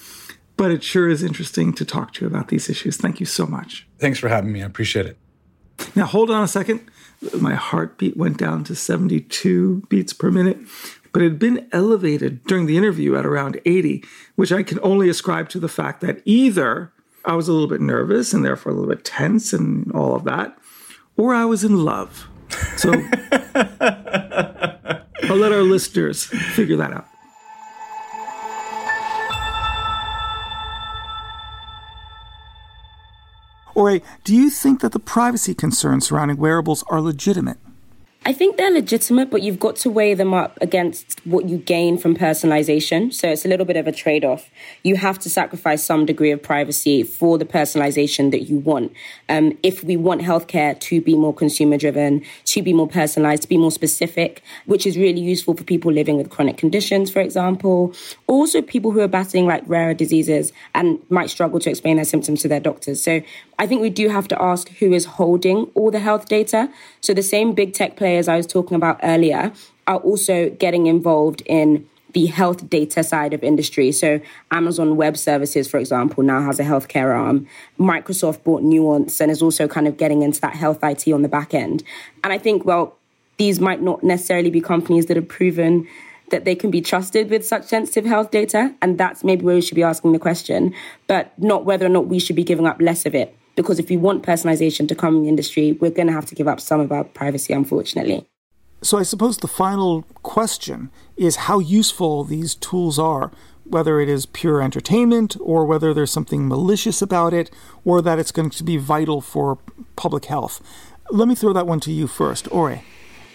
but 0.57 0.70
it 0.70 0.82
sure 0.82 1.09
is 1.09 1.22
interesting 1.22 1.72
to 1.74 1.84
talk 1.84 2.12
to 2.14 2.22
you 2.22 2.26
about 2.26 2.48
these 2.48 2.68
issues. 2.68 2.96
Thank 2.96 3.20
you 3.20 3.26
so 3.26 3.46
much. 3.46 3.86
Thanks 3.98 4.18
for 4.18 4.28
having 4.28 4.53
me. 4.53 4.62
I 4.62 4.66
appreciate 4.66 5.07
it. 5.07 5.16
Now, 5.94 6.07
hold 6.07 6.30
on 6.30 6.42
a 6.42 6.48
second. 6.48 6.88
My 7.40 7.55
heartbeat 7.55 8.16
went 8.16 8.36
down 8.36 8.64
to 8.64 8.74
72 8.74 9.82
beats 9.88 10.12
per 10.12 10.30
minute, 10.30 10.59
but 11.12 11.22
it 11.22 11.26
had 11.26 11.38
been 11.38 11.68
elevated 11.72 12.44
during 12.44 12.66
the 12.66 12.76
interview 12.76 13.16
at 13.16 13.26
around 13.26 13.61
80, 13.64 14.05
which 14.36 14.53
I 14.53 14.62
can 14.62 14.78
only 14.82 15.09
ascribe 15.09 15.48
to 15.50 15.61
the 15.61 15.68
fact 15.68 16.00
that 16.00 16.20
either 16.24 16.92
I 17.24 17.34
was 17.34 17.48
a 17.48 17.53
little 17.53 17.68
bit 17.68 17.80
nervous 17.80 18.32
and 18.32 18.44
therefore 18.44 18.72
a 18.72 18.74
little 18.74 18.90
bit 18.90 19.05
tense 19.05 19.53
and 19.53 19.90
all 19.92 20.14
of 20.14 20.24
that, 20.24 20.57
or 21.16 21.34
I 21.34 21.44
was 21.44 21.62
in 21.64 21.84
love. 21.84 22.28
So 22.76 22.90
I'll 25.22 25.36
let 25.36 25.53
our 25.53 25.62
listeners 25.62 26.24
figure 26.24 26.76
that 26.76 26.92
out. 26.92 27.07
Or 33.75 33.91
a, 33.91 34.03
do 34.25 34.35
you 34.35 34.51
think 34.51 34.81
that 34.81 34.93
the 34.93 34.99
privacy 34.99 35.55
concerns 35.55 36.09
surrounding 36.09 36.37
wearables 36.37 36.85
are 36.89 37.01
legitimate? 37.01 37.59
I 38.25 38.33
think 38.33 38.57
they're 38.57 38.70
legitimate, 38.70 39.31
but 39.31 39.43
you've 39.43 39.59
got 39.59 39.75
to 39.77 39.91
weigh 39.91 40.14
them 40.14 40.33
up 40.33 40.57
against 40.61 41.20
what 41.25 41.49
you 41.49 41.59
gain 41.59 41.99
from 41.99 42.14
personalization. 42.14 43.12
So 43.12 43.29
it's 43.29 43.45
a 43.45 43.49
little 43.49 43.66
bit 43.66 43.77
of 43.77 43.89
a 43.89 43.93
trade 43.93 44.25
off. 44.25 44.49
You 44.85 44.95
have 44.95 45.18
to 45.20 45.31
sacrifice 45.31 45.83
some 45.83 46.07
degree 46.07 46.31
of 46.31 46.41
privacy 46.41 47.03
for 47.03 47.37
the 47.37 47.45
personalization 47.45 48.31
that 48.31 48.43
you 48.43 48.59
want. 48.59 48.93
Um, 49.29 49.59
if 49.64 49.83
we 49.83 49.97
want 49.97 50.20
healthcare 50.20 50.79
to 50.79 51.01
be 51.01 51.16
more 51.16 51.35
consumer 51.35 51.77
driven, 51.77 52.23
to 52.45 52.62
be 52.62 52.73
more 52.73 52.87
personalized, 52.87 53.43
to 53.43 53.49
be 53.49 53.57
more 53.57 53.73
specific, 53.73 54.45
which 54.66 54.87
is 54.87 54.97
really 54.97 55.20
useful 55.20 55.57
for 55.57 55.64
people 55.64 55.91
living 55.91 56.16
with 56.16 56.31
chronic 56.31 56.57
conditions, 56.57 57.11
for 57.11 57.20
example, 57.20 57.93
also 58.29 58.62
people 58.62 58.93
who 58.93 59.01
are 59.01 59.09
battling 59.09 59.47
like 59.47 59.64
rarer 59.66 59.95
diseases 59.95 60.53
and 60.77 61.01
might 61.11 61.29
struggle 61.29 61.59
to 61.59 61.70
explain 61.70 61.97
their 61.97 62.05
symptoms 62.05 62.43
to 62.43 62.49
their 62.49 62.61
doctors. 62.61 63.03
So 63.03 63.20
I 63.63 63.67
think 63.69 63.81
we 63.81 63.91
do 63.91 64.09
have 64.09 64.27
to 64.27 64.43
ask 64.43 64.69
who 64.81 64.93
is 64.93 65.05
holding 65.05 65.71
all 65.77 65.93
the 65.93 66.01
health 66.01 66.27
data. 66.27 66.69
So 67.01 67.15
the 67.15 67.23
same 67.23 67.53
big 67.53 67.75
tech 67.75 67.95
players 67.95 68.27
I 68.27 68.37
was 68.37 68.45
talking 68.45 68.75
about 68.75 68.99
earlier 69.05 69.53
are 69.87 69.99
also 69.99 70.51
getting 70.51 70.89
involved 70.89 71.45
in 71.47 71.89
the 72.13 72.27
health 72.27 72.69
data 72.69 73.05
side 73.05 73.33
of 73.33 73.45
industry. 73.45 73.93
So 73.93 74.21
Amazon 74.51 74.97
Web 74.97 75.17
Services, 75.17 75.71
for 75.71 75.79
example, 75.79 76.25
now 76.25 76.43
has 76.43 76.59
a 76.59 76.65
healthcare 76.65 77.17
arm. 77.17 77.47
Microsoft 77.79 78.43
bought 78.43 78.65
Nuance 78.65 79.21
and 79.21 79.31
is 79.31 79.41
also 79.41 79.69
kind 79.69 79.87
of 79.87 79.97
getting 79.97 80.23
into 80.23 80.41
that 80.41 80.57
health 80.57 80.83
IT 80.83 81.07
on 81.13 81.23
the 81.23 81.29
back 81.29 81.55
end. 81.55 81.85
And 82.25 82.33
I 82.33 82.39
think, 82.39 82.65
well, 82.65 82.97
these 83.37 83.61
might 83.61 83.81
not 83.81 84.03
necessarily 84.03 84.51
be 84.51 84.61
companies 84.61 85.07
that 85.07 85.17
have 85.17 85.29
proven 85.29 85.87
that 86.31 86.45
they 86.45 86.57
can 86.57 86.73
be 86.73 86.81
trusted 86.81 87.31
with 87.31 87.47
such 87.47 87.63
sensitive 87.67 88.07
health 88.07 88.33
data. 88.33 88.75
And 88.83 88.99
that's 88.99 89.23
maybe 89.23 89.45
where 89.45 89.55
we 89.55 89.61
should 89.63 89.77
be 89.77 89.85
asking 89.85 90.11
the 90.11 90.19
question, 90.19 90.75
but 91.07 91.33
not 91.39 91.65
whether 91.65 91.87
or 91.87 91.91
not 91.91 92.09
we 92.09 92.19
should 92.19 92.35
be 92.35 92.43
giving 92.43 92.67
up 92.67 92.83
less 92.83 93.07
of 93.07 93.15
it. 93.15 93.37
Because 93.55 93.78
if 93.78 93.88
we 93.88 93.96
want 93.96 94.22
personalization 94.22 94.88
to 94.88 94.94
come 94.94 95.16
in 95.16 95.22
the 95.22 95.28
industry, 95.28 95.72
we're 95.72 95.90
going 95.90 96.07
to 96.09 96.12
have 96.12 96.26
to 96.26 96.34
give 96.34 96.48
up 96.48 96.61
some 96.61 96.80
of 96.80 96.90
our 96.90 97.05
privacy, 97.05 97.53
unfortunately. 97.53 98.26
So 98.82 98.98
I 98.98 99.05
suppose 99.05 99.38
the 99.38 99.48
final 99.48 100.03
question 100.22 100.90
is 101.16 101.36
how 101.36 101.61
useful 101.61 102.24
these 102.24 102.55
tools 102.57 102.98
are, 102.98 103.30
whether 103.64 104.00
it 104.00 104.09
is 104.09 104.26
pure 104.26 104.61
entertainment 104.61 105.36
or 105.40 105.64
whether 105.64 105.94
there's 105.94 106.11
something 106.11 106.48
malicious 106.48 107.00
about 107.00 107.32
it 107.32 107.50
or 107.84 108.03
that 108.03 108.18
it's 108.18 108.32
going 108.32 108.50
to 108.50 108.64
be 108.64 108.76
vital 108.76 109.20
for 109.20 109.59
public 109.94 110.24
health. 110.24 110.61
Let 111.11 111.28
me 111.28 111.34
throw 111.34 111.53
that 111.53 111.66
one 111.66 111.78
to 111.80 111.92
you 111.92 112.07
first, 112.09 112.50
Ore. 112.50 112.82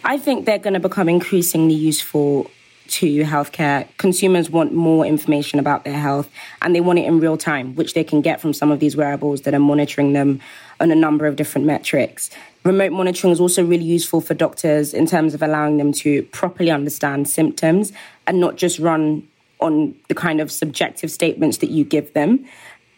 I 0.04 0.18
think 0.18 0.46
they're 0.46 0.58
going 0.58 0.74
to 0.74 0.80
become 0.80 1.08
increasingly 1.08 1.76
useful 1.76 2.52
to 2.90 3.24
healthcare. 3.24 3.88
Consumers 3.98 4.50
want 4.50 4.74
more 4.74 5.06
information 5.06 5.60
about 5.60 5.84
their 5.84 6.00
health 6.00 6.30
and 6.62 6.76
they 6.76 6.82
want 6.82 7.00
it 7.00 7.06
in 7.06 7.20
real 7.20 7.38
time, 7.38 7.76
which 7.76 7.94
they 7.94 8.04
can 8.04 8.22
get 8.22 8.42
from 8.42 8.54
some 8.54 8.72
of 8.72 8.80
these 8.80 8.96
wearables 8.96 9.42
that 9.42 9.54
are 9.54 9.60
monitoring 9.60 10.14
them 10.14 10.40
on 10.80 10.92
a 10.92 10.96
number 10.96 11.26
of 11.26 11.36
different 11.36 11.66
metrics. 11.66 12.30
Remote 12.64 12.92
monitoring 12.92 13.32
is 13.32 13.40
also 13.40 13.64
really 13.66 13.86
useful 13.86 14.22
for 14.22 14.34
doctors 14.34 14.94
in 14.94 15.06
terms 15.06 15.34
of 15.34 15.42
allowing 15.42 15.78
them 15.78 15.92
to 15.94 16.24
properly 16.24 16.70
understand 16.70 17.30
symptoms 17.30 17.92
and 18.26 18.40
not 18.40 18.58
just 18.58 18.80
run 18.80 19.28
on 19.60 19.96
the 20.08 20.16
kind 20.16 20.40
of 20.40 20.52
subjective 20.52 21.10
statements 21.10 21.58
that 21.58 21.70
you 21.70 21.84
give 21.84 22.14
them 22.14 22.46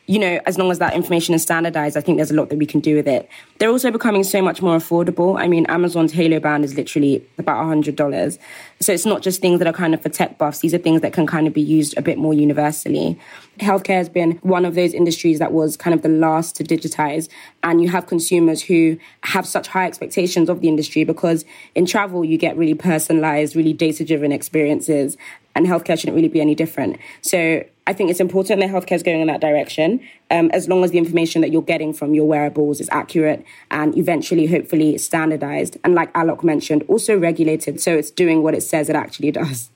you 0.10 0.18
know, 0.18 0.39
as 0.47 0.57
long 0.57 0.72
as 0.72 0.80
that 0.80 0.95
information 0.95 1.36
is 1.36 1.43
standardized, 1.43 1.95
I 1.95 2.01
think 2.01 2.18
there's 2.18 2.32
a 2.32 2.34
lot 2.34 2.49
that 2.49 2.57
we 2.57 2.66
can 2.66 2.80
do 2.80 2.95
with 2.95 3.07
it. 3.07 3.30
They're 3.60 3.70
also 3.70 3.91
becoming 3.91 4.24
so 4.24 4.41
much 4.41 4.60
more 4.60 4.76
affordable. 4.76 5.39
I 5.39 5.47
mean, 5.47 5.68
Amazon's 5.68 6.14
Halo 6.14 6.39
Band 6.39 6.66
is 6.66 6.74
literally 6.74 7.24
about 7.38 7.64
$100. 7.64 8.39
So 8.80 8.91
it's 8.91 9.05
not 9.05 9.22
just 9.22 9.39
things 9.39 9.60
that 9.60 9.68
are 9.68 9.74
kind 9.74 9.93
of 9.93 10.01
for 10.01 10.10
tech 10.10 10.39
buffs. 10.39 10.62
These 10.62 10.74
are 10.74 10.80
things 10.80 11.01
that 11.01 11.14
can 11.14 11.28
kind 11.28 11.45
of 11.45 11.53
be 11.53 11.62
used 11.62 11.95
a 11.95 12.01
bit 12.01 12.18
more 12.18 12.34
universally. 12.34 13.20
Healthcare 13.60 13.97
has 13.97 14.10
been 14.10 14.39
one 14.41 14.66
of 14.66 14.74
those 14.74 14.95
industries 14.95 15.38
that 15.38 15.51
was 15.51 15.78
kind 15.78 15.93
of 15.93 16.01
the 16.01 16.10
last 16.10 16.55
to 16.55 16.64
digitize. 16.64 17.30
And 17.62 17.80
you 17.80 17.89
have 17.89 18.07
consumers 18.07 18.64
who 18.64 18.97
have 19.22 19.45
such 19.45 19.68
high 19.68 19.86
expectations 19.86 20.49
of 20.49 20.62
the 20.62 20.70
industry 20.70 21.03
because 21.03 21.45
in 21.76 21.86
travel, 21.86 22.26
you 22.26 22.39
get 22.39 22.57
really 22.57 22.74
personalized, 22.74 23.55
really 23.55 23.74
data 23.74 24.03
driven 24.03 24.32
experiences. 24.32 25.18
And 25.53 25.68
healthcare 25.68 25.99
shouldn't 25.99 26.16
really 26.16 26.30
be 26.30 26.41
any 26.41 26.55
different. 26.55 26.97
So 27.22 27.64
I 27.90 27.94
think 27.94 28.12
it's 28.12 28.20
important 28.20 28.60
that 28.60 28.70
healthcare 28.70 28.98
is 28.98 29.02
going 29.02 29.20
in 29.20 29.26
that 29.28 29.42
direction, 29.42 30.00
um, 30.30 30.52
as 30.52 30.68
long 30.68 30.84
as 30.84 30.92
the 30.92 31.00
information 31.00 31.42
that 31.42 31.52
you're 31.52 31.64
getting 31.64 31.92
from 31.92 32.14
your 32.14 32.28
wearables 32.28 32.80
is 32.80 32.88
accurate 32.92 33.44
and 33.72 33.98
eventually, 33.98 34.46
hopefully, 34.46 34.96
standardized. 35.00 35.76
And 35.84 35.96
like 35.96 36.14
Alok 36.14 36.44
mentioned, 36.44 36.84
also 36.88 37.18
regulated 37.18 37.82
so 37.82 37.98
it's 37.98 38.12
doing 38.12 38.44
what 38.44 38.54
it 38.54 38.62
says 38.62 38.90
it 38.90 38.96
actually 38.96 39.32
does. 39.32 39.72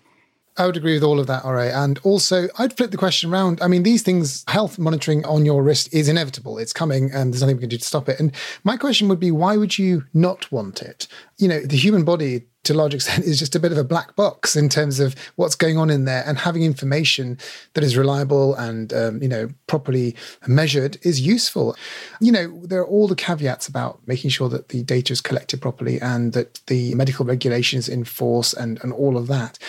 I 0.58 0.68
would 0.68 0.78
agree 0.78 0.94
with 0.94 1.02
all 1.02 1.20
of 1.20 1.26
that, 1.26 1.44
Ore. 1.44 1.58
And 1.62 2.00
also, 2.04 2.50
I'd 2.60 2.78
flip 2.78 2.92
the 2.92 2.98
question 2.98 3.34
around. 3.34 3.60
I 3.64 3.68
mean, 3.68 3.82
these 3.82 4.04
things, 4.04 4.44
health 4.48 4.78
monitoring 4.78 5.26
on 5.26 5.44
your 5.44 5.64
wrist 5.64 5.92
is 5.92 6.08
inevitable. 6.08 6.60
It's 6.60 6.72
coming 6.72 7.10
and 7.12 7.34
there's 7.34 7.42
nothing 7.42 7.56
we 7.56 7.62
can 7.62 7.70
do 7.70 7.80
to 7.80 7.84
stop 7.84 8.08
it. 8.10 8.20
And 8.20 8.32
my 8.64 8.78
question 8.78 9.08
would 9.08 9.20
be, 9.20 9.32
why 9.32 9.58
would 9.58 9.80
you 9.80 10.06
not 10.14 10.52
want 10.52 10.84
it? 10.84 11.08
You 11.40 11.48
know, 11.48 11.62
the 11.62 11.78
human 11.78 12.04
body 12.04 12.46
to 12.64 12.74
a 12.74 12.76
large 12.76 12.94
extent 12.94 13.24
is 13.26 13.40
just 13.40 13.56
a 13.56 13.60
bit 13.60 13.72
of 13.72 13.78
a 13.78 13.84
black 13.84 14.16
box 14.16 14.56
in 14.56 14.70
terms 14.70 15.00
of 15.00 15.16
what's 15.36 15.56
going 15.56 15.78
on 15.78 15.90
in 15.90 16.06
there. 16.06 16.24
And 16.26 16.38
having 16.38 16.64
information 16.64 17.38
that 17.74 17.84
is 17.84 17.98
reliable 17.98 18.56
and 18.56 18.94
um, 18.94 19.22
you 19.22 19.30
know 19.30 19.50
properly 19.68 20.16
measured 20.48 20.98
is 21.04 21.22
useful. 21.22 21.76
You 22.20 22.32
know 22.32 22.62
there 22.64 22.82
are 22.82 22.88
all 22.88 23.08
the 23.08 23.16
caveats 23.16 23.68
about 23.68 24.00
making 24.08 24.30
sure 24.30 24.50
that 24.50 24.70
the 24.70 24.84
data 24.84 25.14
is 25.14 25.22
collected 25.22 25.62
properly 25.62 26.00
and 26.02 26.34
that 26.34 26.62
the 26.68 26.96
medical 26.96 27.26
regulation 27.26 27.80
is 27.80 27.90
in 27.90 28.04
force 28.04 28.54
and 28.54 28.82
and 28.84 28.94
all 28.94 29.18
of 29.18 29.28
that 29.28 29.60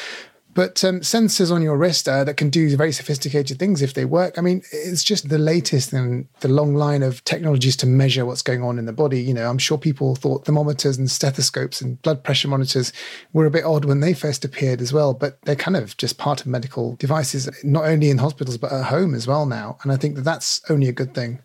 but 0.54 0.82
um, 0.84 1.00
sensors 1.00 1.52
on 1.52 1.62
your 1.62 1.76
wrist 1.76 2.08
uh, 2.08 2.24
that 2.24 2.36
can 2.36 2.48
do 2.48 2.74
very 2.76 2.92
sophisticated 2.92 3.58
things 3.58 3.82
if 3.82 3.94
they 3.94 4.04
work. 4.04 4.38
I 4.38 4.40
mean, 4.40 4.62
it's 4.72 5.04
just 5.04 5.28
the 5.28 5.38
latest 5.38 5.92
in 5.92 6.28
the 6.40 6.48
long 6.48 6.74
line 6.74 7.02
of 7.02 7.24
technologies 7.24 7.76
to 7.76 7.86
measure 7.86 8.24
what's 8.24 8.42
going 8.42 8.62
on 8.62 8.78
in 8.78 8.86
the 8.86 8.92
body. 8.92 9.20
You 9.20 9.34
know, 9.34 9.50
I'm 9.50 9.58
sure 9.58 9.76
people 9.76 10.14
thought 10.16 10.44
thermometers 10.44 10.96
and 10.96 11.10
stethoscopes 11.10 11.80
and 11.80 12.00
blood 12.02 12.22
pressure 12.22 12.48
monitors 12.48 12.92
were 13.32 13.46
a 13.46 13.50
bit 13.50 13.64
odd 13.64 13.84
when 13.84 14.00
they 14.00 14.14
first 14.14 14.44
appeared 14.44 14.80
as 14.80 14.92
well, 14.92 15.12
but 15.12 15.40
they're 15.42 15.56
kind 15.56 15.76
of 15.76 15.96
just 15.96 16.18
part 16.18 16.40
of 16.40 16.46
medical 16.46 16.96
devices, 16.96 17.48
not 17.64 17.84
only 17.84 18.10
in 18.10 18.18
hospitals, 18.18 18.56
but 18.56 18.72
at 18.72 18.84
home 18.84 19.14
as 19.14 19.26
well 19.26 19.46
now. 19.46 19.76
And 19.82 19.92
I 19.92 19.96
think 19.96 20.14
that 20.16 20.22
that's 20.22 20.60
only 20.70 20.88
a 20.88 20.92
good 20.92 21.14
thing. 21.14 21.40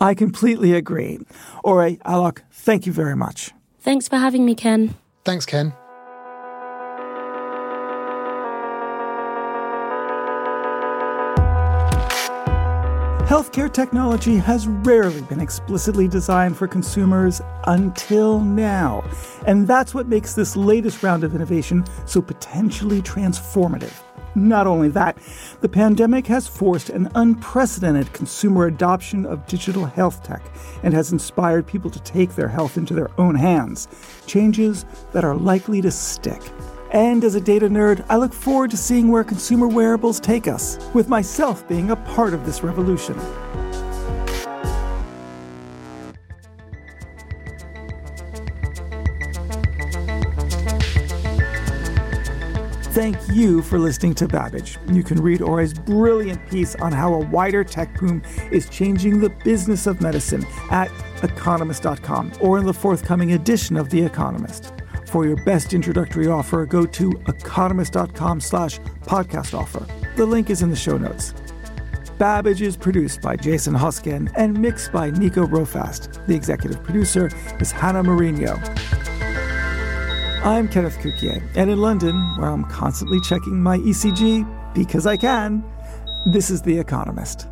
I 0.00 0.14
completely 0.14 0.72
agree. 0.72 1.20
Ore, 1.62 1.90
Alok, 2.06 2.40
thank 2.50 2.86
you 2.86 2.92
very 2.92 3.14
much. 3.14 3.52
Thanks 3.78 4.08
for 4.08 4.16
having 4.16 4.44
me, 4.44 4.54
Ken. 4.54 4.94
Thanks, 5.24 5.46
Ken. 5.46 5.74
Healthcare 13.32 13.72
technology 13.72 14.36
has 14.36 14.66
rarely 14.66 15.22
been 15.22 15.40
explicitly 15.40 16.06
designed 16.06 16.54
for 16.54 16.68
consumers 16.68 17.40
until 17.64 18.40
now. 18.40 19.02
And 19.46 19.66
that's 19.66 19.94
what 19.94 20.06
makes 20.06 20.34
this 20.34 20.54
latest 20.54 21.02
round 21.02 21.24
of 21.24 21.34
innovation 21.34 21.82
so 22.04 22.20
potentially 22.20 23.00
transformative. 23.00 23.94
Not 24.34 24.66
only 24.66 24.90
that, 24.90 25.16
the 25.62 25.68
pandemic 25.70 26.26
has 26.26 26.46
forced 26.46 26.90
an 26.90 27.08
unprecedented 27.14 28.12
consumer 28.12 28.66
adoption 28.66 29.24
of 29.24 29.46
digital 29.46 29.86
health 29.86 30.22
tech 30.22 30.42
and 30.82 30.92
has 30.92 31.10
inspired 31.10 31.66
people 31.66 31.90
to 31.90 32.00
take 32.00 32.34
their 32.34 32.48
health 32.48 32.76
into 32.76 32.92
their 32.92 33.18
own 33.18 33.34
hands. 33.34 33.88
Changes 34.26 34.84
that 35.12 35.24
are 35.24 35.36
likely 35.36 35.80
to 35.80 35.90
stick. 35.90 36.42
And 36.92 37.24
as 37.24 37.34
a 37.34 37.40
data 37.40 37.68
nerd, 37.68 38.04
I 38.10 38.16
look 38.16 38.34
forward 38.34 38.70
to 38.72 38.76
seeing 38.76 39.08
where 39.08 39.24
consumer 39.24 39.66
wearables 39.66 40.20
take 40.20 40.46
us, 40.46 40.78
with 40.92 41.08
myself 41.08 41.66
being 41.66 41.90
a 41.90 41.96
part 41.96 42.34
of 42.34 42.44
this 42.44 42.62
revolution. 42.62 43.18
Thank 52.92 53.16
you 53.32 53.62
for 53.62 53.78
listening 53.78 54.14
to 54.16 54.28
Babbage. 54.28 54.76
You 54.90 55.02
can 55.02 55.18
read 55.22 55.40
Ore's 55.40 55.72
brilliant 55.72 56.46
piece 56.50 56.74
on 56.74 56.92
how 56.92 57.14
a 57.14 57.18
wider 57.18 57.64
tech 57.64 57.98
boom 57.98 58.22
is 58.50 58.68
changing 58.68 59.18
the 59.18 59.30
business 59.30 59.86
of 59.86 60.02
medicine 60.02 60.44
at 60.70 60.90
economist.com 61.22 62.32
or 62.42 62.58
in 62.58 62.66
the 62.66 62.74
forthcoming 62.74 63.32
edition 63.32 63.78
of 63.78 63.88
The 63.88 64.02
Economist. 64.02 64.74
For 65.12 65.26
your 65.26 65.36
best 65.44 65.74
introductory 65.74 66.26
offer, 66.26 66.64
go 66.64 66.86
to 66.86 67.12
economist.com 67.28 68.40
slash 68.40 68.80
podcast 69.02 69.52
offer. 69.52 69.86
The 70.16 70.24
link 70.24 70.48
is 70.48 70.62
in 70.62 70.70
the 70.70 70.76
show 70.76 70.96
notes. 70.96 71.34
Babbage 72.16 72.62
is 72.62 72.78
produced 72.78 73.20
by 73.20 73.36
Jason 73.36 73.74
Hosken 73.74 74.32
and 74.38 74.58
mixed 74.58 74.90
by 74.90 75.10
Nico 75.10 75.46
Rofast. 75.46 76.24
The 76.26 76.34
executive 76.34 76.82
producer 76.82 77.28
is 77.60 77.70
Hannah 77.70 78.02
Marino. 78.02 78.54
I'm 80.44 80.66
Kenneth 80.66 80.96
Cukier, 80.96 81.42
and 81.56 81.70
in 81.70 81.78
London, 81.78 82.14
where 82.38 82.48
I'm 82.48 82.64
constantly 82.64 83.20
checking 83.20 83.62
my 83.62 83.76
ECG 83.80 84.48
because 84.74 85.06
I 85.06 85.18
can, 85.18 85.62
this 86.24 86.48
is 86.48 86.62
The 86.62 86.78
Economist. 86.78 87.51